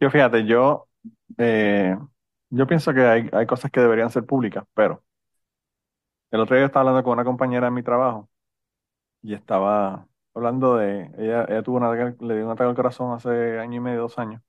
Yo 0.00 0.10
fíjate, 0.10 0.46
yo, 0.46 0.88
eh, 1.38 1.96
yo 2.50 2.66
pienso 2.66 2.92
que 2.92 3.02
hay, 3.02 3.30
hay 3.32 3.46
cosas 3.46 3.70
que 3.70 3.80
deberían 3.80 4.10
ser 4.10 4.24
públicas, 4.26 4.64
pero 4.74 5.04
el 6.30 6.40
otro 6.40 6.56
día 6.56 6.66
estaba 6.66 6.82
hablando 6.90 7.04
con 7.04 7.14
una 7.14 7.24
compañera 7.24 7.66
de 7.66 7.70
mi 7.72 7.82
trabajo 7.82 8.28
y 9.22 9.34
estaba 9.34 10.08
hablando 10.34 10.76
de, 10.76 11.10
ella, 11.18 11.44
ella 11.48 11.62
tuvo 11.62 11.78
una, 11.78 11.92
le 11.94 12.36
dio 12.36 12.46
un 12.46 12.52
ataque 12.52 12.70
al 12.70 12.76
corazón 12.76 13.12
hace 13.14 13.58
año 13.60 13.78
y 13.78 13.80
medio, 13.80 14.02
dos 14.02 14.18
años, 14.18 14.42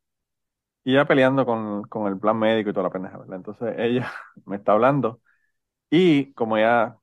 y 0.83 0.93
ya 0.95 1.05
peleando 1.07 1.45
con, 1.45 1.83
con 1.85 2.07
el 2.11 2.19
plan 2.19 2.37
médico 2.39 2.69
y 2.71 2.73
toda 2.73 2.85
la 2.85 2.91
pendeja, 2.91 3.17
¿verdad? 3.19 3.37
Entonces 3.37 3.75
ella 3.79 4.11
me 4.45 4.57
está 4.57 4.73
hablando 4.73 5.21
y 5.91 6.33
como 6.35 6.57
ella, 6.57 6.99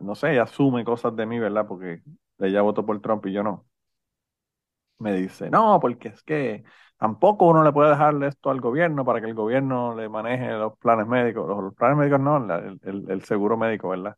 no 0.00 0.14
sé, 0.14 0.32
ella 0.32 0.42
asume 0.44 0.84
cosas 0.84 1.14
de 1.16 1.26
mí, 1.26 1.38
¿verdad? 1.38 1.66
Porque 1.66 2.02
ella 2.38 2.62
votó 2.62 2.84
por 2.86 3.00
Trump 3.00 3.26
y 3.26 3.32
yo 3.32 3.42
no. 3.42 3.66
Me 4.98 5.12
dice, 5.14 5.50
no, 5.50 5.78
porque 5.80 6.08
es 6.08 6.22
que 6.22 6.64
tampoco 6.98 7.46
uno 7.46 7.62
le 7.64 7.72
puede 7.72 7.90
dejarle 7.90 8.28
esto 8.28 8.50
al 8.50 8.60
gobierno 8.60 9.04
para 9.04 9.20
que 9.20 9.26
el 9.26 9.34
gobierno 9.34 9.94
le 9.94 10.08
maneje 10.08 10.52
los 10.52 10.78
planes 10.78 11.06
médicos, 11.06 11.48
los, 11.48 11.74
planes 11.74 11.98
médicos 11.98 12.20
no, 12.20 12.36
el, 12.54 13.10
el 13.10 13.24
seguro 13.24 13.56
médico, 13.56 13.90
¿verdad? 13.90 14.16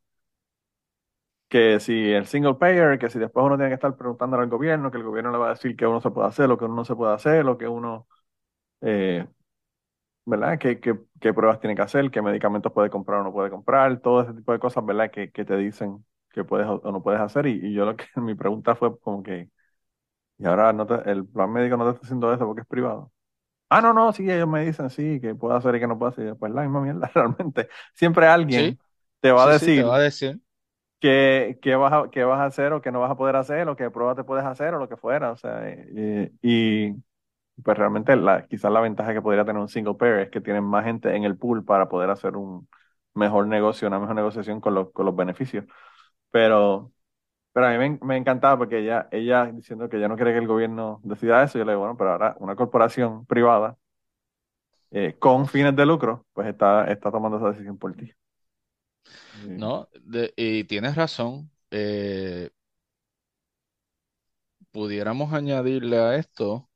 que 1.49 1.81
si 1.81 2.11
el 2.13 2.27
single 2.27 2.55
payer, 2.55 2.99
que 2.99 3.11
si 3.11 3.19
después 3.19 3.45
uno 3.47 3.57
tiene 3.57 3.71
que 3.71 3.75
estar 3.75 3.97
preguntándole 3.97 4.43
al 4.45 4.49
gobierno, 4.51 4.91
que 4.91 4.99
el 4.99 5.05
gobierno 5.05 5.31
le 5.33 5.39
va 5.39 5.47
a 5.49 5.51
decir 5.51 5.77
que 5.77 5.87
uno 5.87 6.01
se 6.01 6.11
puede 6.11 6.29
hacer, 6.29 6.49
lo 6.49 6.59
que 6.59 6.65
uno 6.65 6.75
no 6.75 6.85
se 6.85 6.97
puede 6.97 7.15
hacer, 7.15 7.45
lo 7.45 7.57
que 7.59 7.69
uno, 7.69 8.09
eh, 8.83 9.27
¿verdad? 10.25 10.59
¿Qué, 10.59 10.81
qué, 10.81 11.33
pruebas 11.35 11.61
tiene 11.61 11.77
que 11.77 11.83
hacer, 11.83 12.11
qué 12.11 12.21
medicamentos 12.23 12.73
puede 12.73 12.91
comprar 12.91 13.21
o 13.21 13.25
no 13.25 13.33
puede 13.33 13.51
comprar, 13.51 14.01
todo 14.01 14.23
ese 14.23 14.35
tipo 14.35 14.53
de 14.53 14.59
cosas, 14.59 14.85
¿verdad? 14.85 15.11
Que, 15.11 15.31
que 15.31 15.45
te 15.45 15.57
dicen 15.57 16.05
que 16.31 16.45
puedes 16.45 16.67
o 16.67 16.81
no 16.93 17.03
puedes 17.03 17.21
hacer. 17.21 17.47
Y, 17.47 17.73
yo 17.73 17.85
lo 17.85 17.97
que 17.97 18.07
mi 18.21 18.35
pregunta 18.35 18.75
fue 18.75 18.99
como 19.01 19.23
que, 19.23 19.51
y 20.39 20.47
ahora 20.47 20.73
no 20.73 20.87
el 21.05 21.27
plan 21.27 21.53
médico 21.53 21.77
no 21.77 21.85
te 21.85 21.91
está 21.95 22.07
haciendo 22.07 22.33
eso 22.33 22.47
porque 22.47 22.63
es 22.63 22.67
privado. 22.67 23.13
Ah, 23.69 23.81
no, 23.81 23.93
no, 23.93 24.13
sí, 24.13 24.31
ellos 24.31 24.49
me 24.49 24.65
dicen 24.65 24.91
sí, 24.91 25.21
que 25.21 25.35
puedo 25.35 25.55
hacer 25.55 25.75
y 25.75 25.81
que 25.81 25.87
no 25.89 25.99
puedo 25.99 26.11
hacer. 26.13 26.37
Pues 26.37 26.53
la 26.53 26.63
misma 26.63 26.81
mierda, 26.81 27.11
realmente. 27.15 27.69
Siempre 27.95 28.27
alguien 28.27 28.79
te 29.21 29.33
va 29.33 29.45
a 29.45 29.53
decir. 29.53 29.83
te 29.83 29.89
va 29.89 29.97
a 29.97 30.01
decir 30.01 30.41
qué, 31.01 31.59
qué, 31.61 31.77
vas 31.77 31.93
a, 31.93 32.11
qué 32.11 32.25
vas 32.25 32.41
a 32.41 32.47
hacer 32.47 32.73
o 32.73 32.81
qué 32.83 32.91
no 32.91 33.01
vas 33.01 33.11
a 33.11 33.17
poder 33.17 33.37
hacer 33.37 33.69
o 33.69 33.77
qué 33.77 33.91
pruebas 33.91 34.17
te 34.17 34.25
puedes 34.25 34.45
hacer 34.45 34.75
o 34.75 34.79
lo 34.79 34.89
que 34.89 34.97
fuera. 34.97 35.33
O 35.33 35.37
sea, 35.37 35.63
y, 36.43 36.95
pues 37.63 37.79
realmente 37.79 38.15
la, 38.17 38.47
quizás 38.47 38.71
la 38.71 38.81
ventaja 38.81 39.15
que 39.15 39.23
podría 39.23 39.45
tener 39.45 39.61
un 39.61 39.69
single 39.69 39.95
pair 39.95 40.15
es 40.17 40.31
que 40.31 40.41
tienen 40.41 40.65
más 40.65 40.85
gente 40.85 41.15
en 41.15 41.25
el 41.25 41.37
pool 41.39 41.65
para 41.65 41.89
poder 41.89 42.11
hacer 42.11 42.37
un 42.37 42.69
mejor 43.15 43.47
negocio, 43.47 43.89
una 43.89 43.99
mejor 43.99 44.15
negociación 44.17 44.61
con 44.61 44.75
los, 44.75 44.93
con 44.93 45.07
los 45.07 45.17
beneficios. 45.17 45.65
Pero, 46.31 46.93
pero 47.57 47.69
a 47.69 47.79
mí 47.79 47.99
me, 48.03 48.19
encantaba 48.19 48.59
porque 48.59 48.81
ella, 48.81 49.09
ella 49.11 49.47
diciendo 49.47 49.89
que 49.89 49.99
ya 49.99 50.09
no 50.09 50.17
quiere 50.17 50.33
que 50.33 50.41
el 50.41 50.47
gobierno 50.47 51.01
decida 51.03 51.43
eso, 51.43 51.57
yo 51.57 51.65
le 51.65 51.73
digo, 51.73 51.81
bueno, 51.81 51.97
pero 51.97 52.13
ahora 52.13 52.37
una 52.39 52.55
corporación 52.55 53.25
privada 53.25 53.79
eh, 54.91 55.17
con 55.19 55.49
fines 55.49 55.75
de 55.75 55.87
lucro, 55.87 56.27
pues 56.35 56.49
está, 56.49 56.85
está 56.93 57.11
tomando 57.11 57.39
esa 57.39 57.49
decisión 57.49 57.79
por 57.79 57.95
ti. 57.95 58.13
No, 59.49 59.89
y 60.37 60.65
tienes 60.65 60.97
razón. 60.97 61.51
Eh, 61.71 62.51
pudiéramos 64.71 65.33
añadirle 65.33 65.97
a 65.97 66.17
esto, 66.17 66.69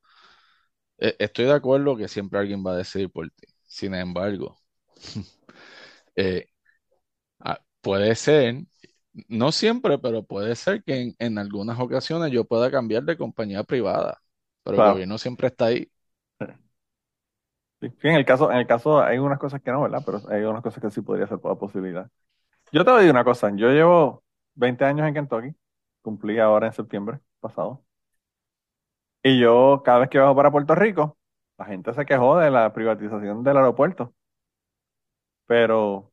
eh, 0.96 1.14
estoy 1.18 1.44
de 1.44 1.52
acuerdo 1.52 1.94
que 1.94 2.08
siempre 2.08 2.38
alguien 2.38 2.64
va 2.64 2.72
a 2.72 2.76
decidir 2.78 3.10
por 3.10 3.28
ti. 3.28 3.48
Sin 3.66 3.94
embargo, 3.94 4.56
eh, 6.16 6.46
puede 7.82 8.14
ser, 8.14 8.64
no 9.28 9.52
siempre, 9.52 9.98
pero 9.98 10.22
puede 10.24 10.54
ser 10.56 10.82
que 10.82 11.14
en, 11.18 11.38
algunas 11.38 11.78
ocasiones 11.78 12.30
yo 12.32 12.44
pueda 12.44 12.70
cambiar 12.70 13.02
de 13.04 13.16
compañía 13.16 13.64
privada, 13.64 14.20
pero 14.62 14.84
el 14.84 14.92
gobierno 14.92 15.18
siempre 15.18 15.48
está 15.48 15.66
ahí. 15.66 15.90
en 17.80 18.14
el 18.14 18.24
caso, 18.24 18.50
en 18.50 18.58
el 18.58 18.66
caso 18.66 19.00
hay 19.00 19.18
unas 19.18 19.38
cosas 19.38 19.60
que 19.62 19.70
no, 19.70 19.82
¿verdad? 19.82 20.02
Pero 20.04 20.22
hay 20.28 20.42
unas 20.42 20.62
cosas 20.62 20.82
que 20.82 20.90
sí 20.90 21.00
podría 21.00 21.26
ser 21.26 21.38
la 21.42 21.54
posibilidad. 21.54 22.08
Yo 22.72 22.84
te 22.84 22.90
voy 22.90 22.98
a 22.98 23.00
decir 23.02 23.10
una 23.10 23.24
cosa, 23.24 23.50
yo 23.54 23.70
llevo 23.70 24.22
20 24.54 24.84
años 24.84 25.08
en 25.08 25.14
Kentucky 25.14 25.54
cumplí 26.02 26.38
ahora 26.38 26.66
en 26.68 26.72
septiembre 26.72 27.20
pasado. 27.40 27.84
Y 29.22 29.38
yo, 29.40 29.82
cada 29.84 30.00
vez 30.00 30.08
que 30.10 30.18
bajo 30.18 30.34
para 30.36 30.50
Puerto 30.50 30.74
Rico, 30.74 31.18
la 31.58 31.66
gente 31.66 31.92
se 31.94 32.06
quejó 32.06 32.38
de 32.38 32.50
la 32.50 32.72
privatización 32.72 33.42
del 33.44 33.56
aeropuerto. 33.58 34.14
Pero 35.46 36.09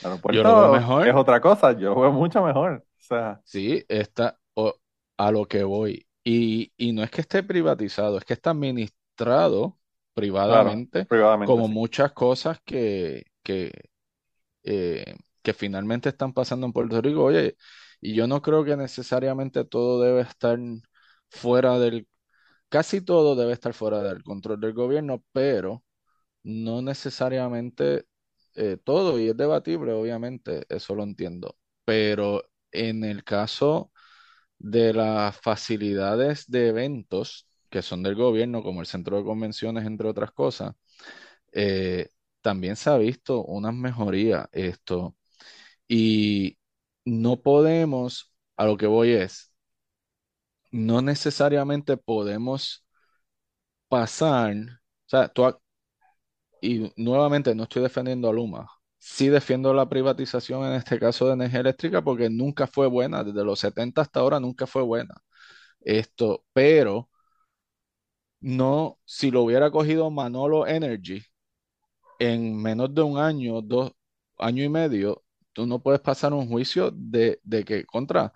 el 0.00 0.06
aeropuerto 0.06 1.04
es 1.04 1.14
otra 1.14 1.40
cosa, 1.40 1.72
yo 1.72 1.94
lo 1.94 2.00
veo 2.00 2.12
mucho 2.12 2.42
mejor. 2.42 2.84
O 2.84 3.00
sea, 3.00 3.40
sí, 3.44 3.84
está 3.88 4.38
a 5.16 5.32
lo 5.32 5.46
que 5.46 5.64
voy. 5.64 6.06
Y, 6.24 6.72
no 6.92 7.02
es 7.02 7.10
que 7.10 7.22
esté 7.22 7.42
privatizado, 7.42 8.18
es 8.18 8.24
que 8.24 8.34
está 8.34 8.50
administrado 8.50 9.78
privadamente, 10.14 11.06
como 11.46 11.68
muchas 11.68 12.12
cosas 12.12 12.60
que, 12.64 13.24
que, 13.42 13.72
eh, 14.62 15.16
que 15.42 15.54
finalmente 15.54 16.10
están 16.10 16.32
pasando 16.32 16.66
en 16.66 16.72
Puerto 16.72 17.00
Rico. 17.00 17.24
Oye, 17.24 17.56
y 18.00 18.14
yo 18.14 18.26
no 18.26 18.42
creo 18.42 18.64
que 18.64 18.76
necesariamente 18.76 19.64
todo 19.64 20.02
debe 20.02 20.20
estar 20.20 20.58
fuera 21.30 21.78
del, 21.78 22.06
casi 22.68 23.00
todo 23.00 23.36
debe 23.36 23.52
estar 23.52 23.72
fuera 23.72 24.02
del 24.02 24.22
control 24.22 24.60
del 24.60 24.74
gobierno, 24.74 25.24
pero 25.32 25.84
no 26.42 26.82
necesariamente 26.82 28.06
eh, 28.58 28.78
todo, 28.84 29.20
y 29.20 29.30
es 29.30 29.38
debatible, 29.38 29.92
obviamente, 29.94 30.66
eso 30.70 30.94
lo 30.96 31.04
entiendo, 31.04 31.58
pero 31.86 32.44
en 32.72 33.04
el 33.04 33.24
caso 33.24 33.92
de 34.58 34.92
las 34.94 35.38
facilidades 35.40 36.50
de 36.50 36.68
eventos 36.68 37.48
que 37.70 37.82
son 37.82 38.02
del 38.04 38.14
gobierno, 38.16 38.62
como 38.62 38.80
el 38.82 38.86
centro 38.86 39.18
de 39.18 39.24
convenciones, 39.24 39.86
entre 39.86 40.08
otras 40.08 40.32
cosas, 40.32 40.74
eh, 41.52 42.10
también 42.42 42.76
se 42.76 42.90
ha 42.90 42.98
visto 42.98 43.44
unas 43.44 43.74
mejorías 43.74 44.48
esto. 44.52 45.16
Y 45.88 46.58
no 47.04 47.42
podemos, 47.42 48.34
a 48.56 48.66
lo 48.66 48.76
que 48.78 48.86
voy 48.86 49.12
es, 49.12 49.52
no 50.72 51.02
necesariamente 51.02 51.96
podemos 51.98 52.84
pasar, 53.88 54.54
o 54.56 55.08
sea, 55.08 55.28
tú, 55.28 55.44
y 56.60 56.92
nuevamente 56.96 57.54
no 57.54 57.64
estoy 57.64 57.82
defendiendo 57.82 58.28
a 58.28 58.32
Luma, 58.32 58.68
sí 58.98 59.28
defiendo 59.28 59.72
la 59.74 59.88
privatización 59.88 60.64
en 60.66 60.74
este 60.74 60.98
caso 60.98 61.26
de 61.26 61.34
energía 61.34 61.60
eléctrica 61.60 62.02
porque 62.02 62.30
nunca 62.30 62.66
fue 62.66 62.86
buena, 62.88 63.24
desde 63.24 63.44
los 63.44 63.60
70 63.60 64.02
hasta 64.02 64.20
ahora 64.20 64.40
nunca 64.40 64.66
fue 64.66 64.82
buena. 64.82 65.14
Esto, 65.80 66.44
pero 66.52 67.08
no, 68.40 68.98
si 69.04 69.30
lo 69.30 69.42
hubiera 69.42 69.70
cogido 69.70 70.10
Manolo 70.10 70.66
Energy 70.66 71.22
en 72.18 72.56
menos 72.60 72.94
de 72.94 73.02
un 73.02 73.18
año, 73.18 73.62
dos 73.62 73.92
años 74.38 74.66
y 74.66 74.68
medio, 74.68 75.24
tú 75.52 75.66
no 75.66 75.80
puedes 75.82 76.00
pasar 76.00 76.32
un 76.32 76.48
juicio 76.48 76.90
de, 76.92 77.40
que 77.66 77.84
contra 77.86 78.32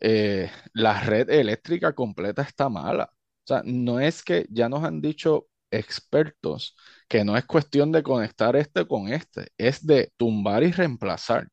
eh, 0.00 0.50
la 0.74 1.00
red 1.02 1.30
eléctrica 1.30 1.94
completa 1.94 2.42
está 2.42 2.68
mala. 2.68 3.10
O 3.44 3.46
sea, 3.46 3.62
no 3.64 4.00
es 4.00 4.22
que 4.24 4.46
ya 4.50 4.68
nos 4.68 4.84
han 4.84 5.00
dicho 5.00 5.48
expertos 5.70 6.76
que 7.08 7.24
no 7.24 7.36
es 7.36 7.44
cuestión 7.44 7.92
de 7.92 8.02
conectar 8.02 8.56
este 8.56 8.86
con 8.86 9.08
este, 9.08 9.48
es 9.58 9.86
de 9.86 10.12
tumbar 10.16 10.62
y 10.62 10.72
reemplazar. 10.72 11.48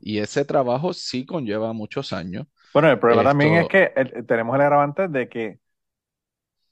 Y 0.00 0.18
ese 0.18 0.44
trabajo 0.44 0.92
sí 0.92 1.24
conlleva 1.24 1.72
muchos 1.72 2.12
años. 2.12 2.46
Bueno, 2.72 2.90
el 2.90 2.98
problema 2.98 3.24
también 3.24 3.54
es 3.54 3.68
que 3.68 3.88
tenemos 4.26 4.54
el 4.54 4.60
agravante 4.60 5.08
de 5.08 5.28
que 5.28 5.58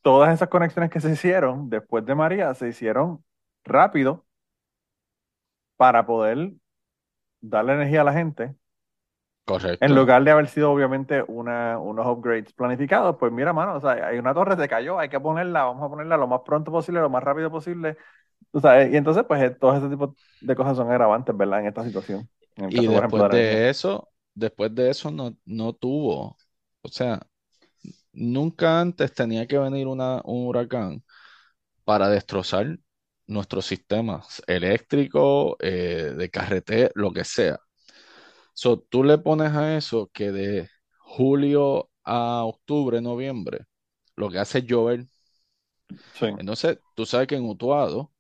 todas 0.02 0.32
esas 0.32 0.48
conexiones 0.48 0.90
que 0.90 1.00
se 1.00 1.12
hicieron 1.12 1.68
después 1.68 2.04
de 2.04 2.14
María 2.14 2.54
se 2.54 2.68
hicieron 2.68 3.24
rápido 3.64 4.26
para 5.76 6.04
poder 6.06 6.52
darle 7.40 7.74
energía 7.74 8.02
a 8.02 8.04
la 8.04 8.12
gente. 8.12 8.54
Correcto. 9.44 9.84
En 9.84 9.94
lugar 9.94 10.22
de 10.22 10.30
haber 10.30 10.48
sido 10.48 10.70
obviamente 10.70 11.24
una, 11.26 11.78
unos 11.78 12.06
upgrades 12.06 12.52
planificados, 12.52 13.16
pues 13.18 13.32
mira, 13.32 13.52
mano, 13.52 13.76
o 13.76 13.80
sea, 13.80 14.06
hay 14.06 14.18
una 14.18 14.34
torre, 14.34 14.56
se 14.56 14.68
cayó, 14.68 14.98
hay 14.98 15.08
que 15.08 15.18
ponerla, 15.18 15.64
vamos 15.64 15.84
a 15.84 15.88
ponerla 15.88 16.16
lo 16.16 16.26
más 16.26 16.40
pronto 16.44 16.70
posible, 16.70 17.00
lo 17.00 17.10
más 17.10 17.22
rápido 17.22 17.50
posible. 17.50 17.96
O 18.52 18.60
sea, 18.60 18.86
y 18.86 18.96
entonces, 18.96 19.24
pues 19.26 19.42
eh, 19.42 19.50
todo 19.50 19.76
ese 19.76 19.88
tipo 19.88 20.14
de 20.40 20.56
cosas 20.56 20.76
son 20.76 20.90
agravantes, 20.90 21.36
¿verdad? 21.36 21.60
En 21.60 21.66
esta 21.66 21.84
situación. 21.84 22.28
y 22.68 22.86
después 22.86 23.30
de, 23.30 23.70
eso, 23.70 24.08
después 24.34 24.74
de 24.74 24.90
eso 24.90 25.10
no, 25.10 25.36
no 25.44 25.72
tuvo, 25.72 26.36
o 26.82 26.88
sea, 26.88 27.20
nunca 28.12 28.80
antes 28.80 29.12
tenía 29.12 29.46
que 29.46 29.58
venir 29.58 29.86
una, 29.86 30.20
un 30.24 30.46
huracán 30.46 31.02
para 31.84 32.08
destrozar 32.08 32.78
nuestros 33.26 33.66
sistemas 33.66 34.42
eléctricos, 34.46 35.54
eh, 35.60 36.14
de 36.16 36.30
carretera, 36.30 36.90
lo 36.94 37.12
que 37.12 37.24
sea. 37.24 37.58
So, 38.60 38.78
tú 38.78 39.04
le 39.04 39.16
pones 39.16 39.52
a 39.52 39.78
eso 39.78 40.10
que 40.12 40.32
de 40.32 40.68
julio 40.98 41.88
a 42.04 42.44
octubre, 42.44 43.00
noviembre, 43.00 43.64
lo 44.16 44.28
que 44.28 44.38
hace 44.38 44.58
es 44.58 44.66
llover. 44.66 45.06
Entonces, 46.20 46.78
tú 46.94 47.06
sabes 47.06 47.26
que 47.26 47.36
en 47.36 47.48
Utuado, 47.48 48.12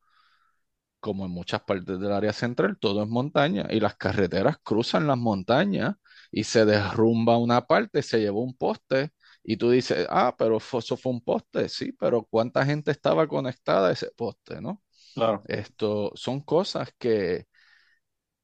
como 0.98 1.26
en 1.26 1.30
muchas 1.30 1.60
partes 1.60 2.00
del 2.00 2.10
área 2.10 2.32
central, 2.32 2.78
todo 2.80 3.02
es 3.02 3.08
montaña 3.10 3.66
y 3.68 3.80
las 3.80 3.96
carreteras 3.96 4.56
cruzan 4.62 5.06
las 5.06 5.18
montañas 5.18 5.96
y 6.32 6.44
se 6.44 6.64
derrumba 6.64 7.36
una 7.36 7.66
parte, 7.66 8.00
se 8.00 8.20
llevó 8.20 8.42
un 8.42 8.56
poste 8.56 9.10
y 9.44 9.58
tú 9.58 9.68
dices, 9.68 10.06
ah, 10.08 10.34
pero 10.38 10.56
eso 10.56 10.96
fue 10.96 11.12
un 11.12 11.20
poste, 11.20 11.68
sí, 11.68 11.92
pero 11.92 12.26
¿cuánta 12.30 12.64
gente 12.64 12.92
estaba 12.92 13.28
conectada 13.28 13.90
a 13.90 13.92
ese 13.92 14.10
poste, 14.16 14.62
no? 14.62 14.82
Claro. 15.14 15.42
Esto 15.48 16.12
son 16.14 16.40
cosas 16.40 16.88
que, 16.98 17.46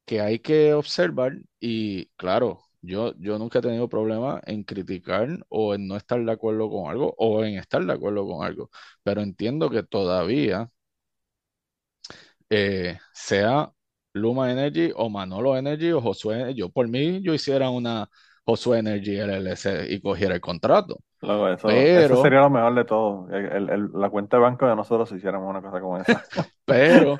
que 0.06 0.20
hay 0.22 0.40
que 0.40 0.74
observar 0.74 1.34
y 1.60 2.06
claro, 2.16 2.62
yo, 2.82 3.14
yo 3.18 3.38
nunca 3.38 3.60
he 3.60 3.62
tenido 3.62 3.88
problema 3.90 4.40
en 4.46 4.64
criticar 4.64 5.44
o 5.50 5.74
en 5.74 5.88
no 5.88 5.96
estar 5.96 6.24
de 6.24 6.32
acuerdo 6.32 6.70
con 6.70 6.90
algo 6.90 7.14
o 7.18 7.44
en 7.44 7.58
estar 7.58 7.84
de 7.86 7.92
acuerdo 7.94 8.26
con 8.28 8.46
algo, 8.46 8.70
pero 9.04 9.22
entiendo 9.22 9.70
que 9.70 9.82
todavía 9.84 10.70
eh, 12.50 12.98
sea 13.12 13.72
Luma 14.12 14.50
Energy 14.52 14.92
o 14.94 15.08
Manolo 15.10 15.56
Energy 15.56 15.92
o 15.92 16.00
Josué 16.00 16.54
yo 16.54 16.70
por 16.70 16.88
mí 16.88 17.20
yo 17.22 17.34
hiciera 17.34 17.70
una 17.70 18.08
Josué 18.44 18.78
Energy 18.78 19.16
LLC 19.18 19.86
y 19.92 20.00
cogiera 20.00 20.34
el 20.34 20.40
contrato. 20.40 20.98
Eso, 21.22 21.70
eso, 21.70 22.22
sería 22.22 22.40
lo 22.40 22.50
mejor 22.50 22.74
de 22.74 22.84
todo. 22.84 23.28
la 23.28 24.10
cuenta 24.10 24.36
de 24.36 24.42
banco 24.42 24.66
de 24.66 24.76
nosotros 24.76 25.08
si 25.08 25.16
hiciéramos 25.16 25.48
una 25.48 25.62
cosa 25.62 25.80
como 25.80 25.98
esa. 25.98 26.24
pero 26.64 27.16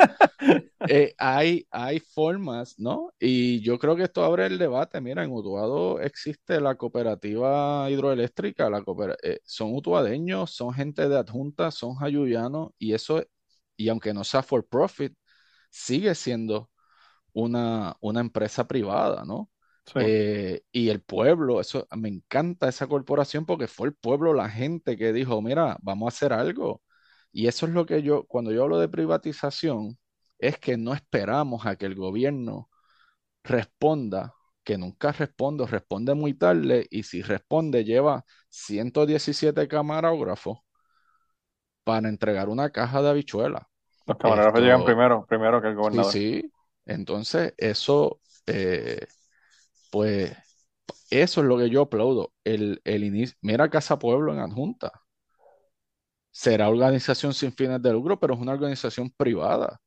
eh, 0.88 1.14
hay, 1.18 1.66
hay 1.70 2.00
formas, 2.00 2.78
¿no? 2.78 3.12
Y 3.18 3.60
yo 3.62 3.78
creo 3.78 3.96
que 3.96 4.04
esto 4.04 4.24
abre 4.24 4.46
el 4.46 4.58
debate. 4.58 5.00
Mira, 5.00 5.24
en 5.24 5.32
Utuado 5.32 6.00
existe 6.00 6.60
la 6.60 6.74
cooperativa 6.74 7.90
hidroeléctrica, 7.90 8.68
la 8.68 8.84
eh, 9.22 9.40
son 9.44 9.74
utuadeños, 9.74 10.50
son 10.50 10.72
gente 10.74 11.08
de 11.08 11.18
adjunta, 11.18 11.70
son 11.70 11.94
jayuyanos, 11.94 12.70
y 12.78 12.92
eso, 12.92 13.22
y 13.76 13.88
aunque 13.88 14.12
no 14.12 14.24
sea 14.24 14.42
for 14.42 14.66
profit, 14.66 15.14
sigue 15.70 16.14
siendo 16.14 16.70
una, 17.32 17.96
una 18.00 18.20
empresa 18.20 18.66
privada, 18.66 19.24
¿no? 19.24 19.50
Eh, 19.94 20.62
y 20.72 20.88
el 20.90 21.02
pueblo, 21.02 21.60
eso 21.60 21.86
me 21.96 22.08
encanta 22.08 22.68
esa 22.68 22.86
corporación 22.86 23.46
porque 23.46 23.66
fue 23.68 23.88
el 23.88 23.94
pueblo, 23.94 24.34
la 24.34 24.50
gente 24.50 24.96
que 24.96 25.12
dijo, 25.12 25.40
mira, 25.42 25.76
vamos 25.82 26.06
a 26.06 26.16
hacer 26.16 26.32
algo. 26.32 26.82
Y 27.32 27.46
eso 27.48 27.66
es 27.66 27.72
lo 27.72 27.86
que 27.86 28.02
yo, 28.02 28.24
cuando 28.26 28.52
yo 28.52 28.64
hablo 28.64 28.78
de 28.78 28.88
privatización, 28.88 29.98
es 30.38 30.58
que 30.58 30.76
no 30.76 30.94
esperamos 30.94 31.66
a 31.66 31.76
que 31.76 31.86
el 31.86 31.94
gobierno 31.94 32.68
responda, 33.44 34.34
que 34.64 34.78
nunca 34.78 35.12
responde, 35.12 35.66
responde 35.66 36.14
muy 36.14 36.34
tarde, 36.34 36.86
y 36.90 37.04
si 37.04 37.22
responde 37.22 37.84
lleva 37.84 38.24
117 38.48 39.68
camarógrafos 39.68 40.58
para 41.84 42.08
entregar 42.08 42.48
una 42.48 42.70
caja 42.70 43.02
de 43.02 43.10
habichuelas. 43.10 43.62
Los 44.06 44.18
camarógrafos 44.18 44.60
llegan 44.60 44.84
primero, 44.84 45.24
primero 45.26 45.60
que 45.62 45.68
el 45.68 45.74
gobernador. 45.74 46.12
Sí, 46.12 46.42
sí. 46.42 46.52
Entonces, 46.84 47.54
eso 47.56 48.20
eh, 48.46 49.06
pues 49.90 50.32
eso 51.10 51.40
es 51.40 51.46
lo 51.46 51.58
que 51.58 51.70
yo 51.70 51.82
aplaudo. 51.82 52.32
El, 52.44 52.80
el 52.84 53.04
inicio, 53.04 53.36
mira 53.42 53.70
Casa 53.70 53.98
Pueblo 53.98 54.32
en 54.32 54.40
adjunta. 54.40 54.92
Será 56.30 56.68
organización 56.68 57.32
sin 57.32 57.52
fines 57.52 57.80
de 57.80 57.92
lucro, 57.92 58.20
pero 58.20 58.34
es 58.34 58.40
una 58.40 58.52
organización 58.52 59.10
privada. 59.16 59.80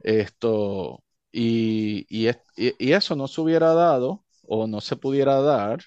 Esto, 0.00 1.02
y, 1.32 2.06
y, 2.08 2.30
y, 2.56 2.92
eso 2.92 3.16
no 3.16 3.26
se 3.28 3.40
hubiera 3.40 3.74
dado 3.74 4.24
o 4.42 4.66
no 4.66 4.80
se 4.80 4.96
pudiera 4.96 5.40
dar, 5.40 5.80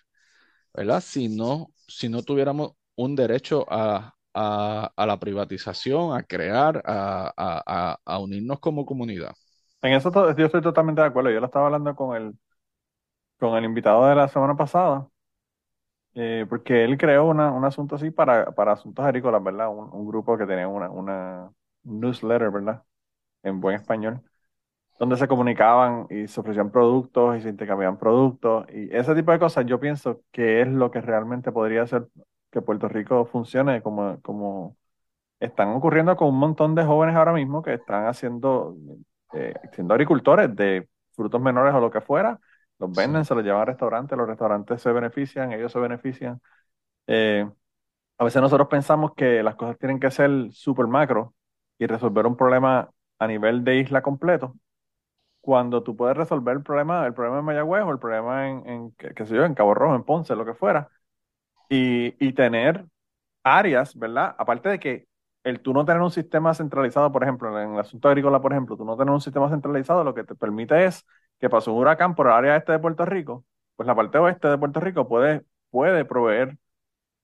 ¿verdad? 0.73 1.01
Si 1.01 1.29
no, 1.29 1.71
si 1.87 2.09
no 2.09 2.23
tuviéramos 2.23 2.73
un 2.95 3.15
derecho 3.15 3.65
a, 3.69 4.13
a, 4.33 4.91
a 4.95 5.05
la 5.05 5.19
privatización, 5.19 6.17
a 6.17 6.23
crear, 6.23 6.81
a, 6.85 7.33
a, 7.37 7.97
a, 8.03 8.19
unirnos 8.19 8.59
como 8.59 8.85
comunidad. 8.85 9.33
En 9.81 9.93
eso 9.93 10.11
yo 10.35 10.45
estoy 10.45 10.61
totalmente 10.61 11.01
de 11.01 11.07
acuerdo. 11.07 11.31
Yo 11.31 11.39
lo 11.39 11.45
estaba 11.45 11.67
hablando 11.67 11.95
con 11.95 12.15
el, 12.17 12.33
con 13.39 13.55
el 13.57 13.65
invitado 13.65 14.07
de 14.07 14.15
la 14.15 14.27
semana 14.27 14.55
pasada, 14.55 15.07
eh, 16.15 16.45
porque 16.49 16.83
él 16.83 16.97
creó 16.97 17.25
una, 17.25 17.51
un 17.51 17.63
asunto 17.65 17.95
así 17.95 18.09
para, 18.11 18.51
para 18.51 18.73
asuntos 18.73 19.05
agrícolas, 19.05 19.43
¿verdad? 19.43 19.69
Un, 19.69 20.07
grupo 20.07 20.37
que 20.37 20.45
tenía 20.47 20.67
una, 20.67 20.89
una 20.89 21.51
newsletter, 21.83 22.49
¿verdad? 22.51 22.83
En 23.43 23.61
buen 23.61 23.75
español. 23.75 24.21
donde 24.99 25.17
se 25.17 25.27
comunicaban 25.27 26.07
y 26.09 26.27
se 26.27 26.39
ofrecían 26.41 26.71
productos 26.71 27.37
y 27.37 27.41
se 27.41 27.49
intercambiaban 27.49 27.97
productos 27.99 28.67
y 28.73 28.95
ese 28.95 29.15
tipo 29.15 29.31
de 29.31 29.39
cosas 29.39 29.65
yo 29.65 29.79
pienso 29.79 30.21
que 30.31 30.61
es 30.61 30.67
lo 30.69 30.91
que 30.91 31.01
realmente 31.01 31.51
podría 31.51 31.83
hacer 31.83 32.07
que 32.51 32.61
Puerto 32.61 32.87
Rico 32.89 33.25
funcione 33.25 33.81
como, 33.83 34.21
como 34.21 34.77
están 35.39 35.69
ocurriendo 35.69 36.15
con 36.17 36.29
un 36.29 36.39
montón 36.39 36.75
de 36.75 36.85
jóvenes 36.85 37.15
ahora 37.15 37.33
mismo 37.33 37.61
que 37.63 37.75
están 37.75 38.07
haciendo, 38.07 38.75
eh, 39.33 39.53
siendo 39.73 39.93
agricultores 39.93 40.55
de 40.55 40.89
frutos 41.15 41.41
menores 41.41 41.73
o 41.73 41.79
lo 41.79 41.91
que 41.91 42.01
fuera, 42.01 42.39
los 42.79 42.93
venden, 42.93 43.25
se 43.25 43.35
los 43.35 43.43
llevan 43.43 43.61
al 43.61 43.67
restaurante, 43.67 44.15
los 44.15 44.27
restaurantes 44.27 44.81
se 44.81 44.91
benefician, 44.91 45.51
ellos 45.53 45.71
se 45.71 45.79
benefician. 45.79 46.41
Eh, 47.07 47.49
a 48.17 48.23
veces 48.25 48.41
nosotros 48.41 48.67
pensamos 48.69 49.13
que 49.15 49.43
las 49.43 49.55
cosas 49.55 49.77
tienen 49.79 49.99
que 49.99 50.11
ser 50.11 50.31
súper 50.51 50.87
macro 50.87 51.35
y 51.79 51.87
resolver 51.87 52.25
un 52.27 52.37
problema 52.37 52.91
a 53.19 53.27
nivel 53.27 53.63
de 53.63 53.77
isla 53.79 54.01
completo, 54.01 54.55
cuando 55.41 55.83
tú 55.83 55.95
puedes 55.95 56.17
resolver 56.17 56.57
el 56.57 56.63
problema, 56.63 57.05
el 57.07 57.13
problema 57.13 57.39
en 57.39 57.45
Mayagüez 57.45 57.83
o 57.83 57.91
el 57.91 57.99
problema 57.99 58.49
en, 58.49 58.67
en 58.67 58.91
qué, 58.93 59.25
sé 59.25 59.35
yo, 59.35 59.45
en 59.45 59.53
Cabo 59.55 59.73
Rojo, 59.73 59.95
en 59.95 60.03
Ponce, 60.03 60.35
lo 60.35 60.45
que 60.45 60.53
fuera, 60.53 60.89
y, 61.69 62.15
y 62.25 62.33
tener 62.33 62.85
áreas, 63.43 63.97
¿verdad? 63.97 64.35
Aparte 64.37 64.69
de 64.69 64.79
que 64.79 65.07
el 65.43 65.61
tú 65.61 65.73
no 65.73 65.85
tener 65.85 66.01
un 66.01 66.11
sistema 66.11 66.53
centralizado, 66.53 67.11
por 67.11 67.23
ejemplo, 67.23 67.59
en 67.61 67.73
el 67.75 67.79
asunto 67.79 68.09
agrícola, 68.09 68.41
por 68.41 68.53
ejemplo, 68.53 68.77
tú 68.77 68.85
no 68.85 68.97
tener 68.97 69.13
un 69.13 69.21
sistema 69.21 69.49
centralizado, 69.49 70.03
lo 70.03 70.13
que 70.15 70.23
te 70.23 70.35
permite 70.35 70.85
es 70.85 71.05
que 71.39 71.49
pasó 71.49 71.73
un 71.73 71.79
huracán 71.79 72.15
por 72.15 72.27
el 72.27 72.33
área 72.33 72.57
este 72.57 72.73
de 72.73 72.79
Puerto 72.79 73.05
Rico, 73.05 73.45
pues 73.75 73.87
la 73.87 73.95
parte 73.95 74.17
oeste 74.17 74.47
de 74.49 74.57
Puerto 74.57 74.79
Rico 74.79 75.07
puede, 75.07 75.43
puede 75.69 76.05
proveer 76.05 76.57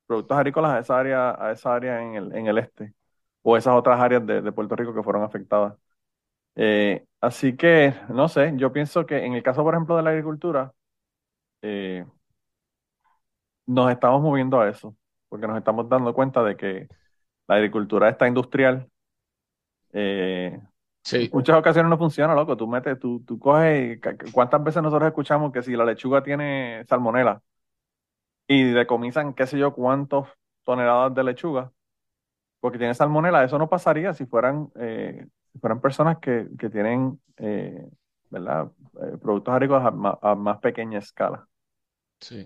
productos 0.07 0.38
agrícolas 0.38 0.74
a 0.74 0.80
esa 0.80 0.99
área, 0.99 1.32
a 1.47 1.51
esa 1.51 1.76
área 1.76 2.01
en 2.03 2.16
el, 2.16 2.36
en 2.36 2.47
el 2.47 2.57
este, 2.59 2.93
o 3.41 3.57
esas 3.57 3.76
otras 3.76 3.99
áreas 4.01 4.26
de, 4.26 4.51
Puerto 4.51 4.76
Rico 4.76 4.93
que 4.93 5.03
fueron 5.03 5.24
afectadas. 5.24 5.76
Eh, 6.55 7.05
así 7.22 7.57
que, 7.57 7.95
no 8.09 8.28
sé, 8.30 8.53
yo 8.57 8.74
pienso 8.74 9.05
que 9.05 9.26
en 9.26 9.34
el 9.34 9.43
caso, 9.43 9.64
por 9.64 9.74
ejemplo, 9.76 9.97
de 9.97 10.03
la 10.03 10.11
agricultura, 10.11 10.74
eh, 11.61 12.05
nos 13.66 13.91
estamos 13.91 14.22
moviendo 14.22 14.59
a 14.59 14.70
eso, 14.70 14.95
porque 15.30 15.47
nos 15.47 15.57
estamos 15.57 15.88
dando 15.89 16.14
cuenta 16.14 16.43
de 16.43 16.55
que 16.57 16.88
la 17.47 17.55
agricultura 17.55 18.09
está 18.09 18.28
industrial. 18.28 18.89
Eh, 19.93 20.59
sí. 21.04 21.30
muchas 21.34 21.58
ocasiones 21.58 21.89
no 21.89 21.97
funciona, 21.97 22.34
loco. 22.34 22.58
Tú 22.58 22.68
metes, 22.68 22.99
tú, 22.99 23.24
tú 23.26 23.39
coges. 23.39 23.99
¿Cuántas 24.32 24.64
veces 24.64 24.82
nosotros 24.82 25.08
escuchamos 25.08 25.51
que 25.51 25.62
si 25.64 25.76
la 25.76 25.86
lechuga 25.86 26.24
tiene 26.24 26.84
salmonela 26.88 27.41
y 28.47 28.64
decomisan 28.64 29.34
qué 29.34 29.47
sé 29.47 29.58
yo 29.58 29.74
cuántas 29.74 30.28
toneladas 30.64 31.14
de 31.14 31.24
lechuga 31.24 31.72
porque 32.64 32.78
tiene 32.78 32.93
salmonela, 32.93 33.43
eso 33.43 33.58
no 33.58 33.68
pasaría 33.68 34.14
si 34.14 34.26
fueran, 34.26 34.70
eh, 34.80 35.28
si 35.51 35.60
fueran 35.60 35.82
personas 35.82 36.20
que, 36.20 36.47
que 36.58 36.70
tienen, 36.70 37.20
eh, 37.36 37.89
¿verdad? 38.30 38.72
productos 39.22 39.54
agrícolas 39.54 39.93
a, 40.22 40.36
más 40.36 40.60
pequeña 40.60 40.99
escala. 40.99 41.45
Sí. 42.22 42.41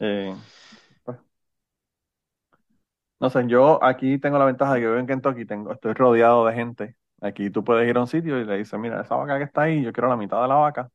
No 3.20 3.30
sé, 3.30 3.46
yo 3.48 3.84
aquí 3.84 4.18
tengo 4.18 4.40
la 4.40 4.46
ventaja 4.46 4.74
de 4.74 4.80
que 4.80 4.88
vivo 4.88 4.98
en 4.98 5.06
Kentucky, 5.06 5.46
tengo, 5.46 5.72
estoy 5.72 5.94
rodeado 5.94 6.48
de 6.48 6.54
gente. 6.56 6.96
Aquí 7.22 7.50
tú 7.50 7.64
puedes 7.64 7.90
ir 7.90 7.98
a 7.98 8.02
un 8.02 8.08
sitio 8.08 8.40
y 8.40 8.46
le 8.46 8.58
dices, 8.58 8.80
mira, 8.80 9.02
esa 9.02 9.16
vaca 9.16 9.38
que 9.38 9.46
está 9.46 9.64
ahí, 9.64 9.82
yo 9.84 9.92
quiero 9.94 10.10
la 10.10 10.18
mitad 10.18 10.42
de 10.42 10.48
la 10.48 10.56
vaca, 10.56 10.90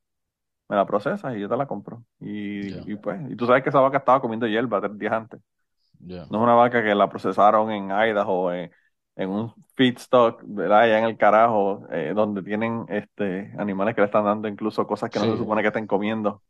me 0.68 0.76
la 0.76 0.86
procesas 0.86 1.36
y 1.36 1.40
yo 1.40 1.48
te 1.48 1.56
la 1.56 1.66
compro. 1.66 2.04
Y, 2.20 2.96
pues, 2.96 3.20
y 3.30 3.36
tú 3.36 3.46
sabes 3.46 3.62
que 3.62 3.70
esa 3.70 3.80
vaca 3.80 3.98
estaba 3.98 4.20
comiendo 4.20 4.46
hierba 4.46 4.80
tres 4.80 4.98
días 4.98 5.12
antes. 5.12 5.40
No 6.28 6.38
es 6.38 6.44
una 6.44 6.54
vaca 6.54 6.82
que 6.82 6.94
la 6.94 7.08
procesaron 7.08 7.70
en 7.70 7.90
Idaho, 7.90 8.52
en, 8.52 8.70
en 9.16 9.30
un 9.30 9.54
feedstock, 9.76 10.42
¿verdad? 10.46 10.80
Allá 10.80 10.98
en 10.98 11.04
el 11.04 11.16
carajo, 11.18 11.86
eh, 11.92 12.12
donde 12.14 12.42
tienen 12.42 12.86
este 12.88 13.52
animales 13.58 13.94
que 13.94 14.00
le 14.00 14.06
están 14.06 14.24
dando 14.24 14.48
incluso 14.48 14.86
cosas 14.86 15.10
que 15.10 15.18
no 15.18 15.26
se 15.26 15.36
supone 15.38 15.62
que 15.62 15.68
estén 15.68 15.86
comiendo. 15.86 16.42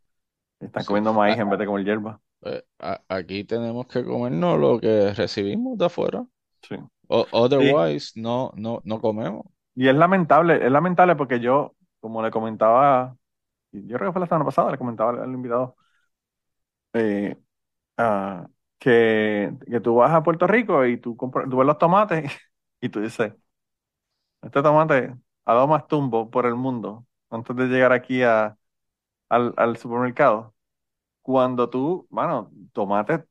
Están 0.60 0.84
comiendo 0.84 1.12
maíz 1.12 1.38
en 1.38 1.48
vez 1.50 1.58
de 1.58 1.66
comer 1.66 1.84
hierba. 1.84 2.20
Pues, 2.40 2.64
aquí 3.08 3.44
tenemos 3.44 3.86
que 3.86 4.04
comernos 4.04 4.58
lo 4.58 4.80
que 4.80 5.12
recibimos 5.14 5.78
de 5.78 5.86
afuera. 5.86 6.26
Sí. 6.68 6.76
otherwise, 7.08 8.12
no, 8.16 8.52
no, 8.56 8.80
no 8.84 9.00
comemos. 9.00 9.46
Y 9.74 9.88
es 9.88 9.94
lamentable, 9.94 10.64
es 10.64 10.70
lamentable 10.72 11.16
porque 11.16 11.40
yo, 11.40 11.74
como 12.00 12.22
le 12.22 12.30
comentaba, 12.30 13.16
yo 13.72 13.96
creo 13.98 14.10
que 14.10 14.12
fue 14.14 14.20
la 14.20 14.26
semana 14.26 14.44
pasada, 14.46 14.72
le 14.72 14.78
comentaba 14.78 15.22
al, 15.22 15.32
invitado, 15.32 15.76
eh, 16.92 17.36
ah, 17.98 18.48
que, 18.78 19.54
que, 19.70 19.80
tú 19.80 19.96
vas 19.96 20.12
a 20.12 20.22
Puerto 20.22 20.46
Rico 20.46 20.84
y 20.86 20.98
tú, 20.98 21.16
compras, 21.16 21.48
tú 21.50 21.56
ves 21.58 21.66
los 21.66 21.78
tomates 21.78 22.32
y 22.80 22.88
tú 22.88 23.00
dices, 23.00 23.34
este 24.42 24.62
tomate 24.62 25.14
ha 25.44 25.54
dado 25.54 25.68
más 25.68 25.86
tumbo 25.88 26.30
por 26.30 26.46
el 26.46 26.54
mundo 26.54 27.06
antes 27.30 27.56
de 27.56 27.66
llegar 27.66 27.92
aquí 27.92 28.22
a, 28.22 28.56
al, 29.28 29.54
al 29.56 29.76
supermercado 29.78 30.54
cuando 31.22 31.70
tú, 31.70 32.06
mano, 32.10 32.52
tomate, 32.72 33.24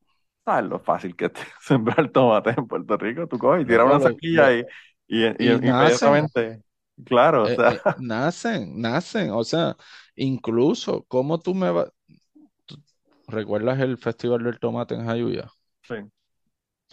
¿sabes 0.45 0.69
lo 0.69 0.79
fácil 0.79 1.15
que 1.15 1.25
es 1.25 1.31
sembrar 1.61 2.09
tomate 2.11 2.51
en 2.57 2.67
Puerto 2.67 2.97
Rico? 2.97 3.27
Tú 3.27 3.37
coges 3.37 3.63
y 3.63 3.65
tiras 3.65 3.85
una 3.85 3.99
sequilla 3.99 4.53
y, 4.53 4.65
y, 5.11 5.25
inmediatamente, 5.25 6.63
claro, 7.05 7.43
o 7.43 7.47
eh, 7.47 7.55
sea. 7.55 7.73
Eh, 7.73 7.81
nacen, 7.97 8.79
nacen, 8.79 9.31
o 9.31 9.43
sea, 9.43 9.75
incluso, 10.15 11.03
¿cómo 11.07 11.39
tú 11.39 11.53
me 11.53 11.69
vas? 11.71 11.89
¿Recuerdas 13.27 13.79
el 13.79 13.97
Festival 13.97 14.43
del 14.43 14.59
Tomate 14.59 14.93
en 14.95 15.05
Jayuya? 15.05 15.49
Sí. 15.83 15.95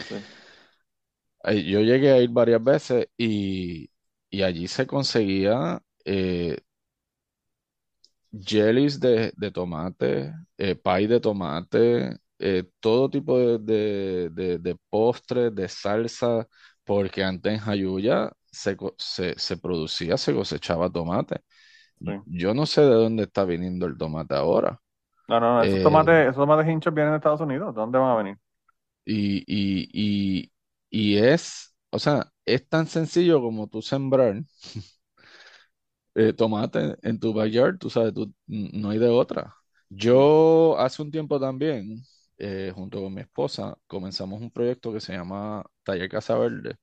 sí. 0.09 0.15
Yo 1.45 1.81
llegué 1.81 2.13
a 2.13 2.19
ir 2.21 2.31
varias 2.31 2.63
veces 2.63 3.09
y, 3.17 3.91
y 4.31 4.43
allí 4.43 4.69
se 4.69 4.87
conseguía 4.87 5.81
eh, 6.05 6.59
jellies 8.33 8.99
de, 9.01 9.33
tomate, 9.53 10.33
eh, 10.59 10.75
pie 10.75 11.09
de 11.09 11.21
tomate, 11.21 12.17
eh, 12.39 12.65
todo 12.81 13.09
tipo 13.11 13.39
de, 13.39 14.29
de, 14.31 14.77
postres, 14.91 15.55
de 15.55 15.69
salsa, 15.69 16.47
porque 16.89 17.23
antes 17.23 17.53
en 17.53 17.59
Jayuya 17.59 18.33
se, 18.51 18.75
se, 19.37 19.57
producía, 19.59 20.17
se 20.17 20.35
cosechaba 20.35 20.91
tomate. 20.91 21.43
Yo 22.25 22.55
no 22.55 22.65
sé 22.65 22.81
de 22.81 22.95
dónde 22.95 23.25
está 23.25 23.45
viniendo 23.45 23.85
el 23.85 23.99
tomate 23.99 24.35
ahora. 24.35 24.81
No, 25.29 25.39
no, 25.39 25.63
esos, 25.63 25.83
tomates, 25.83 26.15
eh, 26.15 26.23
esos 26.23 26.37
tomates 26.37 26.67
hinchos 26.67 26.95
vienen 26.95 27.13
de 27.13 27.19
Estados 27.19 27.43
Unidos. 27.43 27.75
¿De 27.75 27.81
dónde 27.83 27.99
van 27.99 28.11
a 28.11 28.17
venir? 28.17 28.39
Y, 29.05 29.45
y, 29.47 29.91
y, 29.93 30.53
y 30.89 31.19
es, 31.19 31.77
o 31.91 31.99
sea, 31.99 32.33
es 32.47 32.67
tan 32.67 32.87
sencillo 32.87 33.43
como 33.43 33.69
tú 33.69 33.83
sembrar 33.83 34.43
eh, 36.15 36.33
tomate 36.33 36.97
en 37.03 37.21
tu 37.21 37.35
backyard, 37.35 37.79
tú 37.79 37.91
sabes, 37.91 38.15
tú, 38.15 38.33
no 38.47 38.91
hay 38.91 38.99
de 38.99 39.09
otra. 39.09 39.55
Yo 39.91 40.79
hace 40.79 41.03
un 41.03 41.11
tiempo 41.11 41.39
también, 41.39 42.03
eh, 42.39 42.73
junto 42.75 43.03
con 43.03 43.15
mi 43.15 43.23
esposa, 43.23 43.77
comenzamos 43.87 44.41
un 44.41 44.51
proyecto 44.51 44.93
que 44.93 45.01
se 45.01 45.13
llama 45.15 45.65
Taller 45.85 46.09
Casa 46.09 46.37
Verde. 46.39 46.77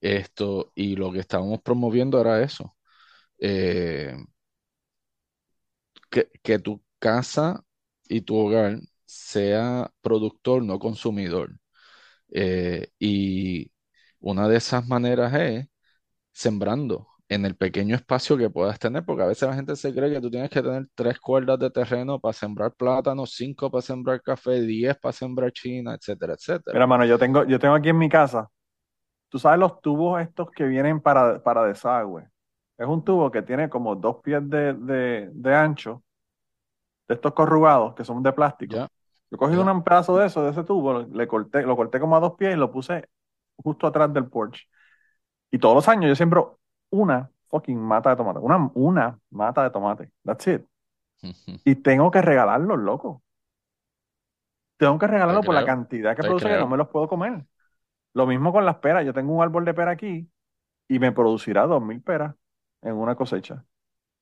Esto, 0.00 0.72
y 0.74 0.96
lo 0.96 1.12
que 1.12 1.20
estábamos 1.20 1.62
promoviendo 1.62 2.20
era 2.20 2.42
eso. 2.42 2.76
Eh, 3.38 4.16
que, 6.10 6.28
que 6.42 6.58
tu 6.58 6.82
casa 6.98 7.64
y 8.08 8.22
tu 8.22 8.36
hogar 8.36 8.80
sea 9.06 9.92
productor, 10.02 10.62
no 10.62 10.78
consumidor. 10.78 11.58
y 12.98 13.70
una 14.20 14.48
de 14.48 14.56
esas 14.56 14.86
maneras 14.86 15.34
es 15.34 15.66
sembrando 16.32 17.08
en 17.28 17.44
el 17.44 17.56
pequeño 17.56 17.96
espacio 17.96 18.36
que 18.36 18.50
puedas 18.50 18.78
tener, 18.78 19.04
porque 19.04 19.22
a 19.22 19.26
veces 19.26 19.48
la 19.48 19.54
gente 19.54 19.74
se 19.74 19.92
cree 19.92 20.12
que 20.12 20.20
tú 20.20 20.30
tienes 20.30 20.50
que 20.50 20.62
tener 20.62 20.86
tres 20.94 21.18
cuerdas 21.18 21.58
de 21.58 21.70
terreno 21.70 22.20
para 22.20 22.32
sembrar 22.32 22.72
plátano, 22.72 23.26
cinco 23.26 23.70
para 23.70 23.82
sembrar 23.82 24.22
café, 24.22 24.60
diez 24.60 24.96
para 24.96 25.12
sembrar 25.12 25.52
china, 25.52 25.94
etcétera, 25.94 26.34
etcétera. 26.34 26.72
Mira, 26.72 26.86
mano, 26.86 27.04
yo 27.04 27.18
tengo, 27.18 27.44
yo 27.44 27.58
tengo 27.58 27.74
aquí 27.74 27.88
en 27.88 27.98
mi 27.98 28.08
casa, 28.08 28.48
tú 29.28 29.38
sabes 29.38 29.58
los 29.58 29.80
tubos 29.80 30.20
estos 30.20 30.50
que 30.50 30.64
vienen 30.64 31.00
para, 31.00 31.42
para 31.42 31.64
desagüe. 31.64 32.28
Es 32.78 32.86
un 32.86 33.04
tubo 33.04 33.30
que 33.30 33.42
tiene 33.42 33.68
como 33.68 33.96
dos 33.96 34.18
pies 34.22 34.48
de, 34.48 34.74
de, 34.74 35.54
ancho, 35.54 36.04
de 37.08 37.14
estos 37.14 37.32
corrugados 37.32 37.94
que 37.94 38.04
son 38.04 38.22
de 38.22 38.32
plástico. 38.32 38.88
Yo 39.30 39.38
cogí 39.38 39.56
un 39.56 39.82
pedazo 39.82 40.16
de 40.18 40.26
eso, 40.26 40.44
de 40.44 40.50
ese 40.50 40.62
tubo, 40.62 41.02
le 41.02 41.26
corté, 41.26 41.62
lo 41.62 41.74
corté 41.74 41.98
como 41.98 42.16
a 42.16 42.20
dos 42.20 42.34
pies 42.34 42.54
y 42.54 42.58
lo 42.58 42.70
puse 42.70 43.08
justo 43.56 43.86
atrás 43.86 44.12
del 44.12 44.28
porche. 44.28 44.64
Y 45.50 45.58
todos 45.58 45.74
los 45.74 45.88
años 45.88 46.08
yo 46.08 46.14
siembro 46.14 46.60
una 46.90 47.30
fucking 47.48 47.78
mata 47.78 48.10
de 48.10 48.16
tomate. 48.16 48.38
Una, 48.40 48.70
una 48.74 49.20
mata 49.30 49.62
de 49.64 49.70
tomate. 49.70 50.10
That's 50.24 50.46
it. 50.48 50.62
Y 51.64 51.76
tengo 51.76 52.10
que 52.10 52.22
regalarlos, 52.22 52.78
loco. 52.78 53.22
Tengo 54.76 54.98
que 54.98 55.06
regalarlos 55.06 55.44
por 55.44 55.54
la 55.54 55.64
cantidad 55.64 56.14
que 56.16 56.24
produce 56.24 56.48
que 56.48 56.58
no 56.58 56.68
me 56.68 56.76
los 56.76 56.88
puedo 56.88 57.08
comer. 57.08 57.44
Lo 58.14 58.26
mismo 58.26 58.52
con 58.52 58.66
las 58.66 58.76
peras. 58.78 59.04
Yo 59.06 59.14
tengo 59.14 59.34
un 59.34 59.42
árbol 59.42 59.64
de 59.64 59.74
pera 59.74 59.92
aquí 59.92 60.30
y 60.88 60.98
me 61.00 61.12
producirá 61.12 61.66
dos 61.66 61.82
mil 61.82 62.02
peras 62.02 62.34
en 62.82 62.94
una 62.96 63.16
cosecha. 63.16 63.64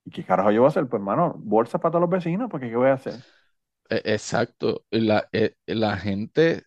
¿Y 0.04 0.10
qué 0.10 0.24
carajo 0.24 0.50
yo 0.52 0.62
voy 0.62 0.68
a 0.68 0.70
hacer? 0.70 0.88
Pues, 0.88 1.00
hermano, 1.00 1.34
bolsas 1.38 1.80
para 1.80 1.92
todos 1.92 2.02
los 2.02 2.10
vecinos, 2.10 2.50
porque 2.50 2.70
¿qué 2.70 2.76
voy 2.76 2.88
a 2.90 2.94
hacer? 2.94 3.24
E, 3.90 4.02
exacto. 4.14 4.84
La, 4.90 5.28
eh, 5.32 5.54
la 5.66 5.96
gente 5.96 6.64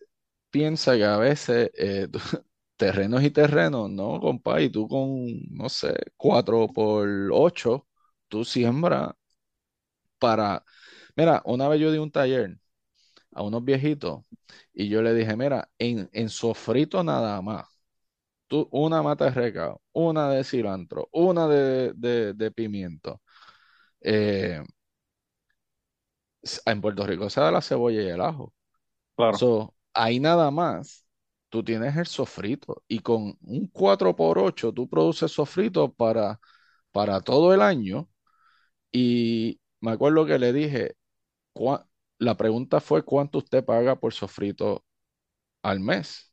piensa 0.50 0.96
que 0.96 1.04
a 1.04 1.16
veces 1.18 1.70
eh, 1.74 2.08
terrenos 2.78 3.22
y 3.24 3.30
terrenos, 3.30 3.90
¿no, 3.90 4.20
compa? 4.20 4.62
Y 4.62 4.70
tú 4.70 4.88
con, 4.88 5.26
no 5.50 5.68
sé, 5.68 5.94
4 6.16 6.68
por 6.68 7.08
8 7.32 7.86
tú 8.28 8.44
siembras 8.44 9.12
para... 10.18 10.64
Mira, 11.16 11.42
una 11.44 11.68
vez 11.68 11.80
yo 11.80 11.92
di 11.92 11.98
un 11.98 12.10
taller 12.10 12.58
a 13.32 13.42
unos 13.42 13.64
viejitos 13.64 14.24
y 14.72 14.88
yo 14.88 15.02
le 15.02 15.14
dije, 15.14 15.36
mira, 15.36 15.70
en, 15.78 16.08
en 16.12 16.28
sofrito 16.28 17.04
nada 17.04 17.42
más, 17.42 17.66
tú, 18.48 18.68
una 18.72 19.02
mata 19.02 19.26
de 19.26 19.32
recao, 19.32 19.82
una 19.92 20.30
de 20.30 20.44
cilantro, 20.44 21.08
una 21.12 21.48
de, 21.48 21.92
de, 22.34 22.50
pimiento. 22.52 23.22
Eh, 24.00 24.62
en 26.66 26.80
Puerto 26.80 27.06
Rico 27.06 27.30
se 27.30 27.40
da 27.40 27.50
la 27.50 27.62
cebolla 27.62 28.02
y 28.02 28.08
el 28.08 28.20
ajo. 28.20 28.52
Claro. 29.16 29.74
ahí 29.92 30.20
nada 30.20 30.50
más, 30.50 31.06
tú 31.48 31.62
tienes 31.64 31.96
el 31.96 32.06
sofrito 32.06 32.82
y 32.88 33.00
con 33.00 33.36
un 33.42 33.68
4x8 33.72 34.72
tú 34.72 34.88
produces 34.88 35.32
sofrito 35.32 35.92
para, 35.92 36.40
para 36.92 37.20
todo 37.20 37.54
el 37.54 37.62
año. 37.62 38.08
Y 38.92 39.60
me 39.80 39.92
acuerdo 39.92 40.26
que 40.26 40.38
le 40.38 40.52
dije, 40.52 40.96
la 42.18 42.36
pregunta 42.36 42.80
fue 42.80 43.04
cuánto 43.04 43.38
usted 43.38 43.64
paga 43.64 43.98
por 43.98 44.12
sofrito 44.12 44.84
al 45.62 45.80
mes. 45.80 46.32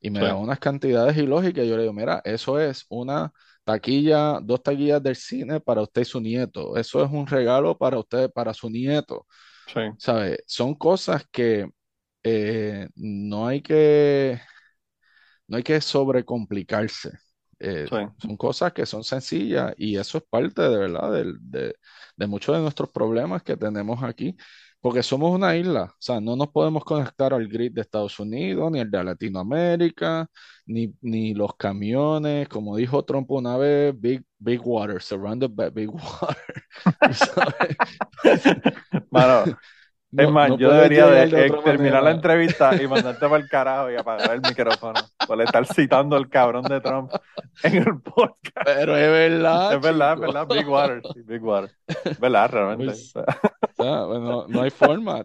Y 0.00 0.10
me 0.10 0.20
da 0.20 0.36
unas 0.36 0.58
cantidades 0.60 1.16
ilógicas. 1.16 1.66
Yo 1.66 1.76
le 1.76 1.82
digo, 1.82 1.94
mira, 1.94 2.22
eso 2.24 2.60
es 2.60 2.86
una 2.88 3.32
taquilla, 3.64 4.38
dos 4.42 4.62
taquillas 4.62 5.02
del 5.02 5.16
cine 5.16 5.60
para 5.60 5.82
usted 5.82 6.02
y 6.02 6.04
su 6.04 6.20
nieto. 6.20 6.76
Eso 6.76 7.04
es 7.04 7.10
un 7.10 7.26
regalo 7.26 7.76
para 7.76 7.98
usted, 7.98 8.30
para 8.30 8.54
su 8.54 8.70
nieto. 8.70 9.26
Sí. 9.66 9.80
¿Sabe? 9.98 10.38
Son 10.46 10.74
cosas 10.74 11.26
que 11.32 11.68
eh, 12.28 12.88
no 12.96 13.46
hay 13.46 13.62
que 13.62 14.40
no 15.46 15.56
hay 15.56 15.62
que 15.62 15.80
sobrecomplicarse. 15.80 17.10
Eh, 17.58 17.86
son 17.88 18.36
cosas 18.36 18.72
que 18.72 18.84
son 18.84 19.04
sencillas 19.04 19.72
y 19.78 19.96
eso 19.96 20.18
es 20.18 20.24
parte 20.28 20.60
de 20.60 20.76
verdad 20.76 21.10
de, 21.12 21.74
de, 22.16 22.26
muchos 22.26 22.54
de 22.54 22.60
nuestros 22.60 22.90
problemas 22.90 23.42
que 23.44 23.56
tenemos 23.56 24.02
aquí, 24.02 24.36
porque 24.80 25.02
somos 25.02 25.34
una 25.34 25.56
isla, 25.56 25.84
o 25.84 25.96
sea, 25.98 26.20
no 26.20 26.36
nos 26.36 26.48
podemos 26.48 26.84
conectar 26.84 27.32
al 27.32 27.48
grid 27.48 27.72
de 27.72 27.80
Estados 27.80 28.18
Unidos, 28.18 28.70
ni 28.72 28.80
el 28.80 28.90
de 28.90 29.04
Latinoamérica, 29.04 30.28
ni, 30.66 30.92
ni 31.00 31.32
los 31.32 31.56
camiones, 31.56 32.48
como 32.48 32.76
dijo 32.76 33.04
Trump 33.04 33.30
una 33.30 33.56
vez, 33.56 33.98
big, 33.98 34.22
big 34.38 34.60
water, 34.62 35.00
surrounded 35.00 35.52
by 35.54 35.70
big 35.70 35.88
water. 35.88 36.36
es 40.16 40.30
más, 40.30 40.56
yo 40.56 40.72
debería 40.72 41.06
de, 41.06 41.50
terminar 41.64 42.02
la 42.02 42.12
entrevista 42.12 42.74
y 42.80 42.86
mandarte 42.88 43.26
para 43.28 43.42
el 43.42 43.48
carajo 43.48 43.90
y 43.90 43.96
apagar 43.96 44.32
el 44.32 44.40
micrófono 44.40 45.00
por 45.26 45.40
estar 45.42 45.66
citando 45.66 46.16
al 46.16 46.28
cabrón 46.28 46.64
de 46.64 46.80
Trump 46.80 47.10
en 47.62 47.76
el 47.76 48.00
podcast. 48.00 48.64
Pero 48.64 48.96
es 48.96 49.10
verdad. 49.10 49.74
Es 49.74 49.80
verdad, 49.80 50.14
es 50.14 50.20
verdad. 50.20 50.46
Big 50.48 50.68
Water, 50.68 51.02
Big 51.24 51.42
Water. 51.42 51.70
Es 52.04 52.20
verdad, 52.20 52.50
realmente. 52.50 52.94
Pues, 53.76 54.48
no 54.48 54.62
hay 54.62 54.70
forma. 54.70 55.24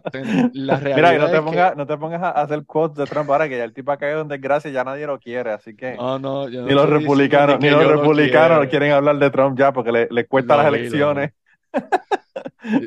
la 0.52 0.76
Mira, 0.96 1.14
y 1.14 1.18
no 1.18 1.30
te, 1.30 1.40
pongas, 1.40 1.76
no 1.76 1.86
te 1.86 1.96
pongas 1.96 2.22
a 2.22 2.30
hacer 2.30 2.64
quotes 2.66 2.98
de 2.98 3.06
Trump 3.06 3.30
ahora 3.30 3.48
que 3.48 3.56
ya 3.56 3.64
el 3.64 3.72
tipo 3.72 3.92
ha 3.92 3.96
caído 3.96 4.20
en 4.20 4.28
desgracia 4.28 4.70
y 4.70 4.74
ya 4.74 4.84
nadie 4.84 5.06
lo 5.06 5.18
quiere, 5.18 5.52
así 5.52 5.76
que. 5.76 5.94
No, 5.94 6.18
no, 6.18 6.48
ni 6.48 6.72
los 6.72 6.88
republicanos, 6.88 7.60
ni 7.60 7.70
los 7.70 7.86
republicanos 7.86 8.66
quieren 8.66 8.92
hablar 8.92 9.18
de 9.18 9.30
Trump 9.30 9.58
ya 9.58 9.72
porque 9.72 9.92
le, 9.92 10.08
le 10.10 10.26
cuesta 10.26 10.56
las 10.56 10.66
elecciones. 10.66 11.32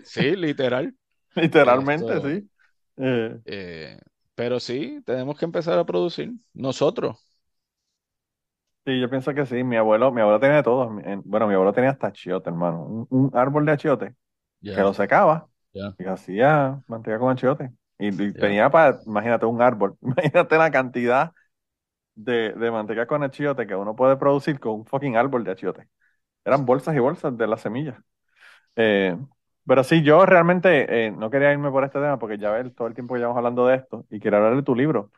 Sí, 0.04 0.36
literal. 0.36 0.94
Literalmente, 1.36 2.22
sí. 2.22 2.50
Eh. 2.98 3.40
Eh, 3.46 4.00
pero 4.36 4.60
sí, 4.60 5.02
tenemos 5.06 5.38
que 5.38 5.46
empezar 5.46 5.78
a 5.78 5.86
producir 5.86 6.32
nosotros. 6.54 7.18
Sí, 8.86 9.00
yo 9.00 9.10
pienso 9.10 9.34
que 9.34 9.46
sí. 9.46 9.64
Mi 9.64 9.78
abuelo, 9.78 10.12
mi 10.12 10.22
abuelo 10.22 10.40
tenía 10.40 10.58
de 10.58 10.64
todo. 10.64 10.90
Bueno, 11.24 11.48
mi 11.48 11.54
abuelo 11.54 11.74
tenía 11.74 11.90
hasta 11.90 12.08
achiote, 12.08 12.50
hermano. 12.50 13.08
Un, 13.10 13.32
árbol 13.34 13.66
de 13.66 13.72
achiote 13.72 14.16
que 14.62 14.76
lo 14.76 14.94
secaba 14.94 15.48
y 15.74 16.06
hacía 16.06 16.82
manteca 16.88 17.20
con 17.20 17.32
achiote. 17.32 17.72
Y, 17.98 18.34
tenía 18.34 18.70
para, 18.70 19.00
imagínate, 19.06 19.46
un 19.46 19.62
árbol. 19.62 19.98
Imagínate 20.02 20.58
la 20.58 20.70
cantidad 20.70 21.32
de, 22.14 22.54
de 22.54 22.72
manteca 22.72 23.08
con 23.08 23.24
achiote 23.24 23.66
que 23.66 23.76
uno 23.76 23.96
puede 23.96 24.18
producir 24.18 24.60
con 24.60 24.74
un 24.74 24.86
fucking 24.86 25.16
árbol 25.16 25.44
de 25.44 25.52
achiote. 25.52 25.88
Eran 26.44 26.66
bolsas 26.66 26.96
y 26.96 27.00
bolsas 27.00 27.36
de 27.38 27.48
las 27.48 27.62
semillas. 27.62 27.98
Pero 29.68 29.84
sí, 29.84 30.02
yo 30.04 30.26
realmente 30.26 31.08
eh, 31.08 31.12
no 31.12 31.30
quería 31.30 31.52
irme 31.52 31.72
por 31.72 31.84
este 31.84 32.00
tema 32.00 32.20
porque 32.20 32.38
ya 32.38 32.52
ves 32.52 32.74
todo 32.76 32.88
el 32.88 32.94
tiempo 32.94 33.14
que 33.14 33.20
llevamos 33.20 33.38
hablando 33.38 33.66
de 33.68 33.76
esto 33.78 34.06
y 34.10 34.20
quiero 34.20 34.38
hablar 34.38 34.56
de 34.56 34.64
tu 34.64 34.76
libro. 34.76 35.12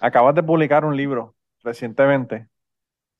Acabas 0.00 0.34
de 0.34 0.42
publicar 0.42 0.84
un 0.84 0.96
libro 0.96 1.36
recientemente 1.62 2.48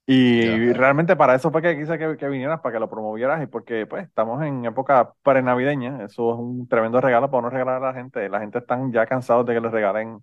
y 0.07 0.73
realmente 0.75 1.17
para 1.17 1.35
eso 1.35 1.51
fue 1.51 1.63
que 1.63 1.79
quise 1.79 1.97
que, 1.99 2.29
vinieras, 2.29 2.61
para 2.61 2.75
que 2.75 2.81
lo 2.81 2.91
promovieras 2.91 3.43
y 3.43 3.47
porque 3.47 3.87
pues 3.87 4.05
estamos 4.05 4.43
en 4.43 4.65
época 4.67 5.15
pre-navideña. 5.23 6.05
Eso 6.05 6.35
es 6.35 6.39
un 6.39 6.69
tremendo 6.69 7.01
regalo 7.01 7.31
para 7.31 7.43
no 7.43 7.51
regalar 7.51 7.83
a 7.83 7.87
la 7.87 7.95
gente. 7.95 8.29
La 8.29 8.41
gente 8.41 8.59
está 8.59 8.79
ya 8.91 9.07
cansados 9.07 9.47
de 9.47 9.55
que 9.55 9.61
les 9.61 9.73
regalen 9.73 10.23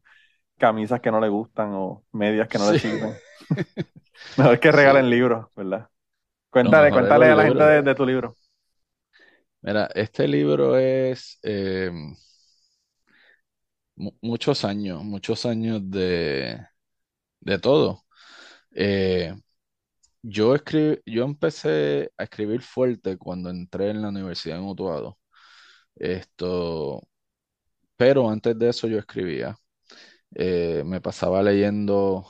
camisas 0.60 0.99
que 0.99 1.10
no 1.10 1.20
les 1.20 1.32
gustan 1.32 1.72
o 1.74 2.04
medias 2.12 2.47
que 2.47 2.60
no 2.60 2.72
les 2.72 2.82
sirven. 2.82 3.14
Mejor 4.38 4.60
que 4.60 4.72
regalen 4.72 5.10
libros, 5.10 5.47
¿verdad? 5.56 5.88
Cuéntale, 6.52 6.91
cuéntale 6.91 7.26
a 7.28 7.36
la 7.36 7.43
gente 7.45 7.82
de 7.82 7.95
tu 7.95 8.06
libro. 8.06 8.36
Mira, 9.62 9.89
este 9.95 10.28
libro 10.28 10.78
es 10.78 11.39
em, 11.43 12.16
muchos 14.22 14.66
años, 14.66 15.03
muchos 15.03 15.45
años 15.45 15.82
de, 15.89 16.59
de 17.41 17.59
todo. 17.59 18.03
Eh, 18.72 19.36
yo, 20.24 20.55
yo 21.05 21.26
empecé 21.26 22.12
a 22.18 22.24
escribir 22.26 22.62
fuerte 22.64 23.18
cuando 23.18 23.49
entré 23.49 23.91
en 23.91 24.01
la 24.01 24.09
universidad 24.09 24.59
en 24.59 24.66
Utuado. 24.66 25.20
Esto, 25.95 27.03
pero 27.97 28.30
antes 28.30 28.57
de 28.59 28.70
eso 28.70 28.88
yo 28.88 28.99
escribía. 28.99 29.57
Eh, 30.36 30.84
me 30.86 31.01
pasaba 31.01 31.43
leyendo 31.43 32.26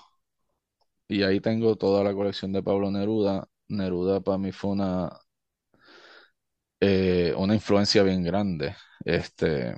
y 1.07 1.23
ahí 1.23 1.39
tengo 1.41 1.75
toda 1.75 2.03
la 2.03 2.13
colección 2.13 2.51
de 2.53 2.63
Pablo 2.63 2.91
Neruda. 2.91 3.47
Neruda 3.67 4.21
para 4.21 4.37
mí 4.37 4.51
fue 4.51 4.71
una 4.71 5.09
eh, 6.81 7.33
una 7.37 7.55
influencia 7.55 8.03
bien 8.03 8.23
grande. 8.23 8.75
Este, 9.05 9.75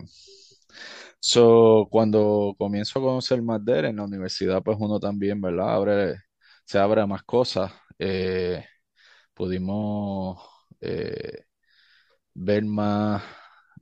so, 1.20 1.88
cuando 1.92 2.56
comienzo 2.58 3.00
a 3.00 3.02
conocer 3.02 3.42
más 3.42 3.64
de 3.64 3.80
él 3.80 3.86
en 3.86 3.96
la 3.98 4.04
universidad, 4.04 4.62
pues 4.64 4.78
uno 4.80 5.00
también, 5.00 5.42
¿verdad? 5.42 5.74
Abre, 5.76 6.16
se 6.66 6.80
abre 6.80 7.02
a 7.02 7.08
más 7.08 7.24
cosas. 7.24 7.72
Eh, 8.00 8.64
pudimos 9.34 10.40
eh, 10.82 11.44
ver 12.34 12.66
más, 12.66 13.24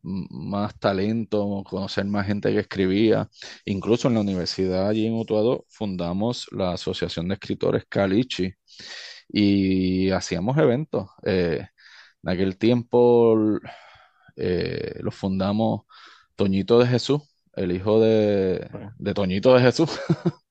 más 0.04 0.78
talento, 0.80 1.64
conocer 1.70 2.06
más 2.06 2.28
gente 2.28 2.52
que 2.54 2.60
escribía. 2.60 3.30
Incluso 3.66 4.08
en 4.08 4.16
la 4.16 4.22
universidad 4.22 4.90
allí 4.90 5.08
en 5.08 5.16
Utuado 5.16 5.66
fundamos 5.70 6.48
la 6.52 6.74
Asociación 6.74 7.28
de 7.28 7.36
Escritores 7.36 7.86
Calichi 7.90 8.54
y 9.30 10.12
hacíamos 10.12 10.58
eventos. 10.58 11.08
En 12.24 12.30
aquel 12.30 12.58
tiempo 12.58 13.36
eh, 14.36 15.00
lo 15.02 15.12
fundamos 15.12 15.82
Toñito 16.36 16.80
de 16.80 16.88
Jesús, 16.88 17.22
el 17.54 17.72
hijo 17.72 18.00
de, 18.00 18.70
Toñito 19.14 19.56
de 19.56 19.62
Jesús. 19.62 20.00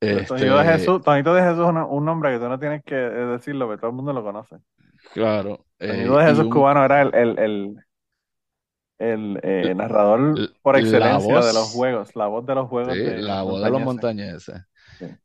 Este, 0.00 0.26
Toñito 0.26 0.58
de 0.58 0.64
Jesús, 0.64 1.02
Toñito 1.02 1.34
de 1.34 1.42
Jesús 1.42 1.66
es 1.66 1.74
un 1.88 2.04
nombre 2.04 2.30
que 2.30 2.38
tú 2.38 2.48
no 2.48 2.60
tienes 2.60 2.84
que 2.84 2.94
decirlo, 2.94 3.66
porque 3.66 3.80
todo 3.80 3.90
el 3.90 3.96
mundo 3.96 4.12
lo 4.12 4.22
conoce. 4.22 4.58
Claro. 5.12 5.64
Toñito 5.76 6.18
de 6.18 6.24
eh, 6.24 6.28
Jesús 6.28 6.46
cubano 6.46 6.84
era 6.84 7.02
el, 7.02 7.76
el, 9.00 9.40
eh, 9.42 9.74
narrador 9.74 10.36
por 10.62 10.76
excelencia 10.76 11.40
de 11.40 11.52
los 11.52 11.72
juegos, 11.72 12.14
la 12.14 12.28
voz 12.28 12.46
de 12.46 12.54
los 12.54 12.68
juegos. 12.68 12.96
la 12.96 13.42
voz 13.42 13.60
de 13.60 13.70
los 13.70 13.80
montañeses. 13.82 14.62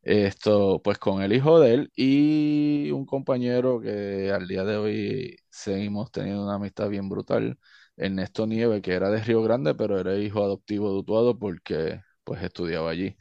Esto, 0.02 0.80
pues 0.82 0.98
con 0.98 1.22
el 1.22 1.32
hijo 1.32 1.60
de 1.60 1.74
él 1.74 1.92
y 1.96 2.90
un 2.92 3.06
compañero 3.06 3.80
que 3.80 4.30
al 4.32 4.46
día 4.46 4.64
de 4.64 4.76
hoy 4.76 5.38
seguimos 5.50 6.10
teniendo 6.12 6.44
una 6.44 6.54
amistad 6.56 6.88
bien 6.90 7.08
brutal, 7.08 7.58
Ernesto 7.96 8.46
Nieve, 8.46 8.82
que 8.82 8.92
era 8.92 9.10
de 9.10 9.22
Río 9.22 9.42
Grande, 9.42 9.74
pero 9.74 9.98
era 9.98 10.16
hijo 10.18 10.42
adoptivo 10.44 10.90
de 10.92 10.98
Utuado 10.98 11.38
porque 11.38 12.00
pues 12.24 12.42
estudiaba 12.42 12.90
allí. 12.90 13.16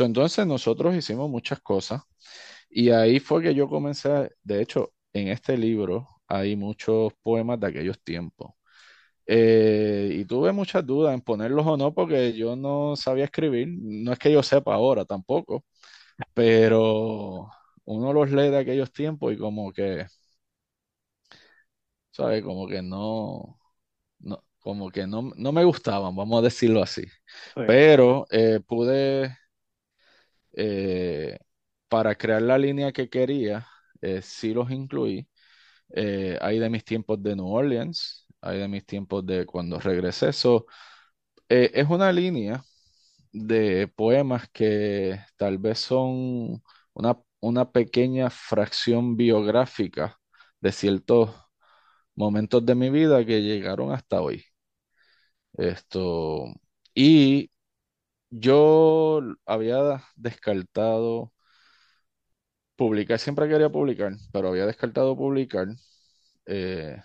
entonces 0.00 0.46
nosotros 0.46 0.94
hicimos 0.96 1.30
muchas 1.30 1.60
cosas 1.60 2.02
y 2.70 2.90
ahí 2.90 3.20
fue 3.20 3.42
que 3.42 3.54
yo 3.54 3.68
comencé, 3.68 4.30
de 4.42 4.62
hecho, 4.62 4.92
en 5.12 5.28
este 5.28 5.56
libro 5.56 6.08
hay 6.28 6.56
muchos 6.56 7.12
poemas 7.22 7.60
de 7.60 7.68
aquellos 7.68 8.00
tiempos. 8.02 8.52
Eh, 9.26 10.10
y 10.20 10.24
tuve 10.26 10.52
muchas 10.52 10.84
dudas 10.86 11.14
en 11.14 11.20
ponerlos 11.22 11.66
o 11.66 11.76
no 11.76 11.94
porque 11.94 12.34
yo 12.34 12.56
no 12.56 12.94
sabía 12.96 13.24
escribir. 13.24 13.68
No 13.80 14.12
es 14.12 14.18
que 14.18 14.32
yo 14.32 14.42
sepa 14.42 14.74
ahora 14.74 15.04
tampoco, 15.04 15.64
pero 16.34 17.50
uno 17.84 18.12
los 18.12 18.30
lee 18.30 18.50
de 18.50 18.58
aquellos 18.58 18.92
tiempos 18.92 19.32
y 19.34 19.38
como 19.38 19.72
que, 19.72 20.06
¿sabes? 22.10 22.42
Como 22.44 22.66
que 22.68 22.82
no, 22.82 23.58
no 24.20 24.44
como 24.60 24.90
que 24.90 25.06
no, 25.06 25.32
no 25.36 25.52
me 25.52 25.64
gustaban, 25.64 26.16
vamos 26.16 26.40
a 26.40 26.44
decirlo 26.44 26.82
así. 26.82 27.04
Pero 27.64 28.26
eh, 28.30 28.60
pude, 28.66 29.36
eh, 30.52 31.38
para 31.88 32.14
crear 32.16 32.42
la 32.42 32.58
línea 32.58 32.92
que 32.92 33.08
quería, 33.08 33.66
sí 34.22 34.52
los 34.54 34.70
incluí. 34.70 35.28
eh, 35.94 36.38
hay 36.42 36.58
de 36.60 36.70
mis 36.70 36.84
tiempos 36.84 37.22
de 37.22 37.36
New 37.36 37.46
Orleans, 37.48 38.26
hay 38.42 38.58
de 38.60 38.68
mis 38.68 38.86
tiempos 38.86 39.26
de 39.26 39.46
cuando 39.46 39.80
regresé. 39.80 40.30
Eso 40.30 40.66
eh, 41.48 41.70
es 41.74 41.88
una 41.90 42.12
línea 42.12 42.64
de 43.34 43.88
poemas 43.88 44.48
que 44.52 45.20
tal 45.38 45.58
vez 45.58 45.80
son 45.80 46.62
una, 46.94 47.18
una 47.40 47.72
pequeña 47.72 48.30
fracción 48.30 49.16
biográfica 49.18 50.18
de 50.60 50.72
ciertos 50.72 51.32
momentos 52.16 52.64
de 52.66 52.74
mi 52.76 52.90
vida 52.90 53.24
que 53.26 53.42
llegaron 53.42 53.92
hasta 53.92 54.20
hoy. 54.22 54.44
Esto, 55.54 56.46
y 56.94 57.50
yo 58.30 59.20
había 59.46 60.04
descartado 60.16 61.32
publicar, 62.76 63.18
siempre 63.18 63.48
quería 63.48 63.70
publicar, 63.70 64.12
pero 64.32 64.48
había 64.48 64.66
descartado 64.66 65.16
publicar 65.16 65.68
eh, 66.46 66.98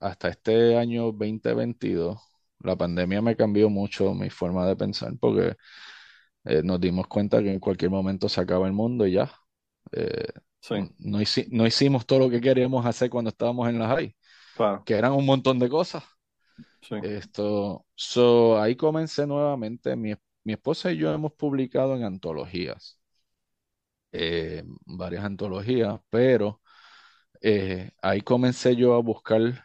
hasta 0.00 0.28
este 0.30 0.76
año 0.78 1.12
2022. 1.12 2.20
La 2.64 2.76
pandemia 2.76 3.22
me 3.22 3.36
cambió 3.36 3.70
mucho 3.70 4.14
mi 4.14 4.30
forma 4.30 4.66
de 4.66 4.76
pensar 4.76 5.12
porque 5.20 5.56
eh, 6.44 6.62
nos 6.64 6.80
dimos 6.80 7.06
cuenta 7.08 7.42
que 7.42 7.52
en 7.52 7.60
cualquier 7.60 7.90
momento 7.90 8.28
se 8.28 8.40
acaba 8.40 8.66
el 8.66 8.72
mundo 8.72 9.06
y 9.06 9.12
ya. 9.14 9.32
Eh, 9.92 10.28
no, 10.98 11.20
no, 11.50 11.66
hicimos 11.66 12.06
todo 12.06 12.20
lo 12.20 12.30
que 12.30 12.40
queríamos 12.40 12.86
hacer 12.86 13.10
cuando 13.10 13.30
estábamos 13.30 13.68
en 13.68 13.78
la 13.78 13.88
high, 13.88 14.16
que 14.84 14.94
eran 14.94 15.12
un 15.12 15.26
montón 15.26 15.58
de 15.58 15.68
cosas. 15.68 16.04
Esto, 17.00 17.86
so, 17.94 18.60
ahí 18.60 18.76
comencé 18.76 19.26
nuevamente. 19.26 19.96
Mi, 19.96 20.14
mi 20.44 20.52
esposa 20.54 20.92
y 20.92 20.98
yo 20.98 21.12
hemos 21.12 21.32
publicado 21.34 21.96
en 21.96 22.04
antologías, 22.04 23.00
eh, 24.12 24.64
varias 24.86 25.24
antologías, 25.24 26.00
pero 26.10 26.60
ahí 28.02 28.20
comencé 28.22 28.76
yo 28.76 28.94
a 28.94 29.00
buscar 29.00 29.64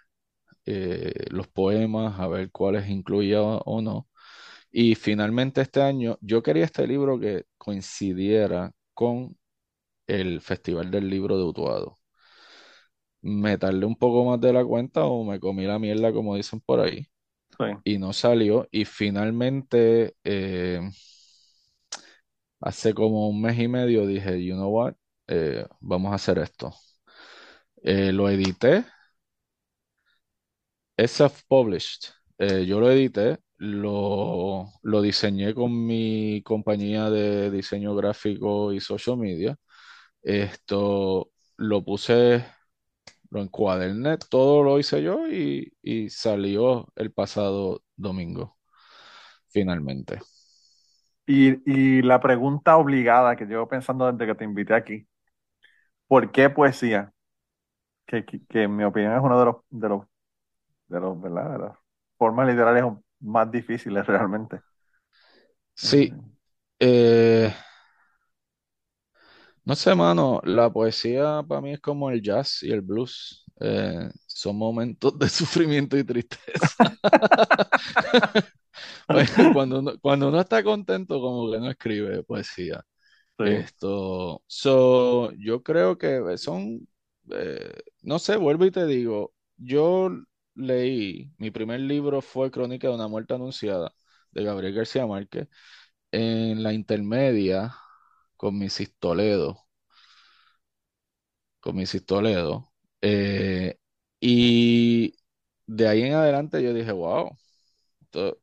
los 1.31 1.47
poemas, 1.47 2.19
a 2.19 2.27
ver 2.27 2.51
cuáles 2.51 2.89
incluía 2.89 3.41
o 3.41 3.81
no. 3.81 4.07
Y 4.71 4.95
finalmente 4.95 5.61
este 5.61 5.81
año 5.81 6.17
yo 6.21 6.43
quería 6.43 6.65
este 6.65 6.87
libro 6.87 7.19
que 7.19 7.45
coincidiera 7.57 8.71
con 8.93 9.37
el 10.07 10.41
Festival 10.41 10.91
del 10.91 11.09
Libro 11.09 11.37
de 11.37 11.43
Utuado. 11.45 11.97
Me 13.21 13.57
tardé 13.57 13.85
un 13.85 13.95
poco 13.95 14.25
más 14.25 14.39
de 14.41 14.53
la 14.53 14.63
cuenta 14.65 15.05
o 15.05 15.23
me 15.23 15.39
comí 15.39 15.65
la 15.65 15.79
mierda, 15.79 16.13
como 16.13 16.35
dicen 16.35 16.61
por 16.61 16.79
ahí, 16.79 17.07
y 17.83 17.97
no 17.99 18.13
salió. 18.13 18.67
Y 18.71 18.85
finalmente, 18.85 20.15
eh, 20.23 20.81
hace 22.61 22.93
como 22.93 23.29
un 23.29 23.41
mes 23.41 23.59
y 23.59 23.67
medio 23.67 24.05
dije, 24.07 24.43
you 24.43 24.55
know 24.55 24.69
what, 24.69 24.95
eh, 25.27 25.65
vamos 25.79 26.11
a 26.11 26.15
hacer 26.15 26.37
esto. 26.39 26.73
Eh, 27.83 28.11
lo 28.11 28.29
edité, 28.29 28.85
es 30.97 31.11
self-published. 31.19 32.13
yo 32.65 32.79
lo 32.79 32.91
edité, 32.91 33.39
lo, 33.57 34.67
lo 34.83 35.01
diseñé 35.01 35.53
con 35.53 35.85
mi 35.85 36.41
compañía 36.43 37.09
de 37.09 37.51
diseño 37.51 37.95
gráfico 37.95 38.73
y 38.73 38.79
social 38.79 39.17
media. 39.17 39.55
Esto 40.23 41.31
lo 41.57 41.83
puse, 41.83 42.45
lo 43.29 43.41
encuaderné, 43.41 44.17
todo 44.17 44.63
lo 44.63 44.79
hice 44.79 45.03
yo 45.03 45.27
y, 45.27 45.73
y 45.81 46.09
salió 46.09 46.87
el 46.95 47.11
pasado 47.11 47.83
domingo, 47.95 48.57
finalmente. 49.49 50.19
Y, 51.25 51.61
y, 51.69 52.01
la 52.03 52.21
pregunta 52.21 52.77
obligada 52.77 53.35
que 53.35 53.45
llevo 53.45 53.67
pensando 53.67 54.11
desde 54.11 54.27
que 54.27 54.35
te 54.35 54.45
invité 54.45 54.73
aquí, 54.73 55.07
¿por 56.07 56.31
qué 56.31 56.49
poesía? 56.49 57.13
Que, 58.05 58.25
que, 58.25 58.63
en 58.63 58.75
mi 58.75 58.83
opinión 58.85 59.13
es 59.13 59.21
uno 59.21 59.39
de 59.39 59.89
los, 59.89 60.07
de 60.87 60.99
los, 60.99 61.19
¿verdad? 61.21 61.51
De 61.51 61.57
las 61.59 61.77
formas 62.17 62.47
literarias 62.47 62.87
más 63.19 63.51
difíciles 63.51 64.05
realmente. 64.05 64.61
Sí. 65.73 66.13
Eh, 66.79 67.53
no 69.65 69.75
sé, 69.75 69.93
mano, 69.95 70.41
la 70.43 70.71
poesía 70.71 71.43
para 71.47 71.61
mí 71.61 71.73
es 71.73 71.81
como 71.81 72.09
el 72.09 72.21
jazz 72.21 72.63
y 72.63 72.71
el 72.71 72.81
blues. 72.81 73.43
Eh, 73.59 74.09
son 74.25 74.57
momentos 74.57 75.17
de 75.17 75.29
sufrimiento 75.29 75.97
y 75.97 76.03
tristeza. 76.03 76.75
Cuando, 79.53 79.79
uno, 79.79 79.93
cuando 80.01 80.27
uno 80.27 80.41
está 80.41 80.63
contento, 80.63 81.19
como 81.19 81.51
que 81.51 81.59
no 81.59 81.69
escribe 81.69 82.23
poesía. 82.23 82.83
Esto, 83.39 84.43
so, 84.47 85.31
yo 85.33 85.61
creo 85.63 85.97
que 85.97 86.37
son, 86.37 86.87
eh, 87.31 87.73
no 88.01 88.19
sé, 88.19 88.35
vuelvo 88.35 88.65
y 88.65 88.71
te 88.71 88.85
digo, 88.87 89.33
yo 89.57 90.09
leí, 90.57 91.31
mi 91.37 91.51
primer 91.51 91.79
libro 91.81 92.21
fue 92.21 92.51
Crónica 92.51 92.87
de 92.89 92.95
una 92.95 93.07
muerte 93.07 93.33
anunciada 93.35 93.93
de 94.31 94.43
Gabriel 94.43 94.73
García 94.75 95.05
Márquez. 95.07 95.47
En 96.11 96.63
la 96.63 96.73
intermedia, 96.73 97.75
con 98.37 98.57
Mrs. 98.59 98.95
Toledo, 98.99 99.67
con 101.59 101.75
Mrs. 101.75 102.05
Toledo. 102.05 102.71
Eh, 103.01 103.77
y 104.19 105.13
de 105.67 105.87
ahí 105.87 106.03
en 106.03 106.13
adelante 106.13 106.61
yo 106.63 106.73
dije, 106.73 106.91
wow, 106.91 107.37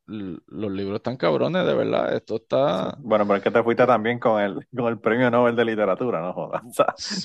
los 0.05 0.71
libros 0.71 0.97
están 0.97 1.17
cabrones, 1.17 1.65
de 1.65 1.73
verdad, 1.73 2.15
esto 2.15 2.35
está... 2.37 2.95
Bueno, 2.99 3.25
pero 3.25 3.37
es 3.37 3.43
que 3.43 3.51
te 3.51 3.63
fuiste 3.63 3.85
también 3.85 4.19
con 4.19 4.41
el, 4.41 4.67
con 4.75 4.87
el 4.87 4.99
premio 4.99 5.29
Nobel 5.29 5.55
de 5.55 5.65
Literatura, 5.65 6.21
¿no 6.21 6.33
jodas? 6.33 6.63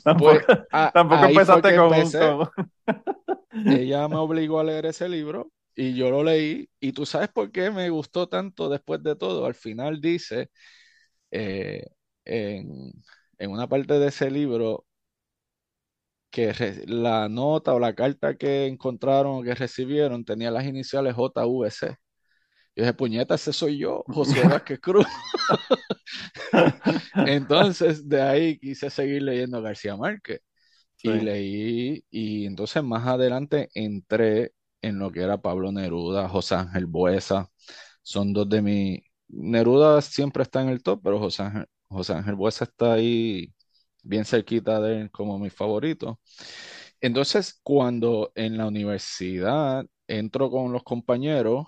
tampoco, 0.05 0.41
pues, 0.99 1.23
empezaste 1.31 1.77
con, 1.77 1.93
un... 1.95 2.49
Ella 3.79 4.09
me 4.09 4.17
obligó 4.17 4.61
a 4.61 4.65
leer 4.65 4.87
ese 4.87 5.09
libro 5.09 5.51
y 5.75 5.95
yo 5.95 6.11
lo 6.11 6.23
leí. 6.25 6.69
Y 6.81 6.93
tú 6.93 7.07
sabes 7.07 7.29
por 7.29 7.51
qué 7.53 7.71
me 7.71 7.89
gustó 7.91 8.29
tanto 8.29 8.69
después 8.69 9.03
de 9.03 9.17
todo. 9.17 9.47
Al 9.47 9.55
final 9.55 10.01
dice, 10.01 10.51
eh, 11.31 11.87
en, 12.25 12.93
una 13.51 13.69
parte 13.69 13.99
de 13.99 14.09
ese 14.09 14.31
libro, 14.31 14.87
que 16.31 16.53
la 16.87 17.29
nota 17.29 17.75
o 17.75 17.81
la 17.81 17.95
carta 17.95 18.37
que 18.37 18.67
encontraron 18.67 19.41
o 19.41 19.43
que 19.43 19.55
recibieron 19.55 20.25
tenía 20.25 20.51
las 20.51 20.65
iniciales 20.67 21.17
JVC. 21.17 21.97
Yo 22.81 22.85
dije, 22.85 22.95
puñeta, 22.95 23.35
ese 23.35 23.53
soy 23.53 23.77
yo, 23.77 24.03
José 24.09 24.49
Vázquez 24.49 24.81
Cruz. 24.81 25.07
Entonces, 27.27 28.09
de 28.09 28.23
ahí 28.23 28.59
quise 28.59 28.89
seguir 28.89 29.21
leyendo 29.21 29.61
García 29.61 29.99
Márquez. 29.99 30.41
Y 31.03 31.11
leí, 31.11 32.05
y 32.11 32.47
entonces 32.47 32.83
más 32.83 33.07
adelante 33.07 33.69
entré 33.75 34.53
en 34.81 34.99
lo 34.99 35.11
que 35.13 35.21
era 35.21 35.43
Pablo 35.43 35.71
Neruda, 35.73 36.27
José 36.27 36.55
Ángel 36.55 36.87
Buesa. 36.87 37.51
Son 38.03 38.33
dos 38.33 38.49
de 38.49 38.63
mis. 38.63 39.01
Neruda 39.29 40.01
siempre 40.01 40.43
está 40.43 40.63
en 40.63 40.71
el 40.71 40.83
top, 40.83 41.03
pero 41.05 41.19
José 41.19 41.43
Ángel, 41.43 41.67
José 41.89 42.15
Ángel 42.15 42.35
Buesa 42.35 42.65
está 42.65 42.95
ahí 42.95 43.53
bien 44.03 44.25
cerquita 44.25 44.81
de 44.81 45.03
él 45.03 45.11
como 45.11 45.39
mi 45.39 45.51
favorito. 45.51 46.19
Entonces, 47.03 47.61
cuando 47.63 48.33
en 48.35 48.57
la 48.57 48.67
universidad 48.67 49.85
entro 50.07 50.51
con 50.51 50.73
los 50.73 50.83
compañeros, 50.83 51.67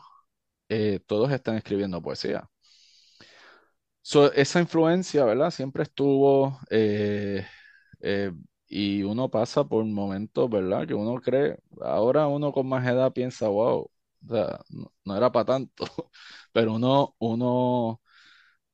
eh, 0.72 1.00
todos 1.06 1.30
están 1.32 1.56
escribiendo 1.56 2.00
poesía. 2.02 2.48
esa 4.34 4.60
influencia, 4.60 5.24
¿verdad? 5.24 5.50
Siempre 5.50 5.82
estuvo. 5.84 6.58
Eh, 6.70 7.46
eh, 8.00 8.32
y 8.68 9.02
uno 9.02 9.30
pasa 9.30 9.64
por 9.64 9.84
momentos, 9.84 10.48
¿verdad? 10.50 10.86
Que 10.86 10.94
uno 10.94 11.20
cree, 11.20 11.58
ahora 11.82 12.26
uno 12.28 12.52
con 12.52 12.66
más 12.68 12.86
edad 12.86 13.12
piensa, 13.12 13.48
wow, 13.48 13.90
no, 15.04 15.16
era 15.16 15.30
para 15.32 15.44
tanto, 15.44 15.84
pero 16.52 16.74
uno, 16.74 17.14
uno, 17.18 18.00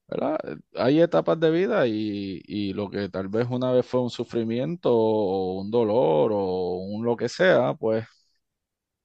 ¿verdad? 0.08 0.38
Hay 0.76 1.00
etapas 1.00 1.40
de 1.40 1.50
vida 1.50 1.86
y, 1.86 2.42
y, 2.46 2.72
lo 2.74 2.90
que 2.90 3.08
tal 3.10 3.28
vez 3.28 3.48
una 3.50 3.72
vez 3.72 3.86
fue 3.86 4.02
un 4.02 4.10
sufrimiento 4.10 4.94
o 4.94 5.60
un 5.60 5.70
dolor 5.70 6.32
o 6.34 6.76
un 6.78 7.04
lo 7.04 7.16
que 7.16 7.28
sea, 7.28 7.74
pues 7.74 8.06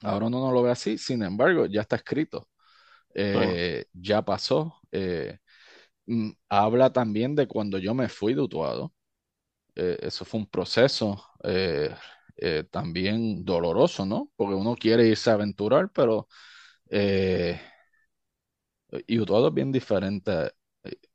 ahora 0.02 0.28
uno 0.28 0.40
no 0.40 0.52
lo 0.52 0.62
ve 0.64 0.72
así, 0.72 0.98
sin 0.98 1.24
embargo, 1.24 1.66
ya 1.66 1.82
está 1.82 1.96
escrito, 1.96 2.48
eh, 3.14 3.86
ya 3.94 4.24
pasó. 4.24 4.80
Eh, 4.92 5.38
mm, 6.06 6.32
habla 6.50 6.92
también 6.94 7.36
de 7.36 7.48
cuando 7.48 7.78
yo 7.78 7.94
me 7.94 8.10
fui 8.10 8.34
de 8.34 8.42
Utuado 8.42 8.94
eh, 9.76 9.98
eso 10.02 10.26
fue 10.26 10.42
un 10.42 10.48
proceso 10.48 11.24
también 12.72 13.46
doloroso, 13.46 14.06
¿no? 14.06 14.32
Porque 14.36 14.56
uno 14.56 14.76
quiere 14.76 15.08
irse 15.08 15.30
a 15.30 15.34
aventurar, 15.34 15.92
pero 15.94 16.28
y 19.08 19.20
Utuado 19.20 19.48
es 19.50 19.54
bien 19.54 19.72
diferente. 19.72 20.52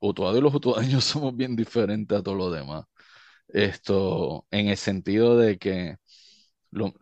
Utuado 0.00 0.38
y 0.38 0.40
los 0.40 0.54
utuadeños 0.54 1.04
somos 1.04 1.36
bien 1.36 1.56
diferentes 1.56 2.18
a 2.18 2.22
todos 2.22 2.38
los 2.38 2.52
demás. 2.52 2.84
Esto, 3.48 4.46
en 4.50 4.68
el 4.68 4.76
sentido 4.76 5.36
de 5.38 5.58
que 5.58 5.96
lo, 6.70 6.92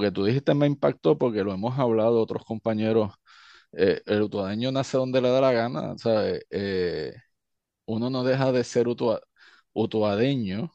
que 0.00 0.10
tú 0.12 0.24
dijiste 0.24 0.54
me 0.54 0.66
impactó 0.66 1.18
porque 1.18 1.44
lo 1.44 1.52
hemos 1.52 1.78
hablado 1.78 2.20
otros 2.20 2.44
compañeros. 2.44 3.12
El 3.72 4.22
utuadeño 4.22 4.72
nace 4.72 4.96
donde 4.98 5.20
le 5.20 5.30
da 5.30 5.40
la 5.40 5.52
gana, 5.52 5.96
¿sabes? 5.98 6.44
uno 7.86 8.10
no 8.10 8.24
deja 8.24 8.52
de 8.52 8.64
ser 8.64 8.86
utuadeño 9.72 10.70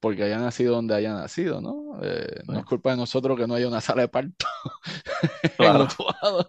porque 0.00 0.24
haya 0.24 0.38
nacido 0.38 0.74
donde 0.74 0.94
haya 0.94 1.12
nacido, 1.12 1.60
¿no? 1.60 2.00
Eh, 2.02 2.42
no 2.46 2.58
es 2.58 2.64
culpa 2.64 2.90
de 2.90 2.96
nosotros 2.96 3.38
que 3.38 3.46
no 3.46 3.54
haya 3.54 3.68
una 3.68 3.82
sala 3.82 4.02
de 4.02 4.08
parto 4.08 4.46
claro, 5.56 5.86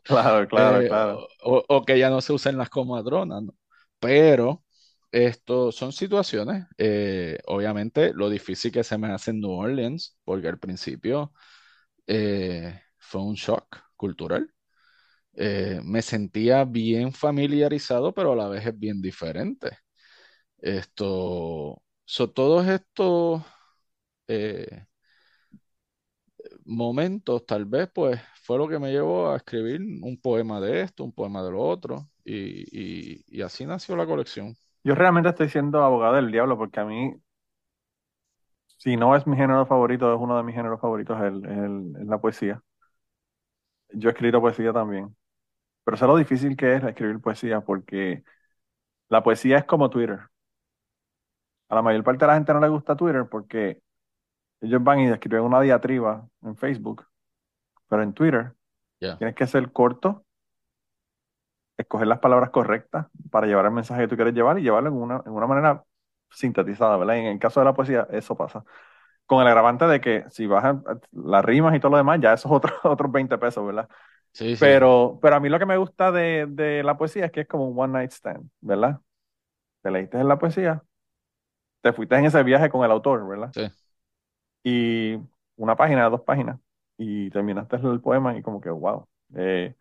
claro, 0.03 0.47
claro, 0.47 0.81
eh, 0.81 0.87
claro. 0.87 1.27
O, 1.43 1.83
que 1.85 1.99
ya 1.99 2.09
no 2.09 2.21
se 2.21 2.31
usen 2.31 2.57
las 2.57 2.69
comadronas, 2.69 3.43
¿no? 3.43 3.53
Pero 3.99 4.63
esto 5.11 5.73
son 5.73 5.91
situaciones, 5.91 6.65
eh, 6.77 7.39
obviamente, 7.45 8.13
lo 8.13 8.29
difícil 8.29 8.71
que 8.71 8.85
se 8.85 8.97
me 8.97 9.11
hace 9.11 9.31
en 9.31 9.41
New 9.41 9.51
Orleans, 9.51 10.17
porque 10.23 10.47
al 10.47 10.57
principio 10.57 11.33
fue 12.07 13.21
un 13.21 13.35
shock 13.35 13.77
cultural. 13.97 14.49
Me 15.33 16.01
sentía 16.01 16.65
bien 16.65 17.13
familiarizado, 17.13 18.13
pero 18.13 18.33
a 18.33 18.35
la 18.35 18.47
vez 18.47 18.65
es 18.65 18.77
bien 18.77 19.01
diferente. 19.01 19.69
Esto, 20.57 21.81
todos 22.35 22.67
estos 22.67 23.43
eh, 24.27 24.85
momentos, 26.65 27.45
tal 27.45 27.65
vez, 27.65 27.89
pues 27.93 28.21
fue 28.43 28.57
lo 28.57 28.67
que 28.67 28.79
me 28.79 28.91
llevó 28.91 29.31
a 29.31 29.37
escribir 29.37 29.81
un 29.81 30.19
poema 30.21 30.59
de 30.59 30.81
esto, 30.81 31.03
un 31.03 31.13
poema 31.13 31.43
de 31.43 31.51
lo 31.51 31.61
otro, 31.61 32.07
y, 32.23 33.41
así 33.41 33.65
nació 33.65 33.95
la 33.95 34.05
colección. 34.05 34.55
Yo 34.83 34.95
realmente 34.95 35.29
estoy 35.29 35.49
siendo 35.49 35.83
abogado 35.83 36.15
del 36.15 36.31
diablo 36.31 36.57
porque 36.57 36.79
a 36.79 36.85
mí, 36.85 37.13
si 38.77 38.97
no 38.97 39.15
es 39.15 39.27
mi 39.27 39.37
género 39.37 39.65
favorito, 39.65 40.13
es 40.13 40.19
uno 40.19 40.37
de 40.37 40.43
mis 40.43 40.55
géneros 40.55 40.81
favoritos, 40.81 41.17
es 41.21 42.07
la 42.07 42.19
poesía. 42.19 42.61
Yo 43.93 44.09
he 44.09 44.11
escrito 44.13 44.41
poesía 44.41 44.73
también, 44.73 45.15
pero 45.83 45.97
sé 45.97 46.05
lo 46.07 46.17
difícil 46.17 46.55
que 46.57 46.75
es 46.75 46.83
escribir 46.83 47.19
poesía 47.21 47.61
porque 47.61 48.23
la 49.09 49.23
poesía 49.23 49.59
es 49.59 49.65
como 49.65 49.89
Twitter. 49.89 50.21
A 51.69 51.75
la 51.75 51.81
mayor 51.81 52.03
parte 52.03 52.25
de 52.25 52.27
la 52.27 52.35
gente 52.35 52.53
no 52.53 52.59
le 52.59 52.67
gusta 52.67 52.95
Twitter 52.95 53.27
porque 53.29 53.81
ellos 54.61 54.83
van 54.83 54.99
y 55.01 55.07
escriben 55.09 55.43
una 55.43 55.61
diatriba 55.61 56.27
en 56.43 56.55
Facebook, 56.57 57.07
pero 57.89 58.03
en 58.03 58.13
Twitter 58.13 58.55
tienes 59.17 59.35
que 59.35 59.47
ser 59.47 59.71
corto, 59.73 60.25
escoger 61.77 62.07
las 62.07 62.19
palabras 62.19 62.49
correctas 62.51 63.07
para 63.31 63.47
llevar 63.47 63.65
el 63.65 63.71
mensaje 63.71 64.03
que 64.03 64.07
tú 64.07 64.15
quieres 64.15 64.33
llevar 64.33 64.59
y 64.59 64.63
llevarlo 64.63 64.89
en 64.89 64.95
una, 64.95 65.21
en 65.25 65.31
una 65.31 65.47
manera 65.47 65.83
sintetizada, 66.29 66.97
¿verdad? 66.97 67.17
En 67.17 67.25
el 67.25 67.39
caso 67.39 67.59
de 67.59 67.65
la 67.65 67.73
poesía, 67.73 68.07
eso 68.11 68.35
pasa. 68.37 68.63
Con 69.25 69.41
el 69.41 69.47
agravante 69.47 69.85
de 69.87 70.01
que 70.01 70.25
si 70.29 70.47
bajan 70.47 70.83
las 71.11 71.45
rimas 71.45 71.75
y 71.75 71.79
todo 71.79 71.91
lo 71.91 71.97
demás, 71.97 72.19
ya 72.21 72.33
esos 72.33 72.51
otros 72.53 72.73
otros 72.83 73.11
20 73.11 73.37
pesos, 73.37 73.65
¿verdad? 73.65 73.89
Sí, 74.33 74.55
pero, 74.59 75.19
pero 75.21 75.35
a 75.35 75.39
mí 75.39 75.49
lo 75.49 75.59
que 75.59 75.65
me 75.65 75.77
gusta 75.77 76.11
de, 76.11 76.45
de 76.47 76.83
la 76.83 76.97
poesía 76.97 77.25
es 77.25 77.31
que 77.31 77.41
es 77.41 77.47
como 77.47 77.67
un 77.67 77.79
one 77.79 77.93
night 77.93 78.11
stand, 78.11 78.49
¿verdad? 78.61 78.99
Te 79.81 79.91
leíste 79.91 80.17
en 80.19 80.27
la 80.27 80.39
poesía, 80.39 80.83
te 81.81 81.93
fuiste 81.93 82.15
en 82.15 82.25
ese 82.25 82.43
viaje 82.43 82.69
con 82.69 82.85
el 82.85 82.91
autor, 82.91 83.27
¿verdad? 83.27 83.51
Sí 83.53 83.69
y 84.63 85.17
una 85.55 85.75
página, 85.75 86.09
dos 86.09 86.21
páginas, 86.21 86.59
y 86.97 87.29
terminaste 87.29 87.77
el 87.77 88.01
poema 88.01 88.37
y 88.37 88.41
como 88.41 88.61
que, 88.61 88.69
wow. 88.69 89.07
Eh, 89.35 89.75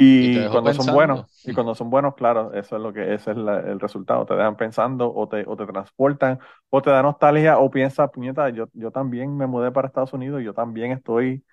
y, 0.00 0.46
cuando 0.48 0.72
son 0.74 0.94
buenos, 0.94 1.44
y 1.44 1.52
cuando 1.52 1.74
son 1.74 1.90
buenos, 1.90 2.14
claro, 2.14 2.52
eso 2.54 2.76
es 2.76 2.82
lo 2.82 2.92
que, 2.92 3.14
ese 3.14 3.32
es 3.32 3.36
el 3.36 3.80
resultado. 3.80 4.26
Te 4.26 4.34
dejan 4.34 4.56
pensando, 4.56 5.12
o 5.12 5.28
te, 5.28 5.44
o 5.46 5.56
te 5.56 5.66
transportan, 5.66 6.38
o 6.70 6.80
te 6.80 6.90
da 6.90 7.02
nostalgia, 7.02 7.58
o 7.58 7.70
piensas, 7.70 8.10
puñeta, 8.10 8.48
yo, 8.50 8.68
yo 8.74 8.92
también 8.92 9.36
me 9.36 9.48
mudé 9.48 9.72
para 9.72 9.88
Estados 9.88 10.12
Unidos, 10.12 10.42
yo 10.44 10.54
también 10.54 10.92
estoy 10.92 11.44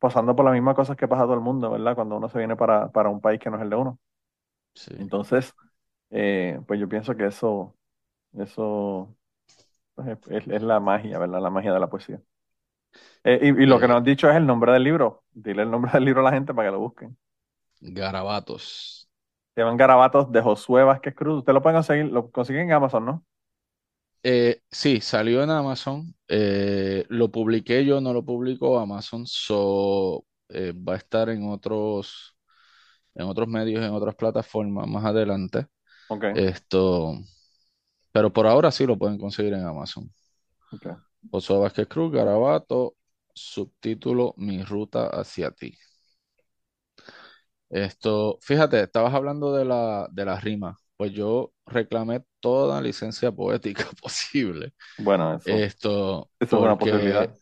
pasando 0.00 0.34
por 0.34 0.44
las 0.44 0.54
mismas 0.54 0.74
cosas 0.74 0.96
que 0.96 1.06
pasa 1.06 1.22
todo 1.22 1.34
el 1.34 1.40
mundo, 1.40 1.70
¿verdad? 1.70 1.94
Cuando 1.94 2.16
uno 2.16 2.28
se 2.28 2.38
viene 2.38 2.56
para, 2.56 2.90
para 2.90 3.10
un 3.10 3.20
país 3.20 3.38
que 3.38 3.50
no 3.50 3.56
es 3.56 3.62
el 3.62 3.70
de 3.70 3.76
uno. 3.76 3.98
Entonces, 4.98 5.54
eh, 6.10 6.60
pues 6.66 6.80
yo 6.80 6.88
pienso 6.88 7.14
que 7.14 7.26
eso, 7.26 7.76
eso 8.32 9.14
es, 10.26 10.62
la 10.62 10.80
magia, 10.80 11.18
¿verdad? 11.18 11.40
La 11.40 11.50
magia 11.50 11.72
de 11.72 11.80
la 11.80 11.90
poesía. 11.90 12.20
Eh, 13.22 13.54
y, 13.58 13.66
lo 13.66 13.78
que 13.78 13.86
nos 13.86 13.98
has 13.98 14.04
dicho 14.04 14.28
es 14.28 14.36
el 14.36 14.46
nombre 14.46 14.72
del 14.72 14.82
libro. 14.82 15.22
Dile 15.30 15.62
el 15.62 15.70
nombre 15.70 15.92
del 15.92 16.04
libro 16.04 16.20
a 16.22 16.24
la 16.24 16.32
gente 16.32 16.54
para 16.54 16.68
que 16.68 16.72
lo 16.72 16.80
busquen. 16.80 17.16
Garabatos. 17.80 19.08
Se 19.54 19.60
llaman 19.60 19.76
Garabatos 19.76 20.32
de 20.32 20.40
Josué 20.40 20.82
Vázquez 20.84 21.14
Cruz. 21.14 21.38
Usted 21.40 21.52
lo 21.52 21.62
puede 21.62 21.76
conseguir, 21.76 22.06
lo 22.06 22.30
consiguen 22.30 22.62
en 22.62 22.72
Amazon, 22.72 23.04
¿no? 23.04 23.24
Eh, 24.22 24.60
sí, 24.70 25.00
salió 25.00 25.42
en 25.42 25.50
Amazon. 25.50 26.14
Eh, 26.28 27.04
lo 27.08 27.30
publiqué 27.30 27.84
yo, 27.84 28.00
no 28.00 28.12
lo 28.12 28.24
publicó 28.24 28.78
Amazon. 28.78 29.26
So, 29.26 30.24
va 30.50 30.94
a 30.94 30.96
estar 30.96 31.30
en 31.30 31.48
otros, 31.48 32.36
en 33.14 33.26
otros 33.26 33.48
medios, 33.48 33.84
en 33.84 33.92
otras 33.92 34.14
plataformas 34.14 34.86
más 34.86 35.04
adelante. 35.04 35.66
Okay. 36.08 36.32
Esto. 36.34 37.18
Pero 38.12 38.32
por 38.32 38.46
ahora 38.46 38.70
sí 38.70 38.86
lo 38.86 38.98
pueden 38.98 39.18
conseguir 39.18 39.54
en 39.54 39.64
Amazon. 39.64 40.12
Okay. 40.72 40.92
Josué 41.30 41.58
Vázquez 41.58 41.86
Cruz, 41.86 42.12
Garabato, 42.12 42.96
subtítulo 43.34 44.34
Mi 44.36 44.62
ruta 44.62 45.06
hacia 45.06 45.50
ti. 45.50 45.76
Esto, 47.68 48.38
fíjate, 48.42 48.82
estabas 48.82 49.14
hablando 49.14 49.54
de 49.54 49.64
la, 49.64 50.08
de 50.10 50.24
la 50.24 50.40
rima. 50.40 50.76
Pues 51.00 51.12
yo 51.12 51.54
reclamé 51.64 52.22
toda 52.40 52.78
licencia 52.82 53.32
poética 53.32 53.84
posible. 54.02 54.74
Bueno, 54.96 55.34
eso, 55.34 55.56
Esto, 55.56 56.30
es 56.40 56.52
una 56.52 56.76
posibilidad. 56.78 57.34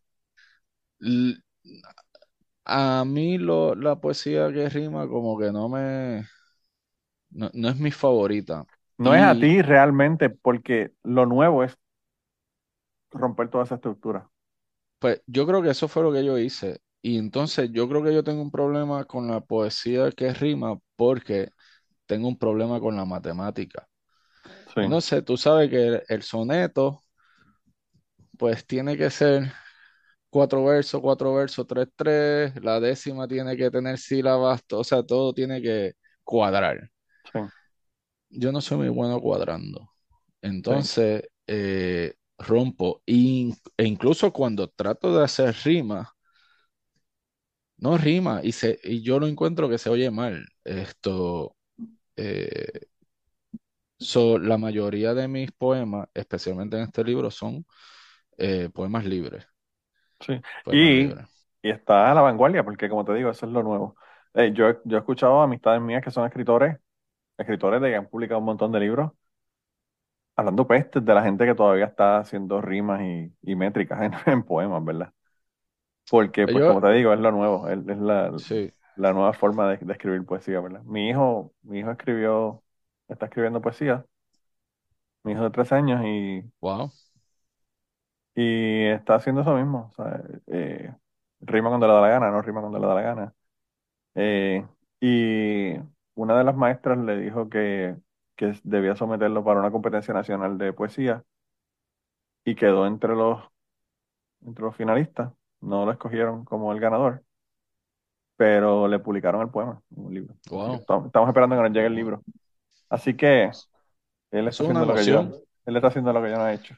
A 2.65 3.05
mí 3.05 3.37
lo, 3.39 3.75
la 3.75 4.01
poesía 4.01 4.53
que 4.53 4.69
rima 4.69 5.09
como 5.09 5.37
que 5.39 5.51
no 5.51 5.69
me... 5.69 6.25
No, 7.31 7.51
no 7.55 7.69
es 7.71 7.77
mi 7.79 7.91
favorita. 7.91 8.67
No 8.97 9.15
es 9.15 9.23
a 9.23 9.39
ti 9.39 9.61
realmente, 9.63 10.31
porque 10.31 10.93
lo 11.03 11.27
nuevo 11.27 11.65
es 11.65 11.77
romper 13.11 13.51
toda 13.51 13.65
esa 13.65 13.75
estructura. 13.75 14.31
Pues 14.99 15.23
yo 15.27 15.47
creo 15.47 15.63
que 15.63 15.71
eso 15.71 15.89
fue 15.89 16.03
lo 16.03 16.13
que 16.13 16.25
yo 16.25 16.39
hice. 16.39 16.81
Y 17.03 17.19
entonces 17.19 17.71
yo 17.73 17.89
creo 17.89 18.03
que 18.03 18.13
yo 18.13 18.25
tengo 18.25 18.43
un 18.43 18.51
problema 18.51 19.05
con 19.05 19.29
la 19.29 19.41
poesía 19.41 20.11
que 20.11 20.33
rima 20.35 20.79
porque 20.97 21.51
tengo 22.09 22.27
un 22.27 22.37
problema 22.37 22.81
con 22.81 22.97
la 22.97 23.05
matemática. 23.05 23.89
No 24.75 25.01
sé, 25.01 25.23
tú 25.23 25.37
sabes 25.37 25.71
que 25.71 26.03
el, 26.09 26.23
soneto, 26.23 27.05
pues 28.37 28.67
tiene 28.67 28.97
que 28.97 29.11
ser 29.11 29.53
cuatro 30.31 30.65
versos, 30.65 31.01
cuatro 31.01 31.35
versos, 31.35 31.67
tres, 31.67 31.89
tres. 31.95 32.65
La 32.65 32.81
décima 32.81 33.29
tiene 33.29 33.57
que 33.57 33.71
tener 33.71 33.99
sílabas, 33.99 34.65
o 34.73 34.83
sea, 34.85 35.03
todo 35.05 35.33
tiene 35.33 35.63
que 35.63 35.95
cuadrar. 36.25 36.91
Sí 37.33 37.41
yo 38.31 38.53
no 38.53 38.61
soy 38.61 38.79
muy 38.79 38.89
bueno 38.89 39.21
cuadrando. 39.21 39.91
Entonces, 40.43 41.25
eh, 41.47 42.15
rompo. 42.39 43.03
e 43.07 43.53
incluso 43.79 44.33
cuando 44.33 44.69
trato 44.69 45.17
de 45.17 45.25
hacer 45.25 45.55
rima, 45.65 46.15
no 47.77 47.97
rima 47.97 48.41
y, 48.43 48.53
se, 48.53 48.79
y 48.83 49.03
yo 49.03 49.21
lo 49.21 49.27
encuentro 49.27 49.69
que 49.69 49.79
se 49.79 49.91
oye 49.91 50.11
mal. 50.11 50.47
Esto, 50.65 51.57
eh, 52.19 52.89
la 54.41 54.59
mayoría 54.59 55.15
de 55.15 55.29
mis 55.29 55.53
poemas, 55.53 56.09
especialmente 56.15 56.77
en 56.77 56.85
este 56.85 57.05
libro, 57.05 57.31
son 57.31 57.65
eh, 58.37 58.69
poemas 58.73 59.05
libres. 59.05 59.47
Sí. 60.21 60.41
y, 60.73 61.13
está 61.63 62.11
a 62.11 62.15
la 62.15 62.23
vanguardia, 62.23 62.65
porque 62.65 62.89
como 62.89 63.05
te 63.05 63.15
digo, 63.15 63.31
eso 63.31 63.47
es 63.47 63.53
lo 63.53 63.63
nuevo. 63.63 63.97
yo, 64.35 64.83
yo 64.85 64.97
he 64.97 65.01
escuchado 65.01 65.41
amistades 65.41 65.81
mías 65.81 66.03
que 66.03 66.11
son 66.11 66.27
escritores 66.27 66.77
escritores 67.39 67.81
de 67.81 67.91
que 67.91 67.97
han 67.97 68.09
publicado 68.09 68.41
un 68.41 68.47
montón 68.47 68.73
de 68.73 68.81
libros 68.81 69.13
hablando 70.37 70.67
pestes 70.67 71.05
de 71.05 71.15
la 71.15 71.23
gente 71.23 71.47
que 71.47 71.55
todavía 71.55 71.87
está 71.87 72.19
haciendo 72.19 72.61
rimas 72.61 73.01
y, 73.43 73.55
métricas 73.57 74.01
en, 74.27 74.43
poemas, 74.45 74.85
¿verdad? 74.85 75.13
Porque, 76.09 76.47
pues, 76.47 76.65
como 76.65 76.81
te 76.81 76.93
digo, 76.93 77.13
es 77.13 77.21
lo 77.21 77.33
nuevo, 77.33 77.69
es, 77.69 77.85
la, 77.85 78.33
la 78.99 79.13
nueva 79.13 79.33
forma 79.33 79.69
de, 79.69 79.93
escribir 79.93 80.25
poesía, 80.27 80.61
¿verdad? 80.61 80.83
Mi 80.85 81.09
hijo, 81.11 81.55
mi 81.63 81.81
hijo 81.81 81.91
escribió, 81.93 82.63
está 83.09 83.27
escribiendo 83.27 83.61
poesía, 83.63 84.05
mi 85.23 85.33
hijo 85.33 85.43
de 85.45 85.51
tres 85.51 85.73
años 85.73 86.03
y, 86.05 86.43
wow. 86.61 86.91
y 88.35 88.87
está 88.87 89.17
haciendo 89.17 89.43
eso 89.43 89.55
mismo, 89.55 89.89
o 89.91 89.93
sea, 89.93 90.23
eh, 90.47 90.95
rima 91.41 91.69
cuando 91.69 91.87
le 91.87 91.93
da 91.95 92.01
la 92.01 92.09
gana, 92.09 92.31
no 92.31 92.43
rima 92.43 92.61
cuando 92.61 92.79
le 92.79 92.87
da 92.87 92.95
la 92.95 93.03
gana. 93.03 93.35
Eh, 94.15 94.67
y 95.01 95.75
una 96.15 96.39
de 96.39 96.45
las 96.45 96.57
maestras 96.57 96.99
le 96.99 97.19
dijo 97.19 97.49
que, 97.49 97.97
debía 98.65 98.97
someterlo 98.97 99.45
para 99.45 99.61
una 99.61 99.71
competencia 99.73 100.15
nacional 100.15 100.59
de 100.59 100.73
poesía 100.73 101.25
y 102.45 102.55
quedó 102.57 102.87
entre 102.87 103.15
los, 103.15 103.43
entre 104.43 104.65
los 104.65 104.77
finalistas. 104.77 105.33
No 105.61 105.85
lo 105.87 105.93
escogieron 105.93 106.45
como 106.45 106.73
el 106.73 106.81
ganador, 106.81 107.25
pero 108.39 108.87
le 108.87 109.01
publicaron 109.01 109.41
el 109.43 109.49
poema 109.51 109.83
un 109.97 110.15
libro. 110.15 110.33
Estamos, 110.77 111.29
esperando 111.29 111.57
que 111.57 111.63
nos 111.63 111.73
llegue 111.73 111.89
el 111.89 111.95
libro. 111.97 112.23
Así 112.89 113.17
que 113.17 113.51
él 114.31 114.47
está 114.47 114.63
haciendo 114.63 114.87
lo 114.87 114.95
que 114.95 115.05
yo, 115.05 115.43
él 115.67 115.77
está 115.77 115.89
haciendo 115.89 116.13
lo 116.13 116.23
que 116.23 116.31
yo 116.31 116.37
no 116.37 116.47
he 116.47 116.55
hecho. 116.55 116.77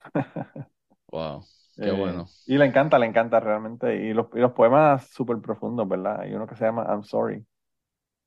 wow, 1.12 1.44
qué 1.76 1.90
eh, 1.90 1.92
bueno. 1.92 2.26
Y 2.44 2.58
le 2.58 2.64
encanta, 2.64 2.98
le 2.98 3.06
encanta 3.06 3.38
realmente. 3.38 4.04
Y 4.04 4.12
los, 4.12 4.26
y 4.34 4.40
los 4.40 4.50
poemas 4.50 5.06
súper 5.10 5.38
profundos, 5.38 5.86
¿verdad? 5.86 6.22
Hay 6.22 6.34
uno 6.34 6.48
que 6.48 6.56
se 6.56 6.64
llama 6.64 6.84
I'm 6.88 7.04
Sorry, 7.04 7.46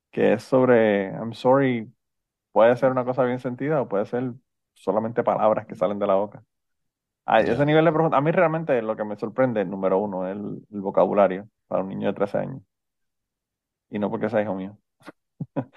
que 0.10 0.32
es 0.32 0.44
sobre 0.44 1.12
I'm 1.12 1.34
sorry, 1.34 1.92
puede 2.54 2.78
ser 2.78 2.92
una 2.92 3.04
cosa 3.04 3.26
bien 3.26 3.42
sentida 3.42 3.82
o 3.82 3.90
puede 3.90 4.06
ser 4.06 4.32
solamente 4.74 5.22
palabras 5.22 5.68
que 5.68 5.76
salen 5.76 6.00
de 6.00 6.08
la 6.08 6.16
boca. 6.16 6.46
A 7.26 7.42
ese 7.42 7.66
nivel 7.66 7.84
de 7.84 7.92
profundidad, 7.92 8.20
a 8.20 8.22
mí 8.22 8.32
realmente 8.32 8.82
lo 8.82 8.96
que 8.96 9.04
me 9.04 9.18
sorprende, 9.18 9.66
número 9.66 9.98
uno, 9.98 10.28
es 10.28 10.38
el, 10.38 10.66
el 10.72 10.82
vocabulario 10.82 11.50
para 11.68 11.84
un 11.84 11.90
niño 11.90 12.08
de 12.08 12.14
13 12.14 12.38
años. 12.40 12.62
Y 13.90 14.00
no 14.00 14.10
porque 14.10 14.30
sea 14.30 14.42
hijo 14.42 14.56
mío. 14.56 14.78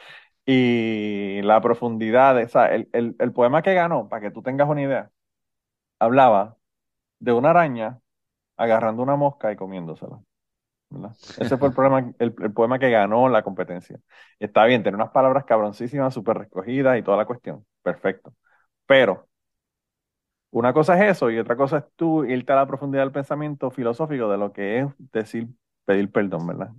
y 0.47 1.43
la 1.43 1.61
profundidad, 1.61 2.37
o 2.43 2.49
sea, 2.49 2.75
el, 2.75 2.89
el, 2.93 3.17
el 3.19 3.33
poema 3.33 3.63
que 3.63 3.75
ganó, 3.75 4.09
para 4.09 4.23
que 4.23 4.31
tú 4.31 4.43
tengas 4.43 4.69
una 4.69 4.83
idea, 4.83 5.11
hablaba 5.99 6.57
de 7.21 7.33
una 7.33 7.51
araña 7.51 8.01
agarrando 8.57 9.03
una 9.03 9.17
mosca 9.17 9.53
y 9.53 9.57
comiéndosela. 9.57 10.21
Ese 11.39 11.57
fue 11.59 11.69
el, 11.69 11.75
problema, 11.75 12.13
el, 12.19 12.33
poema 12.53 12.79
que 12.79 12.91
ganó 12.91 13.29
la 13.29 13.43
competencia. 13.43 13.99
Está 14.39 14.65
bien, 14.65 14.83
tener 14.83 14.97
unas 14.97 15.11
palabras 15.11 15.45
cabroncísimas, 15.45 16.15
súper 16.15 16.39
recogidas 16.39 16.99
y 16.99 17.03
toda 17.03 17.17
la 17.17 17.27
cuestión. 17.27 17.67
Perfecto. 17.83 18.35
Pero 18.87 19.29
una 20.51 20.73
cosa 20.73 20.95
es 20.97 21.17
eso 21.17 21.31
y 21.31 21.39
otra 21.39 21.57
cosa 21.57 21.79
es 21.79 21.85
tú 21.97 22.25
irte 22.25 22.53
a 22.53 22.57
la 22.57 22.67
profundidad 22.67 23.03
del 23.03 23.13
pensamiento 23.13 23.71
filosófico 23.71 24.31
de 24.31 24.39
lo 24.39 24.53
que 24.53 24.81
es 24.81 24.87
decir, 25.13 25.49
pedir 25.87 26.13
perdón, 26.13 26.49
¿verdad? 26.49 26.73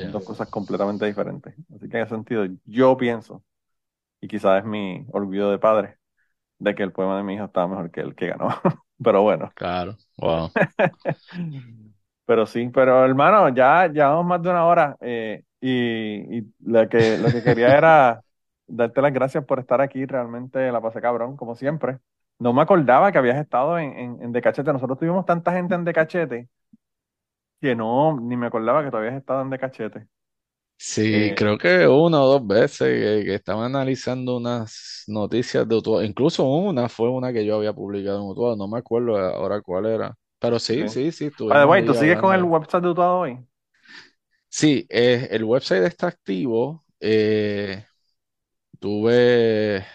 Dos 0.00 0.24
cosas 0.24 0.48
completamente 0.48 1.06
diferentes. 1.06 1.54
Así 1.74 1.88
que 1.88 1.98
en 1.98 2.04
ese 2.04 2.14
sentido, 2.14 2.46
yo 2.64 2.96
pienso, 2.96 3.44
y 4.20 4.28
quizás 4.28 4.60
es 4.60 4.66
mi 4.66 5.06
olvido 5.12 5.50
de 5.50 5.58
padre, 5.58 5.98
de 6.58 6.74
que 6.74 6.82
el 6.84 6.92
poema 6.92 7.16
de 7.18 7.24
mi 7.24 7.34
hijo 7.34 7.46
estaba 7.46 7.68
mejor 7.68 7.90
que 7.90 8.00
el 8.00 8.14
que 8.14 8.28
ganó. 8.28 8.48
pero 9.04 9.22
bueno. 9.22 9.52
Claro, 9.54 9.96
wow. 10.16 10.50
pero 12.24 12.46
sí, 12.46 12.68
pero 12.72 13.04
hermano, 13.04 13.48
ya 13.54 13.86
llevamos 13.88 14.24
más 14.26 14.42
de 14.42 14.50
una 14.50 14.66
hora 14.66 14.96
eh, 15.00 15.44
y, 15.60 16.38
y 16.38 16.54
lo, 16.60 16.88
que, 16.88 17.18
lo 17.18 17.30
que 17.32 17.42
quería 17.42 17.76
era 17.76 18.22
darte 18.66 19.02
las 19.02 19.12
gracias 19.12 19.44
por 19.44 19.58
estar 19.60 19.80
aquí. 19.80 20.06
Realmente 20.06 20.70
la 20.72 20.80
pasé 20.80 21.00
cabrón, 21.00 21.36
como 21.36 21.54
siempre. 21.56 21.98
No 22.38 22.52
me 22.52 22.62
acordaba 22.62 23.12
que 23.12 23.18
habías 23.18 23.38
estado 23.38 23.78
en, 23.78 23.92
en, 23.98 24.22
en 24.22 24.32
Decachete. 24.32 24.72
Nosotros 24.72 24.98
tuvimos 24.98 25.26
tanta 25.26 25.52
gente 25.52 25.74
en 25.74 25.84
Decachete 25.84 26.48
que 27.62 27.76
no, 27.76 28.18
ni 28.20 28.36
me 28.36 28.48
acordaba 28.48 28.82
que 28.82 28.90
todavía 28.90 29.10
habías 29.10 29.22
estado 29.22 29.42
en 29.42 29.50
Decachete. 29.50 30.08
Sí, 30.76 31.14
eh, 31.14 31.34
creo 31.36 31.56
que 31.56 31.86
una 31.86 32.20
o 32.20 32.26
dos 32.26 32.44
veces 32.44 33.24
que, 33.24 33.34
estaba 33.34 33.66
analizando 33.66 34.36
unas 34.36 35.04
noticias 35.06 35.66
de 35.68 35.76
Utuado, 35.76 36.02
incluso 36.02 36.42
una 36.44 36.88
fue 36.88 37.08
una 37.08 37.32
que 37.32 37.46
yo 37.46 37.54
había 37.54 37.72
publicado 37.72 38.18
en 38.18 38.28
Utuado, 38.28 38.56
no 38.56 38.66
me 38.66 38.78
acuerdo 38.78 39.16
ahora 39.16 39.60
cuál 39.60 39.86
era, 39.86 40.12
pero 40.40 40.58
sí, 40.58 40.88
sí, 40.88 41.12
sí. 41.12 41.30
sí 41.30 41.30
By 41.38 41.86
¿tú 41.86 41.94
sigues 41.94 42.18
con 42.18 42.34
el 42.34 42.42
website 42.42 42.82
de 42.82 42.88
Utuado 42.88 43.18
hoy? 43.20 43.38
Sí, 44.48 44.84
eh, 44.90 45.28
el 45.30 45.44
website 45.44 45.84
está 45.84 46.08
activo. 46.08 46.84
Eh, 46.98 47.84
tuve, 48.80 49.86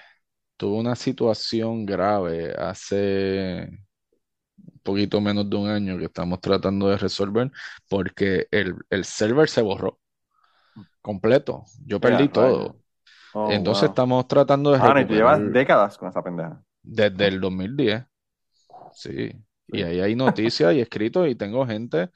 tuve 0.56 0.80
una 0.80 0.96
situación 0.96 1.86
grave 1.86 2.54
hace 2.58 3.70
poquito 4.88 5.20
menos 5.20 5.50
de 5.50 5.56
un 5.58 5.70
año 5.70 5.98
que 5.98 6.06
estamos 6.06 6.40
tratando 6.40 6.88
de 6.88 6.98
resolver 6.98 7.52
porque 7.90 8.48
el, 8.52 8.76
el 8.90 9.04
server 9.04 9.50
se 9.50 9.62
borró 9.62 10.00
completo. 11.02 11.66
Yo 11.86 12.00
perdí 12.00 12.30
todo. 12.30 12.78
Oh, 13.34 13.52
Entonces 13.52 13.90
estamos 13.90 14.28
tratando 14.28 14.72
de 14.72 14.80
Ah, 14.82 15.02
y 15.02 15.06
llevas 15.06 15.40
décadas 15.52 15.98
con 15.98 16.08
esa 16.08 16.24
pendeja. 16.24 16.62
Desde 16.82 17.28
el 17.28 17.42
2010. 17.42 18.06
Sí. 18.94 19.32
Y 19.68 19.82
ahí 19.82 20.00
hay 20.00 20.16
noticias 20.16 20.74
y 20.74 20.80
escritos 20.80 21.28
y 21.28 21.36
tengo 21.36 21.68
gente 21.68 22.10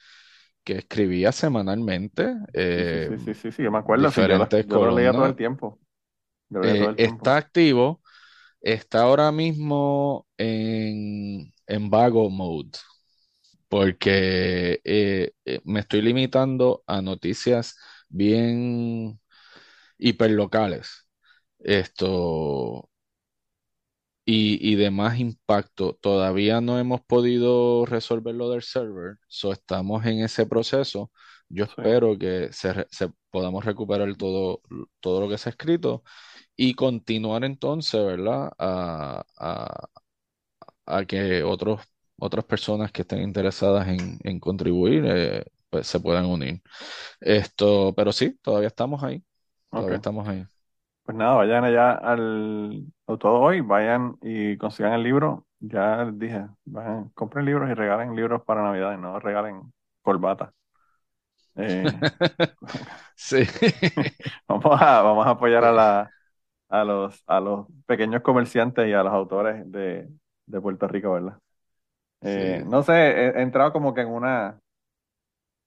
que 0.63 0.77
escribía 0.77 1.33
semanalmente. 1.33 2.35
sí, 2.53 3.17
sí, 3.25 3.33
sí, 3.33 3.51
sí, 3.51 3.63
yo 3.63 3.71
me 3.71 3.79
acuerdo. 3.79 4.07
Diferentes 4.07 4.65
yo, 4.65 4.85
lo, 4.85 4.95
leía 4.95 5.11
todo 5.11 5.25
el 5.25 5.35
tiempo. 5.35 5.79
Eh, 6.63 6.93
está 6.97 7.35
activo. 7.35 8.01
Está 8.61 9.01
ahora 9.03 9.31
mismo 9.31 10.27
en, 10.37 11.53
en 11.67 11.89
vago 11.89 12.29
mode. 12.29 12.71
Porque 13.69 14.81
eh, 14.83 15.31
eh, 15.45 15.61
me 15.65 15.81
estoy 15.81 16.01
limitando 16.01 16.83
a 16.87 17.01
noticias 17.01 17.77
bien 18.09 19.19
hiperlocales. 19.99 21.07
Esto 21.59 22.89
y, 24.25 24.59
y 24.71 24.75
de 24.75 24.91
más 24.91 25.19
impacto. 25.19 25.97
Todavía 26.01 26.61
no 26.61 26.79
hemos 26.79 27.01
podido 27.01 27.85
resolver 27.85 28.35
lo 28.35 28.49
del 28.49 28.61
server, 28.63 29.17
so 29.27 29.51
estamos 29.51 30.05
en 30.05 30.21
ese 30.23 30.45
proceso. 30.45 31.11
Yo 31.53 31.65
espero 31.65 32.17
que 32.17 32.49
se, 32.51 32.85
podamos 33.29 33.65
recuperar 33.65 34.15
todo, 34.15 34.61
todo 34.99 35.21
lo 35.21 35.29
que 35.29 35.37
se 35.37 35.49
ha 35.49 35.51
escrito 35.51 36.03
y 36.55 36.73
continuar 36.75 37.43
entonces, 37.43 38.05
¿verdad? 38.05 38.51
A, 38.57 39.23
a, 40.85 41.05
que 41.05 41.43
otros, 41.43 41.81
otras 42.17 42.45
personas 42.45 42.91
que 42.91 43.01
estén 43.01 43.21
interesadas 43.21 43.87
en, 43.87 44.39
contribuir 44.39 45.03
eh, 45.07 45.45
pues 45.69 45.87
se 45.87 45.99
puedan 45.99 46.25
unir. 46.25 46.61
Esto, 47.19 47.93
pero 47.95 48.11
sí, 48.11 48.37
todavía 48.41 48.67
estamos 48.67 49.03
ahí. 49.03 49.23
Todavía 49.69 49.95
estamos 49.95 50.27
ahí. 50.27 50.45
Pues 51.03 51.17
nada, 51.17 51.35
vayan 51.35 51.63
allá 51.63 51.91
al 51.93 52.85
todo 53.05 53.39
hoy, 53.39 53.61
vayan 53.61 54.17
y 54.21 54.57
consigan 54.57 54.93
el 54.93 55.03
libro. 55.03 55.45
Ya 55.59 56.05
les 56.05 56.17
dije, 56.19 56.47
vayan, 56.65 57.09
compren 57.09 57.45
libros 57.45 57.69
y 57.69 57.73
regalen 57.73 58.15
libros 58.15 58.43
para 58.43 58.63
Navidad, 58.63 58.97
no 58.97 59.19
regalen 59.19 59.73
corbata. 60.01 60.53
Eh, 61.55 61.93
sí. 63.15 63.43
vamos 64.47 64.81
a, 64.81 65.01
vamos 65.01 65.25
a 65.27 65.31
apoyar 65.31 65.63
a 65.65 65.71
la, 65.71 66.13
a 66.69 66.83
los, 66.83 67.23
a 67.27 67.39
los 67.39 67.67
pequeños 67.85 68.21
comerciantes 68.23 68.87
y 68.87 68.93
a 68.93 69.03
los 69.03 69.13
autores 69.13 69.69
de, 69.71 70.09
de 70.47 70.61
Puerto 70.61 70.87
Rico, 70.87 71.13
¿verdad? 71.13 71.39
Eh, 72.23 72.63
no 72.67 72.83
sé, 72.83 72.93
he 72.93 73.41
entrado 73.41 73.73
como 73.73 73.93
que 73.93 74.01
en 74.01 74.09
una, 74.09 74.59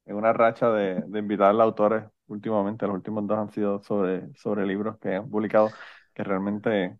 en 0.06 0.16
una 0.16 0.32
racha 0.32 0.70
de, 0.70 1.02
de 1.06 1.18
invitar 1.18 1.54
a 1.58 1.62
autores 1.62 2.04
últimamente. 2.26 2.86
Los 2.86 2.96
últimos 2.96 3.26
dos 3.26 3.38
han 3.38 3.50
sido 3.52 3.82
sobre, 3.82 4.32
sobre 4.34 4.66
libros 4.66 4.98
que 4.98 5.14
han 5.16 5.30
publicado, 5.30 5.72
que 6.14 6.24
realmente 6.24 6.98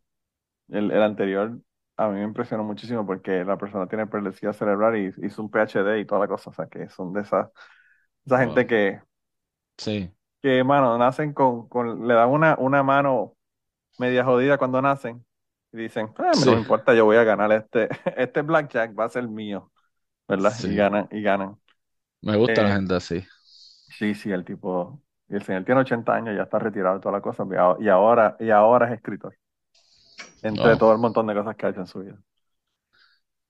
el, 0.69 0.91
el 0.93 1.03
anterior 1.03 1.61
a 1.97 2.09
mí 2.09 2.17
me 2.19 2.25
impresionó 2.25 2.65
muchísimo 2.65 3.07
porque 3.07 3.45
la 3.45 3.59
persona 3.59 3.89
tiene 3.89 4.07
parálisis 4.09 4.57
cerebral 4.57 4.97
y 4.99 5.13
hizo 5.27 5.43
un 5.43 5.51
PhD 5.51 6.01
y 6.01 6.07
toda 6.07 6.23
la 6.23 6.29
cosa. 6.29 6.51
O 6.51 6.53
sea, 6.55 6.67
que 6.69 6.89
son 6.91 7.13
de 7.13 7.23
esas, 7.23 7.51
esa 8.27 8.39
gente 8.39 8.67
que, 8.67 9.01
sí. 9.77 10.11
que, 10.43 10.65
mano, 10.65 10.97
nacen 10.99 11.33
con, 11.33 11.69
con, 11.69 12.07
le 12.07 12.15
dan 12.15 12.31
una, 12.31 12.57
una 12.59 12.83
mano 12.83 13.37
media 13.99 14.25
jodida 14.25 14.59
cuando 14.59 14.81
nacen 14.83 15.25
y 15.73 15.79
dicen, 15.79 16.13
ah, 16.19 16.31
no 16.45 16.53
me 16.53 16.59
importa, 16.59 16.95
yo 16.95 17.05
voy 17.05 17.17
a 17.17 17.25
ganar 17.25 17.51
este, 17.53 17.89
este 18.17 18.43
blackjack 18.43 18.99
va 18.99 19.05
a 19.05 19.09
ser 19.09 19.29
mío, 19.29 19.71
¿verdad? 20.29 20.53
Y 20.63 20.75
ganan, 20.75 21.09
y 21.11 21.23
ganan. 21.23 21.57
Me 22.23 22.37
gusta 22.37 22.63
la 22.63 22.71
eh, 22.71 22.73
gente 22.75 22.95
así. 22.95 23.25
Sí, 23.99 24.15
sí, 24.15 24.31
el 24.31 24.45
tipo, 24.45 25.03
y 25.29 25.35
el 25.35 25.43
señor 25.43 25.65
tiene 25.65 25.81
80 25.83 26.15
años, 26.15 26.37
ya 26.37 26.45
está 26.45 26.59
retirado 26.59 26.95
de 26.95 27.01
toda 27.01 27.13
la 27.13 27.21
cosa, 27.21 27.45
y 27.81 27.89
ahora, 27.89 28.37
y 28.41 28.51
ahora 28.51 28.87
es 28.87 28.95
escritor. 28.95 29.37
Entre 30.43 30.77
todo 30.77 30.93
el 30.93 30.99
montón 30.99 31.27
de 31.27 31.35
cosas 31.35 31.57
que 31.57 31.67
ha 31.67 31.71
hecho 31.71 31.81
en 31.81 31.87
su 31.87 32.01
vida. 32.01 32.19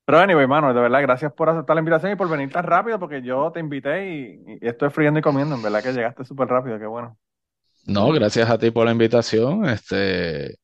Pero 0.05 0.19
anyway, 0.19 0.45
mano, 0.45 0.71
de 0.71 0.79
verdad, 0.79 1.01
gracias 1.01 1.33
por 1.33 1.49
aceptar 1.49 1.75
la 1.75 1.79
invitación 1.79 2.11
y 2.11 2.15
por 2.15 2.29
venir 2.29 2.51
tan 2.51 2.63
rápido, 2.63 2.99
porque 2.99 3.23
yo 3.23 3.51
te 3.51 3.59
invité 3.59 4.07
y, 4.07 4.59
estoy 4.61 4.91
friendo 4.91 5.19
y 5.19 5.23
comiendo. 5.23 5.55
En 5.55 5.63
verdad 5.63 5.81
que 5.81 5.93
llegaste 5.93 6.23
súper 6.23 6.47
rápido, 6.47 6.77
qué 6.77 6.85
bueno. 6.85 7.17
No, 7.87 8.11
gracias 8.11 8.49
a 8.49 8.57
ti 8.57 8.69
por 8.69 8.85
la 8.85 8.91
invitación. 8.91 9.65
Este, 9.65 10.59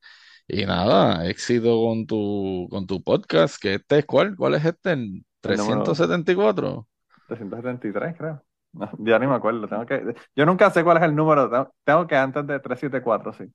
y 0.48 0.66
nada, 0.66 1.28
éxito 1.28 1.82
con 1.82 2.06
tu, 2.06 2.68
con 2.70 2.86
tu 2.86 3.04
podcast, 3.04 3.60
que 3.60 3.76
este 3.76 4.00
es 4.00 4.06
cuál, 4.06 4.36
¿cuál 4.36 4.54
es 4.54 4.66
este? 4.66 4.96
¿374? 5.42 6.86
373, 7.28 8.16
creo. 8.18 8.44
ya 9.00 9.18
ni 9.18 9.26
me 9.26 9.36
acuerdo. 9.36 9.68
Tengo 9.68 9.86
que, 9.88 10.16
yo 10.36 10.46
nunca 10.46 10.70
sé 10.70 10.84
cuál 10.84 10.98
es 10.98 11.04
el 11.04 11.16
número. 11.16 11.72
Tengo, 11.84 12.06
que 12.06 12.16
antes 12.16 12.46
de 12.46 12.60
374, 12.60 13.34
sí. 13.34 13.52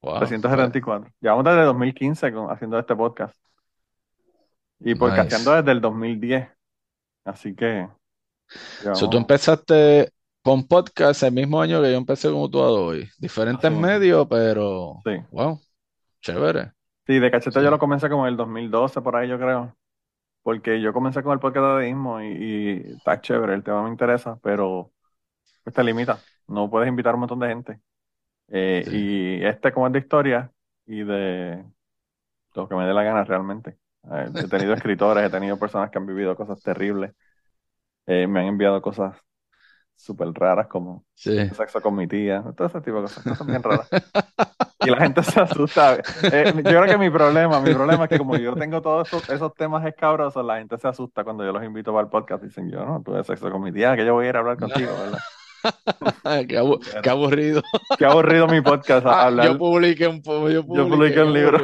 374. 0.00 1.12
Llevamos 1.20 1.44
desde 1.44 1.62
2015 1.62 2.32
haciendo 2.50 2.78
este 2.80 2.96
podcast. 2.96 3.36
Y 4.80 4.94
podcasteando 4.94 5.54
desde 5.54 5.72
el 5.72 5.80
2010. 5.80 6.48
Así 7.24 7.54
que. 7.54 7.88
So, 8.94 9.08
tú 9.08 9.16
empezaste 9.16 10.10
con 10.42 10.66
podcast 10.66 11.22
el 11.22 11.32
mismo 11.32 11.60
año 11.60 11.80
que 11.80 11.90
yo 11.90 11.96
empecé 11.96 12.28
con 12.28 12.42
Utuado 12.42 12.84
hoy. 12.86 13.08
Diferentes 13.18 13.70
medios, 13.70 14.26
pero. 14.28 15.00
Sí. 15.04 15.16
Wow. 15.30 15.60
Chévere. 16.20 16.72
Sí, 17.06 17.18
de 17.18 17.30
cachete 17.30 17.62
yo 17.62 17.70
lo 17.70 17.78
comencé 17.78 18.08
como 18.08 18.26
en 18.26 18.32
el 18.32 18.36
2012, 18.36 19.02
por 19.02 19.16
ahí 19.16 19.28
yo 19.28 19.38
creo. 19.38 19.76
Porque 20.42 20.80
yo 20.80 20.92
comencé 20.92 21.22
con 21.22 21.32
el 21.32 21.38
podcast 21.38 21.78
de 21.78 21.88
Ismo 21.88 22.20
y, 22.22 22.94
está 22.96 23.20
chévere, 23.20 23.54
el 23.54 23.62
tema 23.62 23.82
me 23.82 23.90
interesa, 23.90 24.38
pero 24.42 24.90
pues 25.62 25.74
te 25.74 25.82
limita. 25.82 26.18
No 26.46 26.68
puedes 26.68 26.88
invitar 26.88 27.12
a 27.12 27.14
un 27.14 27.20
montón 27.20 27.38
de 27.40 27.48
gente. 27.48 27.80
Eh, 28.48 28.84
y 28.90 29.44
este 29.44 29.72
como 29.72 29.86
es 29.86 29.92
de 29.94 29.98
historia 29.98 30.52
y 30.86 31.02
de 31.02 31.64
lo 32.54 32.68
que 32.68 32.74
me 32.74 32.84
dé 32.84 32.92
la 32.92 33.02
gana 33.02 33.24
realmente. 33.24 33.78
Eh, 34.12 34.30
he 34.34 34.48
tenido 34.48 34.74
escritores, 34.74 35.24
he 35.24 35.30
tenido 35.30 35.58
personas 35.58 35.90
que 35.90 35.98
han 35.98 36.06
vivido 36.06 36.36
cosas 36.36 36.60
terribles. 36.62 37.12
Eh, 38.06 38.26
me 38.26 38.40
han 38.40 38.46
enviado 38.46 38.82
cosas 38.82 39.16
súper 39.96 40.28
raras 40.32 40.66
como 40.66 41.04
sexo 41.14 41.80
con 41.80 41.94
mi 41.94 42.06
tía, 42.06 42.44
todo 42.56 42.66
ese 42.66 42.80
tipo 42.80 42.96
de 42.96 43.02
cosas, 43.02 43.24
cosas 43.24 43.46
bien 43.46 43.62
raras. 43.62 43.88
y 44.80 44.90
la 44.90 44.98
gente 44.98 45.22
se 45.22 45.40
asusta. 45.40 45.96
Eh, 46.22 46.52
yo 46.56 46.62
creo 46.62 46.86
que 46.86 46.98
mi 46.98 47.10
problema, 47.10 47.60
mi 47.60 47.72
problema 47.72 48.04
es 48.04 48.10
que 48.10 48.18
como 48.18 48.36
yo 48.36 48.54
tengo 48.54 48.82
todos 48.82 49.08
esos, 49.08 49.28
esos, 49.30 49.54
temas 49.54 49.86
escabrosos, 49.86 50.44
la 50.44 50.58
gente 50.58 50.76
se 50.78 50.88
asusta 50.88 51.24
cuando 51.24 51.44
yo 51.44 51.52
los 51.52 51.64
invito 51.64 51.92
para 51.92 52.04
el 52.04 52.10
podcast. 52.10 52.42
Dicen, 52.42 52.70
yo 52.70 52.84
no 52.84 53.02
tuve 53.02 53.24
sexo 53.24 53.50
con 53.50 53.62
mi 53.62 53.72
tía, 53.72 53.96
que 53.96 54.04
yo 54.04 54.14
voy 54.14 54.26
a 54.26 54.28
ir 54.30 54.36
a 54.36 54.40
hablar 54.40 54.58
contigo, 54.58 54.92
¿verdad? 54.92 55.18
qué, 57.02 57.08
aburrido. 57.08 57.62
Qué 57.98 58.04
aburrido 58.04 58.46
mi 58.48 58.60
podcast. 58.60 59.06
Ah, 59.06 59.30
yo 59.30 59.56
publiqué 59.56 60.06
un, 60.08 60.22
yo 60.22 60.48
yo 60.50 60.88
publiqué 60.88 61.22
un 61.22 61.32
libro. 61.32 61.58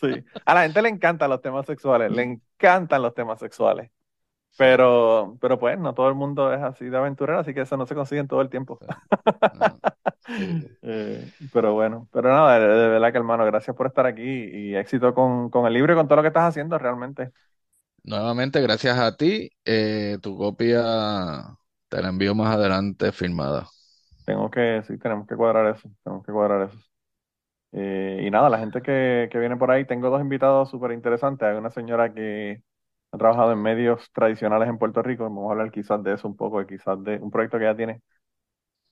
Sí. 0.00 0.24
A 0.44 0.54
la 0.54 0.62
gente 0.62 0.82
le 0.82 0.88
encantan 0.88 1.30
los 1.30 1.40
temas 1.40 1.66
sexuales, 1.66 2.10
le 2.10 2.22
encantan 2.22 3.02
los 3.02 3.14
temas 3.14 3.38
sexuales. 3.38 3.90
Pero, 4.56 5.38
pero 5.40 5.58
pues, 5.58 5.78
no 5.78 5.94
todo 5.94 6.08
el 6.08 6.14
mundo 6.14 6.52
es 6.52 6.60
así 6.60 6.86
de 6.86 6.96
aventurero, 6.96 7.38
así 7.38 7.54
que 7.54 7.62
eso 7.62 7.76
no 7.76 7.86
se 7.86 7.94
consigue 7.94 8.20
en 8.20 8.28
todo 8.28 8.40
el 8.40 8.50
tiempo. 8.50 8.78
Eh, 10.82 11.28
pero 11.52 11.74
bueno, 11.74 12.06
pero 12.12 12.28
nada, 12.28 12.56
de, 12.60 12.88
verdad 12.88 13.10
que 13.10 13.18
hermano, 13.18 13.44
gracias 13.46 13.74
por 13.74 13.88
estar 13.88 14.06
aquí 14.06 14.22
y 14.22 14.76
éxito 14.76 15.12
con, 15.12 15.50
con, 15.50 15.66
el 15.66 15.72
libro 15.72 15.92
y 15.92 15.96
con 15.96 16.06
todo 16.06 16.16
lo 16.16 16.22
que 16.22 16.28
estás 16.28 16.44
haciendo 16.44 16.78
realmente. 16.78 17.32
Nuevamente, 18.04 18.60
gracias 18.60 18.96
a 18.96 19.16
ti. 19.16 19.50
Eh, 19.64 20.18
tu 20.22 20.36
copia 20.36 21.58
te 21.88 22.00
la 22.00 22.10
envío 22.10 22.34
más 22.36 22.54
adelante 22.54 23.10
firmada. 23.10 23.66
Tengo 24.24 24.48
que, 24.50 24.82
sí, 24.86 24.98
tenemos 24.98 25.26
que 25.26 25.34
cuadrar 25.34 25.74
eso, 25.74 25.90
tenemos 26.04 26.24
que 26.24 26.30
cuadrar 26.30 26.68
eso. 26.68 26.78
Eh, 27.72 28.22
y 28.24 28.30
nada, 28.30 28.48
la 28.50 28.58
gente 28.58 28.82
que, 28.82 29.28
que 29.30 29.38
viene 29.38 29.56
por 29.56 29.70
ahí, 29.70 29.84
tengo 29.84 30.10
dos 30.10 30.20
invitados 30.20 30.70
súper 30.70 30.92
interesantes. 30.92 31.46
Hay 31.48 31.56
una 31.56 31.70
señora 31.70 32.12
que 32.12 32.62
ha 33.12 33.18
trabajado 33.18 33.52
en 33.52 33.62
medios 33.62 34.10
tradicionales 34.12 34.68
en 34.68 34.78
Puerto 34.78 35.02
Rico, 35.02 35.24
vamos 35.24 35.48
a 35.48 35.52
hablar 35.52 35.70
quizás 35.70 36.02
de 36.02 36.14
eso 36.14 36.28
un 36.28 36.36
poco, 36.36 36.64
quizás 36.66 37.02
de 37.04 37.16
un 37.18 37.30
proyecto 37.30 37.58
que 37.58 37.64
ella 37.64 37.76
tiene 37.76 38.02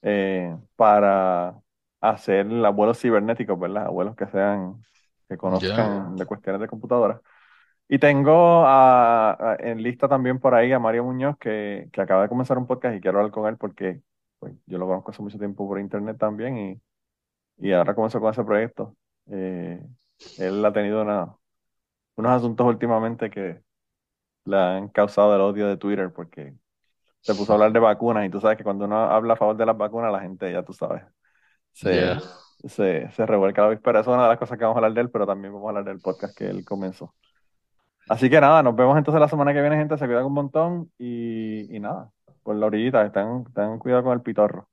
eh, 0.03 0.57
para 0.77 1.57
hacer 2.01 2.47
abuelos 2.65 3.01
cibernéticos, 3.01 3.59
¿verdad? 3.59 3.87
Abuelos 3.87 4.17
que 4.17 4.27
sean, 4.27 4.83
que 5.29 5.37
conozcan 5.37 6.17
de 6.17 6.27
cuestiones 6.27 6.61
de 6.61 6.69
computadoras. 6.69 7.21
Y 7.89 7.99
tengo 7.99 8.67
en 9.59 9.83
lista 9.83 10.09
también 10.09 10.39
por 10.39 10.55
ahí 10.55 10.73
a 10.73 10.79
Mario 10.79 11.05
Muñoz, 11.05 11.37
que, 11.39 11.89
que, 11.93 12.01
acaba 12.01 12.23
de 12.23 12.29
comenzar 12.29 12.59
un 12.59 12.67
podcast 12.67 12.97
y 12.97 13.01
quiero 13.01 13.19
hablar 13.19 13.33
con 13.33 13.47
él 13.49 13.57
porque 13.57 14.03
pues, 14.39 14.55
yo 14.67 14.79
lo 14.79 14.87
conozco 14.87 15.11
hace 15.11 15.23
mucho 15.23 15.39
tiempo 15.39 15.67
por 15.67 15.81
internet 15.81 16.19
también 16.19 16.59
y, 16.59 16.81
y 17.59 17.73
ahora 17.73 17.95
comenzó 17.95 18.21
con 18.21 18.31
ese 18.33 18.45
proyecto. 18.45 18.97
Eh, 19.31 19.83
él 20.37 20.65
ha 20.65 20.73
tenido 20.73 21.03
una, 21.03 21.37
unos 22.17 22.33
asuntos 22.33 22.67
últimamente 22.67 23.31
que 23.31 23.63
le 24.45 24.57
han 24.59 24.89
causado 24.91 25.35
el 25.35 25.41
odio 25.43 25.69
de 25.69 25.77
Twitter 25.77 26.13
porque 26.13 26.55
se 27.23 27.35
puso 27.35 27.53
a 27.53 27.57
hablar 27.57 27.73
de 27.73 27.81
vacunas 27.81 28.27
y 28.27 28.31
tú 28.31 28.41
sabes 28.41 28.59
que 28.59 28.65
cuando 28.65 28.87
uno 28.87 28.97
habla 28.99 29.35
a 29.35 29.37
favor 29.37 29.57
de 29.57 29.67
las 29.67 29.79
vacunas, 29.79 30.13
la 30.13 30.21
gente, 30.21 30.53
ya 30.53 30.65
tú 30.65 30.73
sabes, 30.75 31.05
se, 31.73 32.17
se, 32.65 33.11
se 33.13 33.27
revuelca 33.27 33.63
la 33.63 33.71
víspera. 33.71 34.01
Eso 34.01 34.11
es 34.13 34.15
una 34.17 34.25
de 34.25 34.31
las 34.31 34.39
cosas 34.39 34.59
que 34.59 34.65
vamos 34.65 34.77
a 34.77 34.81
hablar 34.81 34.95
de 34.95 35.03
él, 35.03 35.11
pero 35.11 35.27
también 35.27 35.53
vamos 35.55 35.67
a 35.67 35.71
hablar 35.71 35.85
del 35.85 36.01
podcast 36.01 36.37
que 36.37 36.49
él 36.51 36.65
comenzó. 36.65 37.15
Así 38.09 38.31
que 38.31 38.41
nada, 38.41 38.63
nos 38.63 38.75
vemos 38.77 38.97
entonces 38.99 39.21
la 39.21 39.29
semana 39.29 39.53
que 39.53 39.61
viene, 39.61 39.77
gente. 39.77 39.99
Se 39.99 40.07
cuidan 40.07 40.25
un 40.27 40.33
montón 40.35 40.93
y, 40.99 41.75
y 41.77 41.81
nada, 41.81 42.11
por 42.43 42.57
la 42.57 42.67
orillita, 42.67 43.11
ten, 43.13 43.45
ten 43.55 43.79
cuidado 43.79 44.05
con 44.05 44.13
el 44.15 44.23
pitorro. 44.23 44.69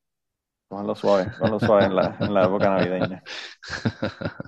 Cójanlo 0.76 0.96
suave, 0.96 1.32
cójanlo 1.40 1.58
suave 1.58 1.86
en 1.86 1.96
la, 1.96 2.44
época 2.44 2.70
navideña. 2.70 3.24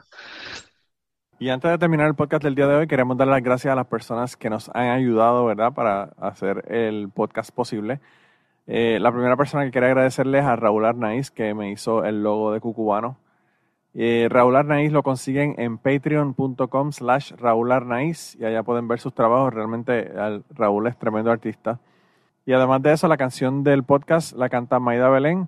Y 1.39 1.49
antes 1.49 1.69
de 1.69 1.77
terminar 1.77 2.07
el 2.07 2.15
podcast 2.15 2.43
del 2.43 2.55
día 2.55 2.67
de 2.67 2.75
hoy, 2.75 2.87
queremos 2.87 3.15
dar 3.15 3.27
las 3.27 3.43
gracias 3.43 3.71
a 3.71 3.75
las 3.75 3.85
personas 3.85 4.35
que 4.35 4.49
nos 4.49 4.69
han 4.73 4.89
ayudado, 4.89 5.45
¿verdad?, 5.45 5.71
para 5.71 6.09
hacer 6.19 6.65
el 6.67 7.09
podcast 7.09 7.51
posible. 7.51 7.99
Eh, 8.65 8.97
la 8.99 9.11
primera 9.11 9.37
persona 9.37 9.63
que 9.63 9.71
quería 9.71 9.89
agradecerles 9.89 10.43
a 10.43 10.55
Raúl 10.55 10.83
Arnaiz, 10.83 11.29
que 11.29 11.53
me 11.53 11.71
hizo 11.71 12.03
el 12.03 12.23
logo 12.23 12.51
de 12.51 12.59
Cucubano. 12.59 13.17
Eh, 13.93 14.27
Raúl 14.31 14.55
Arnaiz 14.55 14.91
lo 14.91 15.03
consiguen 15.03 15.53
en 15.59 15.77
patreon.com 15.77 16.91
slash 16.91 17.33
Raúl 17.37 17.71
Arnaiz 17.71 18.35
y 18.35 18.43
allá 18.43 18.63
pueden 18.63 18.87
ver 18.87 18.99
sus 18.99 19.13
trabajos. 19.13 19.53
Realmente 19.53 20.11
Raúl 20.49 20.87
es 20.87 20.97
tremendo 20.97 21.31
artista. 21.31 21.79
Y 22.47 22.53
además 22.53 22.81
de 22.81 22.93
eso, 22.93 23.07
la 23.07 23.17
canción 23.17 23.63
del 23.63 23.83
podcast 23.83 24.35
la 24.35 24.49
canta 24.49 24.79
Maida 24.79 25.07
Belén 25.07 25.47